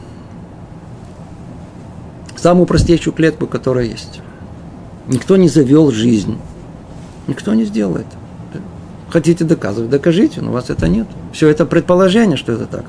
самую 2.42 2.66
простейшую 2.66 3.14
клетку, 3.14 3.46
которая 3.46 3.86
есть. 3.86 4.20
Никто 5.06 5.36
не 5.36 5.48
завел 5.48 5.90
жизнь. 5.92 6.38
Никто 7.28 7.54
не 7.54 7.64
сделает. 7.64 8.06
Хотите 9.10 9.44
доказывать, 9.44 9.90
докажите, 9.90 10.40
но 10.40 10.50
у 10.50 10.52
вас 10.54 10.70
это 10.70 10.88
нет. 10.88 11.06
Все 11.34 11.48
это 11.48 11.66
предположение, 11.66 12.38
что 12.38 12.52
это 12.52 12.66
так. 12.66 12.84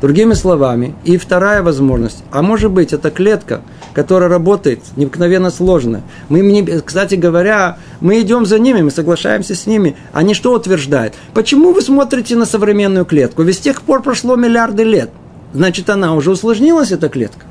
Другими 0.00 0.34
словами, 0.34 0.96
и 1.04 1.16
вторая 1.16 1.62
возможность. 1.62 2.24
А 2.32 2.42
может 2.42 2.72
быть, 2.72 2.92
это 2.92 3.12
клетка, 3.12 3.60
которая 3.94 4.28
работает 4.28 4.80
необыкновенно 4.96 5.50
сложно. 5.50 6.02
Мы, 6.28 6.82
кстати 6.84 7.14
говоря, 7.14 7.78
мы 8.00 8.20
идем 8.20 8.46
за 8.46 8.58
ними, 8.58 8.82
мы 8.82 8.90
соглашаемся 8.90 9.54
с 9.54 9.66
ними. 9.66 9.96
Они 10.12 10.34
что 10.34 10.52
утверждают? 10.52 11.14
Почему 11.34 11.72
вы 11.72 11.82
смотрите 11.82 12.34
на 12.34 12.46
современную 12.46 13.04
клетку? 13.04 13.44
Ведь 13.44 13.56
с 13.56 13.60
тех 13.60 13.82
пор 13.82 14.02
прошло 14.02 14.34
миллиарды 14.34 14.82
лет. 14.82 15.10
Значит, 15.54 15.88
она 15.88 16.14
уже 16.14 16.32
усложнилась, 16.32 16.90
эта 16.90 17.08
клетка. 17.08 17.46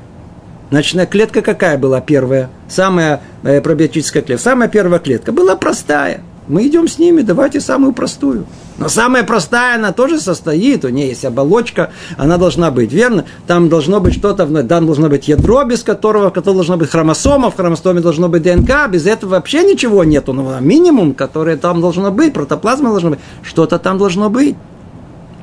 Значит, 0.70 1.08
клетка 1.10 1.42
какая 1.42 1.76
была 1.78 2.00
первая? 2.00 2.48
Самая 2.68 3.20
э, 3.42 3.60
пробиотическая 3.60 4.22
клетка. 4.22 4.42
Самая 4.42 4.68
первая 4.68 5.00
клетка 5.00 5.32
была 5.32 5.56
простая. 5.56 6.22
Мы 6.50 6.66
идем 6.66 6.88
с 6.88 6.98
ними, 6.98 7.22
давайте 7.22 7.60
самую 7.60 7.92
простую. 7.92 8.44
Но 8.78 8.88
самая 8.88 9.22
простая, 9.22 9.76
она 9.76 9.92
тоже 9.92 10.18
состоит, 10.18 10.84
у 10.84 10.88
нее 10.88 11.08
есть 11.08 11.24
оболочка, 11.24 11.90
она 12.16 12.38
должна 12.38 12.72
быть, 12.72 12.92
верно? 12.92 13.24
Там 13.46 13.68
должно 13.68 14.00
быть 14.00 14.14
что-то, 14.14 14.46
там 14.64 14.86
должно 14.86 15.08
быть 15.08 15.28
ядро, 15.28 15.62
без 15.64 15.84
которого, 15.84 16.30
которое 16.30 16.56
должно 16.56 16.76
быть 16.76 16.90
хромосома, 16.90 17.50
в 17.50 17.56
хромосоме 17.56 18.00
должно 18.00 18.28
быть 18.28 18.42
ДНК, 18.42 18.88
без 18.88 19.06
этого 19.06 19.30
вообще 19.30 19.62
ничего 19.62 20.02
нету, 20.02 20.32
но 20.32 20.58
минимум, 20.60 21.14
которое 21.14 21.56
там 21.56 21.80
должно 21.80 22.10
быть, 22.10 22.32
протоплазма 22.32 22.90
должна 22.90 23.10
быть, 23.10 23.20
что-то 23.44 23.78
там 23.78 23.98
должно 23.98 24.28
быть 24.28 24.56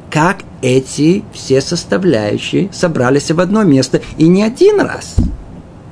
как 0.10 0.40
эти 0.62 1.24
все 1.34 1.62
составляющие 1.62 2.70
собрались 2.72 3.32
в 3.32 3.40
одно 3.40 3.64
место. 3.64 4.02
И 4.18 4.28
не 4.28 4.44
один 4.44 4.80
раз. 4.82 5.16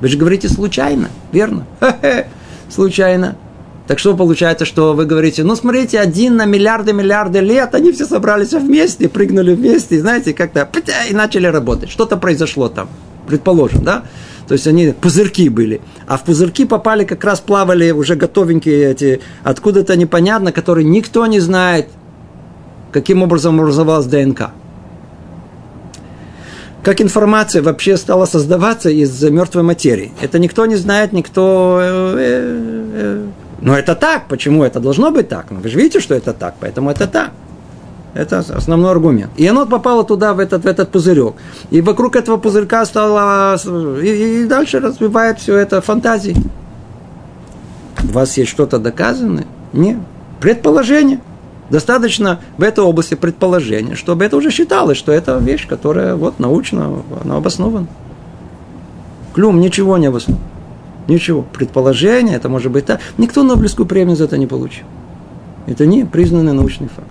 Вы 0.02 0.08
же 0.08 0.18
говорите 0.18 0.50
случайно, 0.50 1.10
верно? 1.32 1.66
Случайно. 2.70 3.38
Так 3.88 4.00
что 4.00 4.16
получается, 4.16 4.66
что 4.66 4.94
вы 4.94 5.06
говорите, 5.06 5.44
ну 5.44 5.56
смотрите, 5.56 6.00
один 6.00 6.38
на 6.38 6.46
миллиарды 6.46 6.92
миллиарды 6.92 7.40
лет, 7.40 7.76
они 7.76 7.92
все 7.92 8.06
собрались 8.06 8.52
вместе, 8.52 9.08
прыгнули 9.08 9.54
вместе, 9.54 10.00
знаете, 10.00 10.34
как-то 10.34 10.68
и 11.08 11.14
начали 11.14 11.46
работать. 11.46 11.92
Что-то 11.92 12.18
произошло 12.18 12.68
там, 12.68 12.90
предположим, 13.28 13.84
да? 13.84 14.06
То 14.48 14.54
есть 14.54 14.66
они 14.66 14.94
пузырьки 15.00 15.50
были. 15.50 15.82
А 16.08 16.18
в 16.18 16.24
пузырьки 16.24 16.66
попали, 16.66 17.04
как 17.04 17.24
раз 17.24 17.40
плавали 17.40 17.92
уже 17.92 18.16
готовенькие 18.16 18.92
эти, 18.92 19.22
откуда-то 19.44 19.96
непонятно, 19.96 20.52
которые 20.52 20.86
никто 20.86 21.26
не 21.28 21.40
знает, 21.40 21.88
каким 22.96 23.24
образом 23.24 23.60
образовалась 23.60 24.06
ДНК. 24.06 24.52
Как 26.82 27.02
информация 27.02 27.62
вообще 27.62 27.98
стала 27.98 28.26
создаваться 28.26 28.90
из 28.90 29.22
мертвой 29.22 29.64
материи. 29.64 30.14
Это 30.22 30.40
никто 30.40 30.66
не 30.66 30.78
знает, 30.78 31.12
никто... 31.12 31.80
Э, 31.82 32.16
э, 32.18 32.86
э. 32.94 33.26
Но 33.60 33.78
это 33.78 33.96
так. 33.96 34.30
Почему 34.30 34.64
это 34.64 34.80
должно 34.80 35.12
быть 35.12 35.28
так? 35.28 35.48
Ну, 35.52 35.60
вы 35.60 35.68
же 35.68 35.78
видите, 35.78 36.00
что 36.00 36.16
это 36.16 36.32
так, 36.32 36.56
поэтому 36.62 36.90
это 36.90 37.06
так. 37.06 37.32
Это 38.14 38.40
основной 38.40 38.92
аргумент. 38.92 39.32
И 39.36 39.46
оно 39.46 39.66
попало 39.66 40.06
туда, 40.06 40.34
в 40.34 40.40
этот, 40.40 40.64
в 40.64 40.68
этот 40.68 40.90
пузырек. 40.90 41.34
И 41.72 41.82
вокруг 41.82 42.16
этого 42.16 42.38
пузырька 42.38 42.86
стало... 42.86 43.58
И, 44.02 44.44
и 44.44 44.46
дальше 44.46 44.80
развивает 44.80 45.40
все 45.40 45.58
это 45.58 45.82
фантазии. 45.82 46.38
У 48.10 48.14
вас 48.14 48.38
есть 48.38 48.52
что-то 48.52 48.80
доказанное? 48.80 49.48
Нет. 49.74 49.98
Предположение. 50.40 51.20
Достаточно 51.70 52.42
в 52.58 52.64
этой 52.64 52.84
области 52.84 53.16
предположения, 53.16 53.96
чтобы 53.96 54.24
это 54.24 54.38
уже 54.38 54.52
считалось, 54.52 54.98
что 54.98 55.12
это 55.12 55.38
вещь, 55.38 55.68
которая 55.68 56.16
вот 56.16 56.40
научно, 56.40 57.02
она 57.24 57.38
обоснована. 57.38 57.88
Клюм 59.34 59.60
ничего 59.60 59.98
не 59.98 60.06
обоснован. 60.06 60.42
Ничего. 61.08 61.44
Предположение, 61.54 62.36
это 62.36 62.50
может 62.50 62.72
быть 62.72 62.86
так. 62.86 63.00
Никто 63.18 63.44
Нобелевскую 63.44 63.86
премию 63.86 64.16
за 64.16 64.26
это 64.26 64.38
не 64.38 64.48
получил. 64.48 64.86
Это 65.68 65.86
не 65.86 66.06
признанный 66.06 66.54
научный 66.54 66.88
факт. 66.88 67.10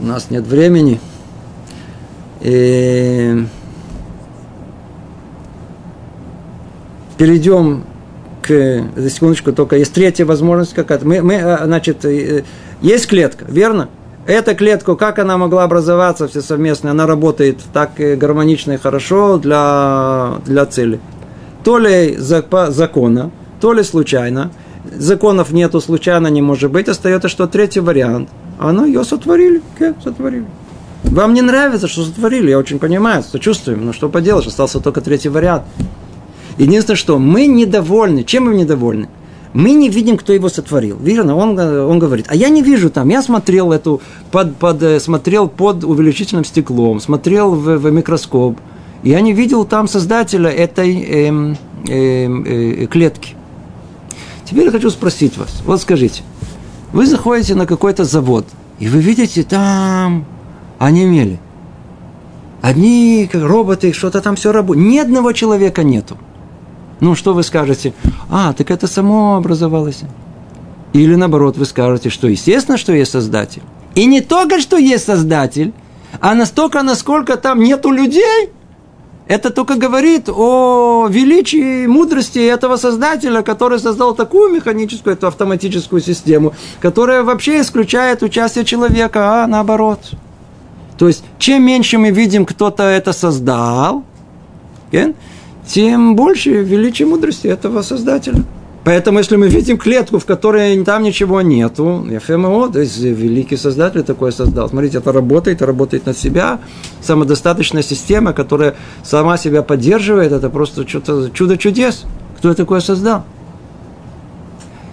У 0.00 0.04
нас 0.04 0.30
нет 0.30 0.46
времени. 0.46 0.98
И 2.40 3.46
перейдем 7.16 7.84
к, 8.42 8.84
за 8.96 9.10
секундочку, 9.10 9.52
только 9.52 9.76
есть 9.76 9.92
третья 9.94 10.24
возможность 10.24 10.74
какая-то. 10.74 11.06
Мы, 11.06 11.22
мы, 11.22 11.34
э, 11.34 11.64
значит, 11.64 12.04
э, 12.04 12.44
есть 12.80 13.06
клетка, 13.06 13.46
верно? 13.48 13.88
Эта 14.26 14.54
клетка, 14.54 14.94
как 14.94 15.18
она 15.18 15.38
могла 15.38 15.64
образоваться 15.64 16.28
все 16.28 16.42
совместно, 16.42 16.90
она 16.90 17.06
работает 17.06 17.58
так 17.72 17.92
гармонично 17.96 18.72
и 18.72 18.76
хорошо 18.76 19.38
для, 19.38 20.34
для 20.44 20.66
цели. 20.66 21.00
То 21.64 21.78
ли 21.78 22.16
закона, 22.18 23.30
то 23.60 23.72
ли 23.72 23.82
случайно. 23.82 24.50
Законов 24.96 25.52
нету, 25.52 25.80
случайно 25.80 26.26
не 26.28 26.42
может 26.42 26.70
быть. 26.70 26.88
Остается 26.88 27.28
что 27.28 27.46
третий 27.46 27.80
вариант. 27.80 28.28
А 28.58 28.72
ну, 28.72 28.84
ее 28.84 29.04
сотворили. 29.04 29.60
Okay, 29.78 29.94
сотворили. 30.02 30.46
Вам 31.04 31.34
не 31.34 31.42
нравится, 31.42 31.88
что 31.88 32.04
сотворили, 32.04 32.50
я 32.50 32.58
очень 32.58 32.78
понимаю, 32.78 33.22
сочувствуем, 33.22 33.84
но 33.84 33.92
что 33.92 34.08
поделаешь, 34.08 34.46
остался 34.46 34.80
только 34.80 35.00
третий 35.00 35.28
вариант. 35.28 35.64
Единственное, 36.58 36.96
что 36.96 37.18
мы 37.18 37.46
недовольны. 37.46 38.24
Чем 38.24 38.44
мы 38.46 38.54
недовольны? 38.54 39.08
Мы 39.52 39.72
не 39.72 39.90
видим, 39.90 40.16
кто 40.16 40.32
его 40.32 40.48
сотворил. 40.48 40.96
Верно? 40.98 41.36
Он, 41.36 41.58
он 41.58 41.98
говорит, 41.98 42.26
а 42.28 42.34
я 42.34 42.48
не 42.48 42.62
вижу 42.62 42.90
там. 42.90 43.08
Я 43.10 43.22
смотрел 43.22 43.72
эту, 43.72 44.00
под, 44.30 44.56
под, 44.56 44.82
э, 44.82 44.98
смотрел 45.00 45.48
под 45.48 45.84
увеличительным 45.84 46.44
стеклом, 46.44 47.00
смотрел 47.00 47.54
в, 47.54 47.76
в 47.76 47.90
микроскоп. 47.90 48.58
Я 49.02 49.20
не 49.20 49.32
видел 49.32 49.64
там 49.64 49.88
создателя 49.88 50.50
этой 50.50 50.94
э, 50.94 51.54
э, 51.88 52.28
э, 52.28 52.86
клетки. 52.86 53.34
Теперь 54.44 54.64
я 54.66 54.70
хочу 54.70 54.90
спросить 54.90 55.36
вас. 55.36 55.62
Вот 55.66 55.82
скажите, 55.82 56.22
вы 56.92 57.06
заходите 57.06 57.54
на 57.54 57.66
какой-то 57.66 58.04
завод, 58.04 58.46
и 58.78 58.88
вы 58.88 59.00
видите 59.00 59.42
там 59.42 60.24
они 60.82 61.04
имели. 61.04 61.38
Одни 62.60 63.28
роботы, 63.32 63.92
что-то 63.92 64.20
там 64.20 64.34
все 64.34 64.50
работает. 64.50 64.84
Ни 64.86 64.98
одного 64.98 65.32
человека 65.32 65.84
нету. 65.84 66.16
Ну, 67.02 67.16
что 67.16 67.34
вы 67.34 67.42
скажете? 67.42 67.94
А, 68.30 68.52
так 68.52 68.70
это 68.70 68.86
само 68.86 69.34
образовалось. 69.34 70.02
Или 70.92 71.16
наоборот, 71.16 71.56
вы 71.56 71.64
скажете, 71.64 72.10
что 72.10 72.28
естественно, 72.28 72.78
что 72.78 72.92
есть 72.92 73.10
Создатель. 73.10 73.62
И 73.96 74.06
не 74.06 74.20
только, 74.20 74.60
что 74.60 74.76
есть 74.76 75.06
Создатель, 75.06 75.72
а 76.20 76.34
настолько, 76.34 76.80
насколько 76.84 77.36
там 77.36 77.58
нету 77.58 77.90
людей, 77.90 78.50
это 79.26 79.50
только 79.50 79.74
говорит 79.74 80.28
о 80.28 81.08
величии 81.10 81.82
и 81.82 81.86
мудрости 81.88 82.38
этого 82.38 82.76
Создателя, 82.76 83.42
который 83.42 83.80
создал 83.80 84.14
такую 84.14 84.52
механическую, 84.54 85.16
эту 85.16 85.26
автоматическую 85.26 86.00
систему, 86.00 86.54
которая 86.80 87.24
вообще 87.24 87.62
исключает 87.62 88.22
участие 88.22 88.64
человека, 88.64 89.42
а 89.42 89.46
наоборот. 89.48 89.98
То 90.98 91.08
есть, 91.08 91.24
чем 91.40 91.64
меньше 91.64 91.98
мы 91.98 92.10
видим, 92.10 92.46
кто-то 92.46 92.84
это 92.84 93.12
создал, 93.12 94.04
тем 95.66 96.16
больше 96.16 96.50
величие 96.50 97.06
мудрости 97.06 97.46
этого 97.46 97.82
Создателя. 97.82 98.44
Поэтому, 98.84 99.18
если 99.18 99.36
мы 99.36 99.48
видим 99.48 99.78
клетку, 99.78 100.18
в 100.18 100.26
которой 100.26 100.82
там 100.84 101.04
ничего 101.04 101.40
нету, 101.40 102.04
ФМО, 102.26 102.68
то 102.70 102.80
есть 102.80 102.98
великий 102.98 103.56
Создатель 103.56 104.02
такое 104.02 104.32
создал. 104.32 104.68
Смотрите, 104.68 104.98
это 104.98 105.12
работает, 105.12 105.62
работает 105.62 106.06
на 106.06 106.14
себя. 106.14 106.58
Самодостаточная 107.00 107.82
система, 107.82 108.32
которая 108.32 108.74
сама 109.04 109.36
себя 109.36 109.62
поддерживает, 109.62 110.32
это 110.32 110.50
просто 110.50 110.86
что-то 110.88 111.30
чудо 111.32 111.56
чудес. 111.56 112.04
Кто 112.38 112.54
такое 112.54 112.80
создал? 112.80 113.24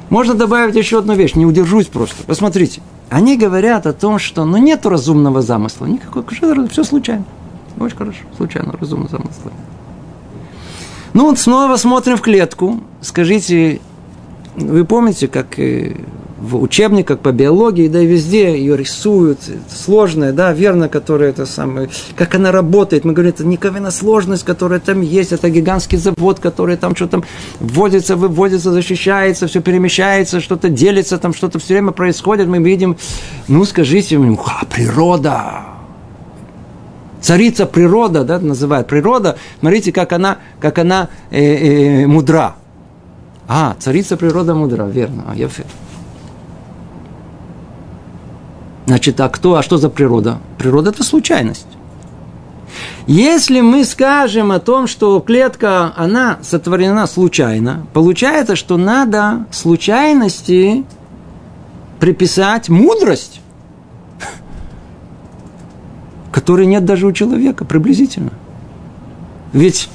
Можно 0.10 0.36
добавить 0.36 0.76
еще 0.76 1.00
одну 1.00 1.16
вещь, 1.16 1.34
не 1.34 1.48
удержусь 1.48 1.88
просто. 1.88 2.24
Посмотрите. 2.26 2.82
Они 3.10 3.38
говорят 3.38 3.88
о 3.88 3.94
том, 3.94 4.20
что 4.20 4.46
ну, 4.46 4.58
нет 4.58 4.86
разумного 4.86 5.42
замысла. 5.42 5.88
Никакой, 5.88 6.24
все 6.70 6.84
случайно. 6.84 7.26
Очень 7.80 7.98
хорошо, 7.98 8.20
случайно, 8.38 8.74
разумного 8.80 9.10
замысла. 9.10 9.52
Ну, 11.14 11.26
вот 11.30 11.40
снова 11.40 11.76
смотрим 11.78 12.18
в 12.18 12.22
клетку. 12.22 12.82
Скажите, 13.02 13.80
вы 14.56 14.86
помните, 14.86 15.28
как 15.28 15.58
э, 15.60 15.96
в 16.40 16.62
учебниках 16.62 17.20
по 17.20 17.32
биологии, 17.32 17.88
да 17.88 18.02
и 18.02 18.06
везде 18.06 18.58
ее 18.58 18.78
рисуют, 18.78 19.40
сложная, 19.70 20.32
да, 20.34 20.54
верно, 20.54 20.88
которая 20.88 21.30
это 21.30 21.46
самое, 21.46 21.90
как 22.16 22.36
она 22.36 22.52
работает. 22.52 23.06
Мы 23.06 23.14
говорим, 23.14 23.34
это 23.34 23.46
никакая 23.46 23.92
сложность, 23.92 24.46
которая 24.46 24.80
там 24.80 25.02
есть, 25.02 25.32
это 25.32 25.50
гигантский 25.50 25.98
завод, 25.98 26.40
который 26.40 26.78
там 26.78 26.96
что-то 26.96 27.24
вводится, 27.60 28.16
выводится, 28.16 28.72
защищается, 28.72 29.48
все 29.48 29.62
перемещается, 29.62 30.40
что-то 30.40 30.70
делится, 30.70 31.18
там 31.18 31.34
что-то 31.34 31.60
все 31.60 31.76
время 31.76 31.92
происходит. 31.92 32.48
Мы 32.48 32.60
видим, 32.60 32.98
ну, 33.48 33.66
скажите 33.66 34.18
а, 34.18 34.66
природа, 34.66 35.79
царица 37.22 37.66
природа, 37.66 38.24
да, 38.24 38.40
называют 38.40 38.88
природа, 38.88 39.38
смотрите, 39.60 39.92
как 39.92 40.14
она, 40.14 40.38
как 40.60 40.78
она 40.80 41.10
э, 41.32 42.04
э, 42.04 42.08
мудра. 42.08 42.56
А, 43.48 43.76
царица 43.80 44.16
природа 44.18 44.54
мудра, 44.54 44.84
верно, 44.84 45.26
а, 45.28 45.36
Значит, 48.86 49.20
а 49.20 49.30
кто, 49.30 49.56
а 49.56 49.64
что 49.64 49.78
за 49.78 49.90
природа? 49.90 50.40
Природа– 50.58 50.90
это 50.92 51.04
случайность. 51.04 51.68
Если 53.08 53.62
мы 53.62 53.86
скажем 53.86 54.52
о 54.52 54.60
том, 54.60 54.88
что 54.88 55.20
клетка, 55.20 55.94
она 55.96 56.38
сотворена 56.42 57.08
случайно, 57.08 57.88
получается, 57.94 58.56
что 58.56 58.78
надо 58.78 59.46
случайности 59.52 60.86
приписать 62.00 62.70
мудрость, 62.70 63.42
которой 66.32 66.66
нет 66.66 66.86
даже 66.86 67.08
у 67.08 67.12
человека, 67.12 67.66
приблизительно. 67.66 68.32
Ведь 69.54 69.90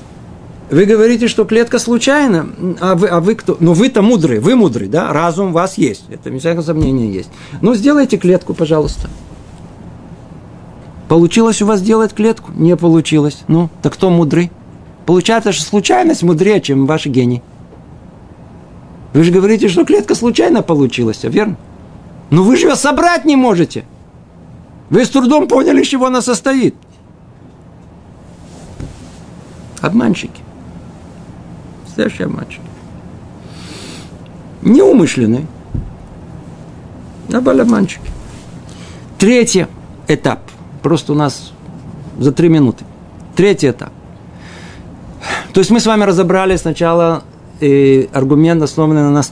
вы 0.70 0.86
говорите, 0.86 1.28
что 1.28 1.44
клетка 1.44 1.78
случайна, 1.78 2.46
а 2.80 2.94
вы, 2.94 3.08
а 3.08 3.20
вы 3.20 3.34
кто? 3.34 3.56
Ну, 3.60 3.72
вы-то 3.74 4.02
мудрый, 4.02 4.40
вы 4.40 4.56
мудрый, 4.56 4.88
да? 4.88 5.12
Разум 5.12 5.48
у 5.48 5.52
вас 5.52 5.78
есть, 5.78 6.04
это 6.08 6.30
без 6.30 6.40
всякого 6.40 6.62
сомнения 6.62 7.10
есть. 7.10 7.30
Ну, 7.60 7.74
сделайте 7.74 8.16
клетку, 8.16 8.54
пожалуйста. 8.54 9.08
Получилось 11.08 11.60
у 11.62 11.66
вас 11.66 11.80
сделать 11.80 12.14
клетку? 12.14 12.50
Не 12.52 12.76
получилось. 12.76 13.42
Ну, 13.46 13.68
так 13.82 13.92
кто 13.92 14.10
мудрый? 14.10 14.50
Получается, 15.06 15.52
что 15.52 15.64
случайность 15.64 16.22
мудрее, 16.22 16.60
чем 16.60 16.86
ваш 16.86 17.06
гений. 17.06 17.42
Вы 19.12 19.22
же 19.22 19.30
говорите, 19.30 19.68
что 19.68 19.84
клетка 19.84 20.14
случайно 20.14 20.62
получилась, 20.62 21.20
верно? 21.22 21.56
Но 22.30 22.42
вы 22.42 22.56
же 22.56 22.66
ее 22.66 22.74
собрать 22.74 23.24
не 23.24 23.36
можете. 23.36 23.84
Вы 24.94 25.04
с 25.04 25.10
трудом 25.10 25.48
поняли, 25.48 25.82
из 25.82 25.88
чего 25.88 26.06
она 26.06 26.22
состоит. 26.22 26.76
Обманщики. 29.80 30.40
Настоящие 31.84 32.26
обманщики. 32.26 32.62
Неумышленные. 34.62 35.46
А 37.32 37.40
были 37.40 37.62
обманщики. 37.62 38.08
Третий 39.18 39.66
этап. 40.06 40.38
Просто 40.80 41.12
у 41.12 41.16
нас 41.16 41.52
за 42.16 42.30
три 42.30 42.48
минуты. 42.48 42.84
Третий 43.34 43.70
этап. 43.70 43.90
То 45.52 45.58
есть 45.58 45.72
мы 45.72 45.80
с 45.80 45.86
вами 45.86 46.04
разобрали 46.04 46.54
сначала 46.54 47.24
э, 47.60 48.04
аргумент, 48.12 48.62
основанный 48.62 49.10
на, 49.10 49.22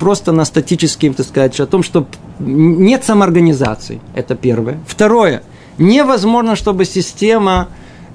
просто 0.00 0.32
на 0.32 0.44
статическим, 0.44 1.14
так 1.14 1.26
сказать, 1.26 1.60
о 1.60 1.66
том, 1.66 1.84
что 1.84 2.08
нет 2.38 3.04
самоорганизации. 3.04 4.00
Это 4.14 4.34
первое. 4.34 4.78
Второе. 4.86 5.42
Невозможно, 5.78 6.56
чтобы 6.56 6.84
система 6.84 7.68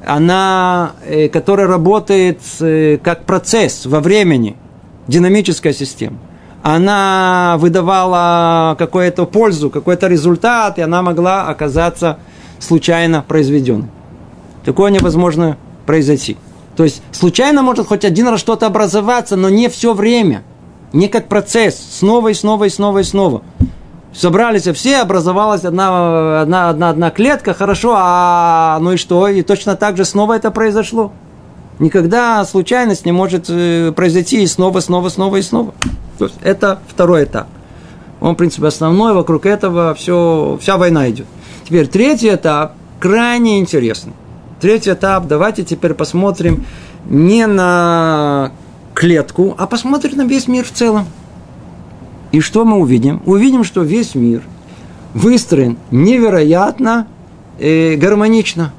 она, 0.06 0.92
э, 1.06 1.28
которая 1.28 1.68
работает 1.68 2.40
э, 2.60 2.98
как 3.04 3.26
процесс 3.26 3.86
во 3.86 4.00
времени, 4.00 4.56
динамическая 5.08 5.74
система, 5.74 6.18
она 6.64 7.56
выдавала 7.60 8.76
какую-то 8.78 9.26
пользу, 9.26 9.70
какой-то 9.70 10.08
результат, 10.08 10.78
и 10.80 10.82
она 10.82 11.02
могла 11.02 11.48
оказаться 11.48 12.20
случайно 12.60 13.24
произведенной. 13.28 13.90
Такое 14.66 14.92
невозможно 14.92 15.58
произойти. 15.86 16.38
То 16.76 16.84
есть 16.84 17.02
случайно 17.12 17.64
может 17.64 17.88
хоть 17.88 18.06
один 18.06 18.28
раз 18.28 18.40
что-то 18.40 18.68
образоваться, 18.68 19.36
но 19.36 19.50
не 19.50 19.70
все 19.70 19.94
время. 19.94 20.44
Не 20.94 21.08
как 21.08 21.28
процесс, 21.28 21.78
снова 22.00 22.30
и 22.30 22.34
снова 22.34 22.66
и 22.66 22.70
снова 22.70 23.00
и 23.00 23.04
снова 23.04 23.44
собрались 24.14 24.68
все, 24.68 24.98
образовалась 24.98 25.66
одна, 25.66 26.42
одна, 26.42 26.70
одна, 26.70 26.90
одна 26.90 27.10
клетка, 27.12 27.54
хорошо, 27.54 27.94
а 27.98 28.80
ну 28.82 28.94
и 28.94 28.98
что? 28.98 29.28
И 29.28 29.42
точно 29.42 29.76
так 29.76 29.98
же 29.98 30.06
снова 30.06 30.34
это 30.34 30.52
произошло. 30.52 31.12
Никогда 31.80 32.44
случайность 32.46 33.06
не 33.06 33.12
может 33.12 33.46
э, 33.50 33.92
произойти 33.96 34.42
и 34.42 34.48
снова, 34.48 34.80
снова, 34.80 35.10
снова 35.10 35.36
и 35.38 35.42
снова. 35.42 35.74
То 36.18 36.26
есть 36.26 36.38
это 36.42 36.80
второй 36.88 37.26
этап. 37.26 37.48
Он, 38.20 38.34
в 38.34 38.38
принципе, 38.38 38.68
основной, 38.68 39.14
вокруг 39.14 39.46
этого 39.46 39.94
все, 39.94 40.58
вся 40.60 40.78
война 40.78 41.10
идет. 41.10 41.28
Теперь 41.66 41.88
третий 41.88 42.34
этап 42.34 42.74
крайне 43.00 43.60
интересный. 43.60 44.14
Третий 44.60 44.92
этап, 44.92 45.28
давайте 45.28 45.64
теперь 45.64 45.94
посмотрим 45.94 46.66
не 47.06 47.46
на 47.46 48.52
клетку, 48.96 49.54
а 49.58 49.68
посмотрим 49.68 50.18
на 50.18 50.26
весь 50.26 50.48
мир 50.48 50.66
в 50.66 50.72
целом. 50.72 51.06
И 52.32 52.40
что 52.42 52.66
мы 52.66 52.78
увидим? 52.78 53.22
Увидим, 53.26 53.64
что 53.64 53.82
весь 53.82 54.16
мир 54.16 54.44
выстроен 55.14 55.78
невероятно 55.92 57.08
э, 57.60 57.96
гармонично. 57.96 58.74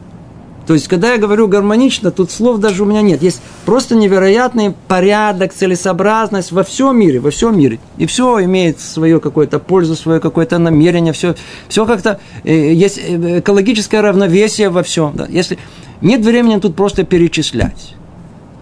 То 0.68 0.74
есть, 0.74 0.86
когда 0.86 1.12
я 1.14 1.18
говорю 1.18 1.48
гармонично, 1.48 2.10
тут 2.10 2.30
слов 2.30 2.58
даже 2.58 2.82
у 2.82 2.86
меня 2.86 3.00
нет. 3.00 3.22
Есть 3.22 3.40
просто 3.64 3.96
невероятный 3.96 4.74
порядок, 4.86 5.54
целесообразность 5.54 6.52
во 6.52 6.62
всем 6.62 6.98
мире, 6.98 7.20
во 7.20 7.30
всем 7.30 7.58
мире. 7.58 7.80
И 7.96 8.04
все 8.04 8.44
имеет 8.44 8.78
свою 8.78 9.18
какую-то 9.18 9.60
пользу, 9.60 9.96
свое 9.96 10.20
какое-то 10.20 10.58
намерение, 10.58 11.14
все, 11.14 11.36
все 11.68 11.86
как-то, 11.86 12.20
э, 12.44 12.74
есть 12.74 12.98
э, 12.98 13.38
экологическое 13.38 14.02
равновесие 14.02 14.68
во 14.68 14.82
всем. 14.82 15.12
Да. 15.14 15.26
Если 15.26 15.58
нет 16.02 16.22
времени 16.22 16.60
тут 16.60 16.76
просто 16.76 17.02
перечислять. 17.02 17.94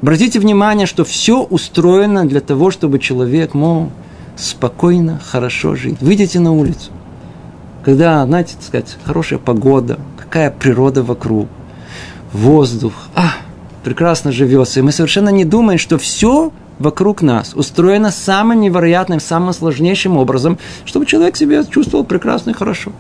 Обратите 0.00 0.38
внимание, 0.38 0.86
что 0.86 1.04
все 1.04 1.42
устроено 1.42 2.24
для 2.24 2.40
того, 2.40 2.70
чтобы 2.70 3.00
человек 3.00 3.52
мог 3.54 3.90
спокойно, 4.36 5.20
хорошо 5.24 5.74
жить. 5.74 6.00
Выйдите 6.00 6.40
на 6.40 6.52
улицу. 6.52 6.90
Когда, 7.84 8.24
знаете, 8.26 8.54
так 8.54 8.64
сказать, 8.64 8.96
хорошая 9.04 9.38
погода, 9.38 9.98
какая 10.18 10.50
природа 10.50 11.02
вокруг, 11.02 11.48
воздух, 12.32 12.92
а, 13.14 13.34
прекрасно 13.84 14.32
живется. 14.32 14.80
И 14.80 14.82
мы 14.82 14.92
совершенно 14.92 15.30
не 15.30 15.44
думаем, 15.44 15.78
что 15.78 15.96
все 15.98 16.52
вокруг 16.78 17.22
нас 17.22 17.52
устроено 17.54 18.10
самым 18.10 18.60
невероятным, 18.60 19.20
самым 19.20 19.52
сложнейшим 19.52 20.16
образом, 20.16 20.58
чтобы 20.84 21.06
человек 21.06 21.36
себя 21.36 21.64
чувствовал 21.64 22.04
прекрасно 22.04 22.50
и 22.50 22.54
хорошо. 22.54 22.92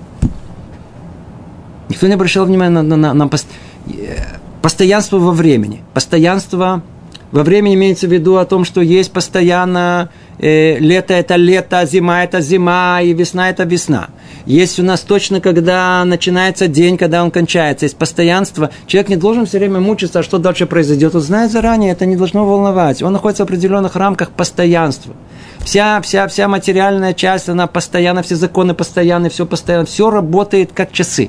Никто 1.88 2.06
не 2.06 2.14
обращал 2.14 2.46
внимания 2.46 2.82
на, 2.82 2.96
на, 2.96 3.14
на 3.14 3.28
пост... 3.28 3.46
Э, 3.88 4.38
постоянство 4.62 5.18
во 5.18 5.32
времени. 5.32 5.82
Постоянство 5.94 6.82
во 7.30 7.42
времени 7.42 7.74
имеется 7.74 8.06
в 8.08 8.12
виду 8.12 8.36
о 8.36 8.44
том, 8.44 8.64
что 8.64 8.80
есть 8.80 9.12
постоянно 9.12 10.10
э, 10.38 10.78
лето 10.78 11.14
это 11.14 11.36
лето, 11.36 11.84
зима 11.86 12.24
это 12.24 12.40
зима, 12.40 13.00
и 13.02 13.12
весна 13.12 13.50
это 13.50 13.64
весна. 13.64 14.08
Есть 14.46 14.78
у 14.78 14.82
нас 14.82 15.00
точно, 15.00 15.40
когда 15.40 16.04
начинается 16.04 16.68
день, 16.68 16.96
когда 16.96 17.22
он 17.22 17.30
кончается. 17.30 17.84
Есть 17.84 17.96
постоянство. 17.96 18.70
Человек 18.86 19.08
не 19.08 19.16
должен 19.16 19.46
все 19.46 19.58
время 19.58 19.80
мучиться, 19.80 20.20
а 20.20 20.22
что 20.22 20.38
дальше 20.38 20.66
произойдет. 20.66 21.14
Он 21.14 21.20
знает 21.20 21.50
заранее, 21.50 21.92
это 21.92 22.06
не 22.06 22.16
должно 22.16 22.46
волновать. 22.46 23.02
Он 23.02 23.12
находится 23.12 23.42
в 23.44 23.46
определенных 23.46 23.96
рамках 23.96 24.30
постоянства. 24.30 25.14
Вся, 25.60 26.00
вся, 26.00 26.28
вся 26.28 26.46
материальная 26.46 27.12
часть, 27.12 27.48
она 27.48 27.66
постоянно, 27.66 28.22
все 28.22 28.36
законы 28.36 28.72
постоянны, 28.72 29.30
все 29.30 29.46
постоянно, 29.46 29.84
все 29.84 30.10
работает 30.10 30.70
как 30.72 30.92
часы. 30.92 31.28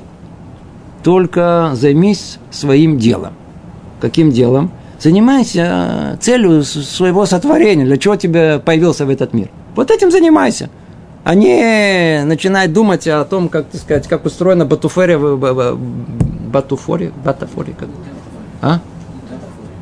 Только 1.02 1.72
займись 1.74 2.38
своим 2.50 2.98
делом. 2.98 3.32
Каким 4.00 4.30
делом? 4.30 4.70
Занимайся 4.98 6.14
э, 6.14 6.16
целью 6.20 6.64
своего 6.64 7.24
сотворения, 7.24 7.84
для 7.84 7.98
чего 7.98 8.16
тебе 8.16 8.58
появился 8.58 9.06
в 9.06 9.10
этот 9.10 9.32
мир. 9.32 9.48
Вот 9.76 9.90
этим 9.90 10.10
занимайся. 10.10 10.70
А 11.22 11.34
не 11.34 12.24
начинай 12.24 12.68
думать 12.68 13.06
о 13.06 13.24
том, 13.24 13.48
как, 13.48 13.66
так 13.66 13.80
сказать, 13.80 14.08
как 14.08 14.24
устроена 14.24 14.64
батуфория, 14.64 15.18
батуфория, 15.18 17.12
батафория, 17.24 17.74
как, 17.74 17.88
а? 18.60 18.80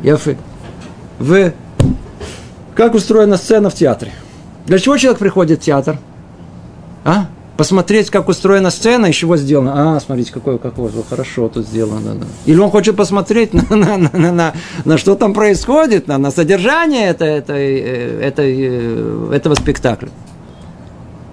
Яфы. 0.03 0.37
В, 1.19 1.53
как 2.75 2.95
устроена 2.95 3.39
сцена 3.39 3.71
в 3.71 3.75
театре. 3.75 4.12
Для 4.67 4.79
чего 4.79 4.99
человек 4.99 5.19
приходит 5.19 5.61
в 5.61 5.64
театр? 5.64 5.99
А? 7.05 7.27
Посмотреть, 7.57 8.11
как 8.11 8.28
устроена 8.28 8.70
сцена, 8.70 9.07
из 9.07 9.14
чего 9.14 9.36
сделано. 9.36 9.96
А, 9.96 10.00
смотрите, 10.00 10.32
какое, 10.32 10.59
какое 10.59 10.90
хорошо 11.09 11.48
тут 11.48 11.66
сделано. 11.66 12.14
Да. 12.14 12.26
Или 12.46 12.59
он 12.59 12.70
хочет 12.70 12.96
посмотреть 12.96 13.54
на, 13.54 13.76
на, 13.76 13.96
на, 13.96 14.32
на, 14.32 14.52
на 14.84 14.98
что 14.98 15.14
там 15.14 15.34
происходит, 15.34 16.07
на, 16.09 16.18
на 16.18 16.30
содержание 16.30 17.09
это, 17.09 17.24
это, 17.24 17.54
э, 17.54 18.20
это, 18.20 18.42
э, 18.42 19.30
этого 19.32 19.54
спектакля. 19.54 20.11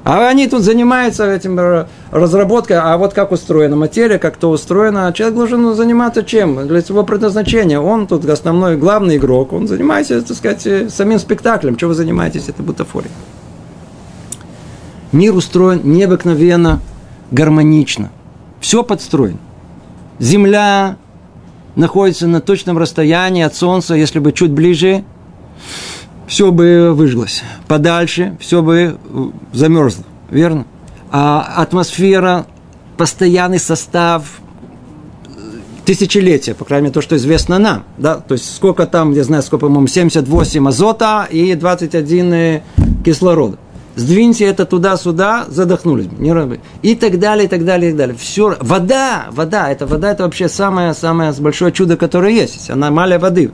А 0.06 0.28
они 0.28 0.48
тут 0.48 0.64
занимаются 0.64 1.32
этим 1.32 1.88
разработкой, 2.12 2.78
а 2.78 2.98
вот 2.98 3.14
как 3.14 3.32
устроена 3.32 3.78
материя, 3.78 4.20
как 4.20 4.36
то 4.36 4.50
устроено. 4.50 5.08
А 5.08 5.14
человек 5.14 5.38
должен 5.38 5.74
заниматься 5.76 6.24
чем? 6.24 6.68
Для 6.68 6.82
своего 6.82 7.06
предназначения. 7.06 7.80
Он 7.80 8.06
тут 8.06 8.26
основной, 8.26 8.76
главный 8.76 9.16
игрок, 9.16 9.54
он 9.54 9.68
занимается, 9.68 10.22
так 10.22 10.36
сказать, 10.36 10.92
самим 10.92 11.20
спектаклем. 11.20 11.78
Чем 11.78 11.90
вы 11.90 11.96
занимаетесь, 11.96 12.50
это 12.50 12.62
бутафория. 12.64 13.12
Мир 15.14 15.36
устроен 15.36 15.82
необыкновенно 15.84 16.82
гармонично. 17.32 18.12
Все 18.60 18.84
подстроено. 18.84 19.38
Земля 20.20 20.98
находится 21.76 22.28
на 22.28 22.42
точном 22.42 22.78
расстоянии 22.78 23.44
от 23.44 23.56
Солнца, 23.56 23.94
если 23.94 24.20
бы 24.20 24.32
чуть 24.32 24.52
ближе, 24.52 25.04
все 26.28 26.52
бы 26.52 26.94
выжглось. 26.94 27.44
Подальше 27.68 28.38
все 28.40 28.62
бы 28.64 28.98
э, 28.98 29.26
замерзло. 29.52 30.04
Верно? 30.30 30.66
А 31.12 31.54
атмосфера, 31.58 32.48
постоянный 32.98 33.60
состав 33.60 34.40
тысячелетия, 35.86 36.56
по 36.56 36.66
крайней 36.66 36.86
мере, 36.86 36.94
то, 36.94 37.02
что 37.02 37.16
известно 37.18 37.60
нам. 37.60 37.84
Да? 37.98 38.16
То 38.16 38.34
есть, 38.34 38.56
сколько 38.56 38.88
там, 38.88 39.12
я 39.12 39.24
знаю, 39.24 39.44
сколько, 39.44 39.66
по-моему, 39.68 39.88
78 39.88 40.68
азота 40.68 41.28
и 41.30 41.54
21 41.54 42.34
э, 42.34 42.62
кислорода. 43.06 43.58
Сдвиньте 43.96 44.46
это 44.46 44.66
туда-сюда, 44.66 45.46
задохнулись. 45.48 46.08
И 46.82 46.96
так 46.96 47.20
далее, 47.20 47.46
и 47.46 47.48
так 47.48 47.64
далее, 47.64 47.90
и 47.90 47.92
так 47.92 47.98
далее. 47.98 48.16
Все, 48.18 48.58
вода, 48.60 49.28
вода, 49.32 49.72
это 49.72 49.86
вода, 49.86 50.12
это 50.12 50.24
вообще 50.24 50.50
самое-самое 50.50 51.32
большое 51.34 51.72
чудо, 51.72 51.96
которое 51.96 52.32
есть. 52.34 52.70
Аномалия 52.70 53.20
воды. 53.20 53.52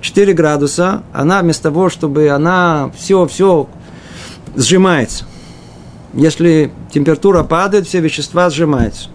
4 0.00 0.32
градуса, 0.32 1.04
она 1.12 1.42
вместо 1.42 1.64
того, 1.64 1.88
чтобы 1.88 2.28
она 2.28 2.90
все-все 2.96 3.68
сжимается. 4.56 5.26
Если 6.12 6.72
температура 6.92 7.44
падает, 7.44 7.86
все 7.86 8.00
вещества 8.00 8.50
сжимаются 8.50 9.08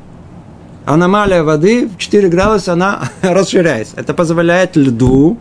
аномалия 0.88 1.44
воды 1.44 1.88
в 1.88 1.98
4 1.98 2.30
градуса, 2.30 2.74
она 2.74 3.10
расширяется. 3.22 3.96
Это 3.98 4.14
позволяет 4.14 4.76
льду 4.76 5.38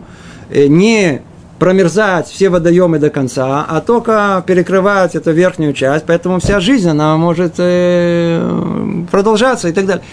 э, 0.49 0.67
не 0.67 1.21
промерзать 1.59 2.27
все 2.27 2.49
водоемы 2.49 2.99
до 2.99 3.09
конца, 3.09 3.65
а 3.67 3.81
только 3.81 4.43
перекрывать 4.45 5.15
эту 5.15 5.31
верхнюю 5.31 5.73
часть. 5.73 6.05
Поэтому 6.05 6.39
вся 6.39 6.59
жизнь, 6.59 6.89
она 6.89 7.17
может 7.17 7.55
э, 7.57 9.03
продолжаться 9.11 9.69
и 9.69 9.71
так 9.71 9.85
далее. 9.85 10.03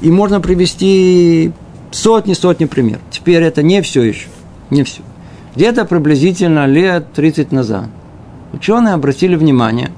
И 0.00 0.10
можно 0.10 0.40
привести 0.40 1.52
сотни-сотни 1.90 2.64
примеров. 2.66 3.02
Теперь 3.10 3.42
это 3.42 3.62
не 3.62 3.82
все 3.82 4.02
еще. 4.02 4.28
Не 4.70 4.84
все. 4.84 5.02
Где-то 5.54 5.84
приблизительно 5.84 6.66
лет 6.66 7.12
30 7.12 7.52
назад 7.52 7.86
ученые 8.52 8.94
обратили 8.94 9.34
внимание, 9.34 9.90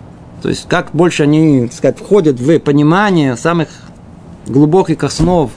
то 0.42 0.48
есть 0.48 0.66
как 0.68 0.90
больше 0.92 1.24
они, 1.24 1.62
так 1.62 1.72
сказать, 1.72 1.98
входят 1.98 2.40
в 2.40 2.58
понимание 2.60 3.36
самых 3.36 3.68
глубоких 4.46 5.04
основ 5.04 5.50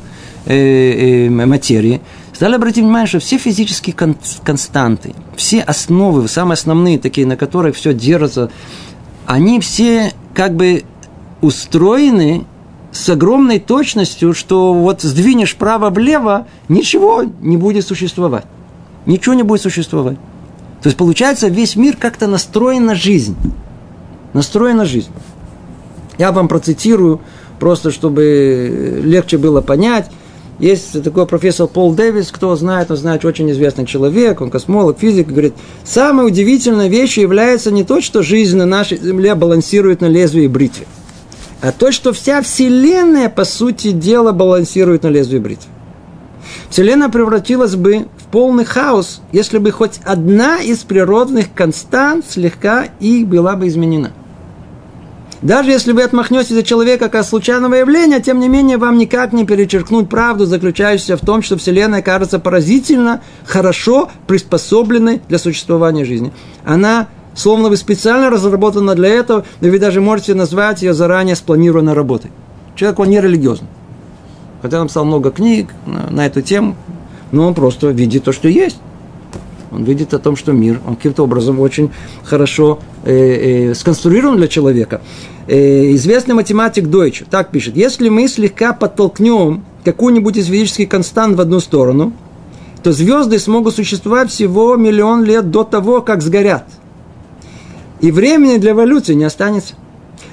э, 0.45 1.27
э, 1.27 1.29
материи, 1.29 2.01
стали 2.37 2.53
обратить 2.53 2.83
внимание, 2.83 3.07
что 3.07 3.17
все 3.17 3.39
физические 3.39 3.95
константы, 3.95 5.15
все 5.35 5.61
основы, 5.61 6.27
самые 6.27 6.53
основные 6.53 6.99
такие, 6.99 7.25
на 7.25 7.35
которых 7.35 7.75
все 7.75 7.95
держится, 7.95 8.51
они 9.25 9.59
все 9.59 10.13
как 10.35 10.55
бы 10.55 10.83
устроены 11.41 12.45
с 12.91 13.09
огромной 13.09 13.57
точностью, 13.57 14.35
что 14.35 14.75
вот 14.75 15.01
сдвинешь 15.01 15.55
право-влево, 15.55 16.45
ничего 16.69 17.23
не 17.41 17.57
будет 17.57 17.87
существовать. 17.87 18.45
Ничего 19.07 19.33
не 19.33 19.41
будет 19.41 19.63
существовать. 19.63 20.19
То 20.83 20.89
есть, 20.89 20.97
получается, 20.97 21.47
весь 21.47 21.75
мир 21.75 21.97
как-то 21.97 22.27
настроен 22.27 22.85
на 22.85 22.93
жизнь. 22.93 23.35
Настроен 24.33 24.77
на 24.77 24.85
жизнь. 24.85 25.09
Я 26.19 26.31
вам 26.31 26.47
процитирую 26.47 27.19
просто 27.59 27.89
чтобы 27.89 29.01
легче 29.03 29.39
было 29.39 29.61
понять. 29.61 30.11
Есть 30.59 31.03
такой 31.03 31.27
профессор 31.27 31.67
Пол 31.67 31.93
Дэвис, 31.93 32.31
кто 32.31 32.55
знает, 32.55 32.89
он 32.89 32.97
знает, 32.97 33.23
очень 33.25 33.49
известный 33.51 33.85
человек, 33.85 34.41
он 34.41 34.49
космолог, 34.49 34.97
физик, 34.97 35.27
говорит, 35.27 35.53
самой 35.83 36.25
удивительной 36.25 36.89
вещью 36.89 37.23
является 37.23 37.71
не 37.71 37.83
то, 37.83 38.01
что 38.01 38.23
жизнь 38.23 38.57
на 38.57 38.65
нашей 38.65 38.97
Земле 38.97 39.35
балансирует 39.35 40.01
на 40.01 40.07
лезвии 40.07 40.47
бритвы, 40.47 40.85
а 41.61 41.71
то, 41.71 41.91
что 41.91 42.11
вся 42.11 42.41
Вселенная, 42.41 43.29
по 43.29 43.45
сути 43.45 43.91
дела, 43.91 44.31
балансирует 44.31 45.03
на 45.03 45.09
лезвии 45.09 45.37
бритвы. 45.37 45.69
Вселенная 46.71 47.09
превратилась 47.09 47.75
бы 47.75 48.07
в 48.17 48.31
полный 48.31 48.65
хаос, 48.65 49.21
если 49.31 49.59
бы 49.59 49.71
хоть 49.71 49.99
одна 50.05 50.57
из 50.57 50.79
природных 50.79 51.53
констант 51.53 52.25
слегка 52.27 52.87
и 52.99 53.23
была 53.23 53.55
бы 53.55 53.67
изменена– 53.67 54.11
даже 55.41 55.71
если 55.71 55.91
вы 55.91 56.03
отмахнетесь 56.03 56.55
за 56.55 56.63
человека 56.63 57.09
как 57.09 57.23
случайного 57.23 57.75
явления, 57.75 58.19
тем 58.19 58.39
не 58.39 58.49
менее 58.49 58.77
вам 58.77 58.97
никак 58.97 59.33
не 59.33 59.45
перечеркнуть 59.45 60.09
правду, 60.09 60.45
заключающуюся 60.45 61.17
в 61.17 61.25
том, 61.25 61.41
что 61.43 61.57
Вселенная 61.57 62.01
кажется 62.01 62.39
поразительно, 62.39 63.21
хорошо 63.45 64.09
приспособленной 64.25 65.21
для 65.27 65.37
существования 65.37 66.05
жизни. 66.05 66.31
Она 66.65 67.07
словно 67.35 67.69
бы 67.69 67.77
специально 67.77 68.29
разработана 68.29 68.95
для 68.95 69.09
этого, 69.09 69.45
но 69.61 69.69
вы 69.69 69.77
даже 69.77 70.01
можете 70.01 70.33
назвать 70.33 70.81
ее 70.81 70.93
заранее 70.93 71.35
спланированной 71.35 71.93
работой. 71.93 72.31
Человек, 72.75 72.99
он 72.99 73.09
не 73.09 73.21
религиозный. 73.21 73.69
Хотя 74.61 74.81
он 74.81 74.87
писал 74.87 75.05
много 75.05 75.29
книг 75.31 75.69
на 75.85 76.25
эту 76.25 76.41
тему, 76.41 76.75
но 77.31 77.47
он 77.47 77.53
просто 77.53 77.87
видит 77.87 78.23
то, 78.23 78.31
что 78.31 78.47
есть. 78.47 78.77
Он 79.71 79.83
видит 79.83 80.13
о 80.13 80.19
том, 80.19 80.35
что 80.35 80.51
мир, 80.51 80.79
он 80.85 80.95
каким-то 80.95 81.23
образом 81.23 81.59
очень 81.59 81.91
хорошо 82.23 82.79
э, 83.03 83.69
э, 83.69 83.73
сконструирован 83.73 84.37
для 84.37 84.47
человека. 84.47 85.01
Э, 85.47 85.93
известный 85.93 86.35
математик 86.35 86.87
Дойч 86.87 87.23
так 87.29 87.51
пишет. 87.51 87.75
Если 87.75 88.09
мы 88.09 88.27
слегка 88.27 88.73
подтолкнем 88.73 89.63
какую-нибудь 89.83 90.37
из 90.37 90.47
физических 90.47 90.89
констант 90.89 91.37
в 91.37 91.41
одну 91.41 91.59
сторону, 91.59 92.13
то 92.83 92.91
звезды 92.91 93.39
смогут 93.39 93.75
существовать 93.75 94.31
всего 94.31 94.75
миллион 94.75 95.23
лет 95.23 95.51
до 95.51 95.63
того, 95.63 96.01
как 96.01 96.21
сгорят. 96.21 96.65
И 97.99 98.11
времени 98.11 98.57
для 98.57 98.71
эволюции 98.71 99.13
не 99.13 99.23
останется. 99.23 99.75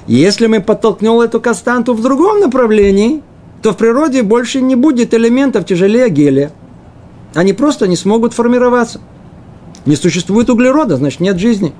Если 0.07 0.45
мы 0.47 0.61
подтолкнем 0.61 1.19
эту 1.19 1.41
константу 1.41 1.93
в 1.93 2.01
другом 2.01 2.39
направлении, 2.39 3.21
то 3.61 3.71
в 3.71 3.77
природе 3.77 4.21
больше 4.21 4.61
не 4.61 4.75
будет 4.75 5.13
элементов 5.13 5.65
тяжелее 5.65 6.09
гелия. 6.09 6.51
Они 7.33 7.51
просто 7.53 7.87
не 7.87 7.95
смогут 7.95 8.33
формироваться. 8.33 9.01
Не 9.85 9.95
существует 9.95 10.49
углерода, 10.49 10.97
значит 10.97 11.19
нет 11.19 11.39
жизни. 11.39 11.73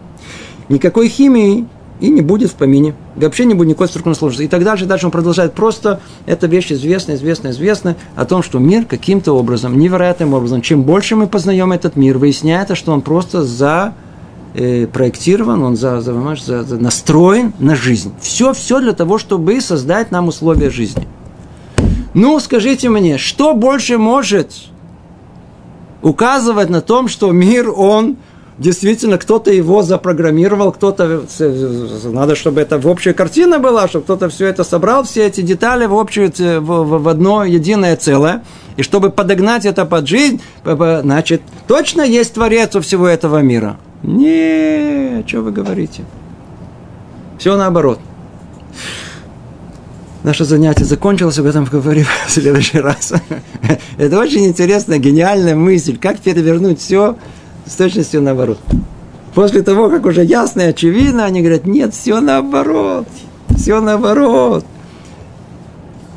Никакой 0.69 1.09
химии 1.09 1.65
и 1.99 2.09
не 2.09 2.21
будет 2.21 2.51
в 2.51 2.55
помине. 2.55 2.93
Вообще 3.15 3.45
не 3.45 3.53
будет 3.53 3.69
никакой 3.69 3.87
структурной 3.87 4.15
сложности. 4.15 4.43
И 4.43 4.47
так 4.47 4.63
дальше, 4.63 4.85
дальше 4.85 5.05
он 5.05 5.11
продолжает. 5.11 5.53
Просто 5.53 6.01
эта 6.25 6.47
вещь 6.47 6.71
известна, 6.71 7.13
известна, 7.13 7.49
известна 7.49 7.95
о 8.15 8.25
том, 8.25 8.43
что 8.43 8.59
мир 8.59 8.85
каким-то 8.85 9.33
образом, 9.33 9.79
невероятным 9.79 10.33
образом, 10.33 10.61
чем 10.61 10.83
больше 10.83 11.15
мы 11.15 11.27
познаем 11.27 11.71
этот 11.71 11.95
мир, 11.95 12.17
выясняется, 12.17 12.75
что 12.75 12.91
он 12.91 13.01
просто 13.01 13.43
за 13.43 13.93
э, 14.53 14.87
проектирован, 14.87 15.63
он 15.63 15.77
за, 15.77 16.01
за, 16.01 16.13
за, 16.35 16.63
за, 16.63 16.77
настроен 16.77 17.53
на 17.59 17.75
жизнь. 17.75 18.11
Все, 18.21 18.53
все 18.53 18.81
для 18.81 18.93
того, 18.93 19.17
чтобы 19.17 19.61
создать 19.61 20.11
нам 20.11 20.27
условия 20.27 20.69
жизни. 20.69 21.07
Ну, 22.13 22.39
скажите 22.39 22.89
мне, 22.89 23.17
что 23.17 23.53
больше 23.53 23.97
может 23.97 24.51
указывать 26.05 26.69
на 26.69 26.81
том, 26.81 27.07
что 27.07 27.31
мир, 27.31 27.71
он 27.75 28.17
действительно 28.59 29.17
кто-то 29.17 29.51
его 29.51 29.81
запрограммировал, 29.81 30.71
кто-то, 30.71 31.23
надо, 32.03 32.35
чтобы 32.35 32.61
это 32.61 32.77
в 32.77 32.87
общая 32.87 33.13
картина 33.13 33.57
была, 33.57 33.87
чтобы 33.87 34.03
кто-то 34.03 34.29
все 34.29 34.45
это 34.45 34.63
собрал, 34.63 35.03
все 35.03 35.25
эти 35.25 35.41
детали 35.41 35.87
в 35.87 35.97
общую, 35.97 36.31
в, 36.37 37.01
в 37.01 37.07
одно 37.07 37.43
единое 37.43 37.95
целое, 37.95 38.43
и 38.77 38.83
чтобы 38.83 39.09
подогнать 39.09 39.65
это 39.65 39.83
под 39.85 40.07
жизнь, 40.07 40.41
значит, 40.63 41.41
точно 41.67 42.03
есть 42.03 42.35
Творец 42.35 42.75
у 42.75 42.81
всего 42.81 43.07
этого 43.07 43.39
мира. 43.39 43.77
Не, 44.03 45.23
что 45.25 45.41
вы 45.41 45.51
говорите? 45.51 46.03
Все 47.39 47.57
наоборот. 47.57 47.99
Наше 50.25 50.43
занятие 50.43 50.85
закончилось, 50.85 51.37
об 51.37 51.45
этом 51.45 51.67
поговорим 51.67 52.05
в 52.27 52.31
следующий 52.31 52.79
раз. 52.79 53.13
Это 53.99 54.17
очень 54.17 54.47
интересная, 54.47 54.97
гениальная 54.97 55.55
мысль, 55.55 55.99
как 55.99 56.17
перевернуть 56.17 56.79
все 56.79 57.15
с 57.67 57.75
точностью 57.75 58.23
наоборот. 58.23 58.57
После 59.35 59.61
того, 59.61 59.87
как 59.87 60.03
уже 60.07 60.23
ясно 60.23 60.61
и 60.61 60.69
очевидно, 60.69 61.25
они 61.25 61.41
говорят, 61.41 61.67
нет, 61.67 61.93
все 61.93 62.21
наоборот, 62.21 63.07
все 63.55 63.79
наоборот. 63.81 64.65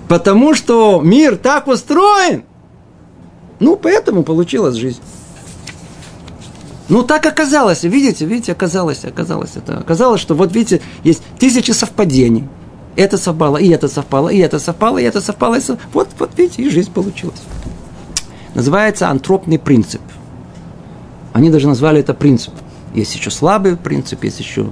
Потому 0.08 0.54
что 0.54 1.02
мир 1.04 1.36
так 1.36 1.66
устроен, 1.66 2.44
ну, 3.60 3.76
поэтому 3.76 4.22
получилась 4.22 4.76
жизнь. 4.76 5.02
Ну, 6.88 7.02
так 7.02 7.26
оказалось, 7.26 7.82
видите, 7.82 8.24
видите, 8.24 8.52
оказалось, 8.52 9.04
оказалось 9.04 9.50
это. 9.56 9.76
Оказалось, 9.76 10.22
что 10.22 10.34
вот 10.34 10.54
видите, 10.54 10.80
есть 11.04 11.22
тысячи 11.38 11.72
совпадений– 11.72 12.44
это 13.00 13.16
совпало, 13.16 13.56
и 13.58 13.68
это 13.68 13.88
совпало, 13.88 14.28
и 14.28 14.38
это 14.38 14.58
совпало, 14.58 14.98
и 14.98 15.04
это 15.04 15.20
совпало. 15.20 15.54
И 15.56 15.60
совпало. 15.60 15.88
Вот, 15.92 16.08
вот 16.18 16.30
видите, 16.36 16.62
и 16.62 16.70
жизнь 16.70 16.92
получилась. 16.92 17.40
Называется 18.54 19.08
антропный 19.08 19.58
принцип. 19.58 20.00
Они 21.32 21.50
даже 21.50 21.68
назвали 21.68 22.00
это 22.00 22.14
принцип. 22.14 22.52
Есть 22.94 23.14
еще 23.14 23.30
слабый 23.30 23.76
принцип, 23.76 24.24
есть 24.24 24.40
еще 24.40 24.70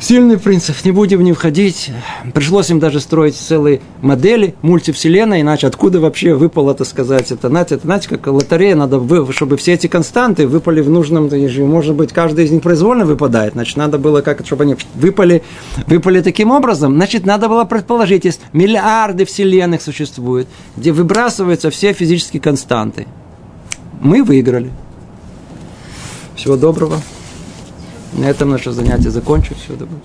Сильный 0.00 0.38
принцип, 0.38 0.82
не 0.82 0.92
будем 0.92 1.22
них 1.22 1.36
входить. 1.36 1.90
Пришлось 2.32 2.70
им 2.70 2.78
даже 2.78 3.00
строить 3.00 3.36
целые 3.36 3.82
модели 4.00 4.54
мультивселенной, 4.62 5.42
иначе 5.42 5.66
откуда 5.66 6.00
вообще 6.00 6.32
выпало, 6.32 6.70
это 6.70 6.84
сказать, 6.84 7.30
это, 7.30 7.48
знаете, 7.48 7.74
это, 7.74 7.84
знаете, 7.84 8.08
как 8.08 8.26
лотерея, 8.26 8.76
надо, 8.76 8.98
чтобы 9.32 9.58
все 9.58 9.74
эти 9.74 9.88
константы 9.88 10.46
выпали 10.48 10.80
в 10.80 10.88
нужном, 10.88 11.28
может 11.68 11.94
быть, 11.96 12.14
каждый 12.14 12.46
из 12.46 12.50
них 12.50 12.62
произвольно 12.62 13.04
выпадает, 13.04 13.52
значит, 13.52 13.76
надо 13.76 13.98
было 13.98 14.22
как 14.22 14.46
чтобы 14.46 14.64
они 14.64 14.74
выпали, 14.94 15.42
выпали 15.86 16.22
таким 16.22 16.50
образом, 16.50 16.94
значит, 16.94 17.26
надо 17.26 17.50
было 17.50 17.64
предположить, 17.64 18.24
есть 18.24 18.40
миллиарды 18.54 19.26
вселенных 19.26 19.82
существует, 19.82 20.48
где 20.78 20.92
выбрасываются 20.92 21.68
все 21.68 21.92
физические 21.92 22.40
константы. 22.40 23.06
Мы 24.00 24.24
выиграли. 24.24 24.70
Всего 26.36 26.56
доброго. 26.56 27.02
На 28.12 28.26
этом 28.26 28.50
наше 28.50 28.72
занятие 28.72 29.10
закончилось. 29.10 29.62
Всего 29.62 29.76
доброго. 29.76 30.00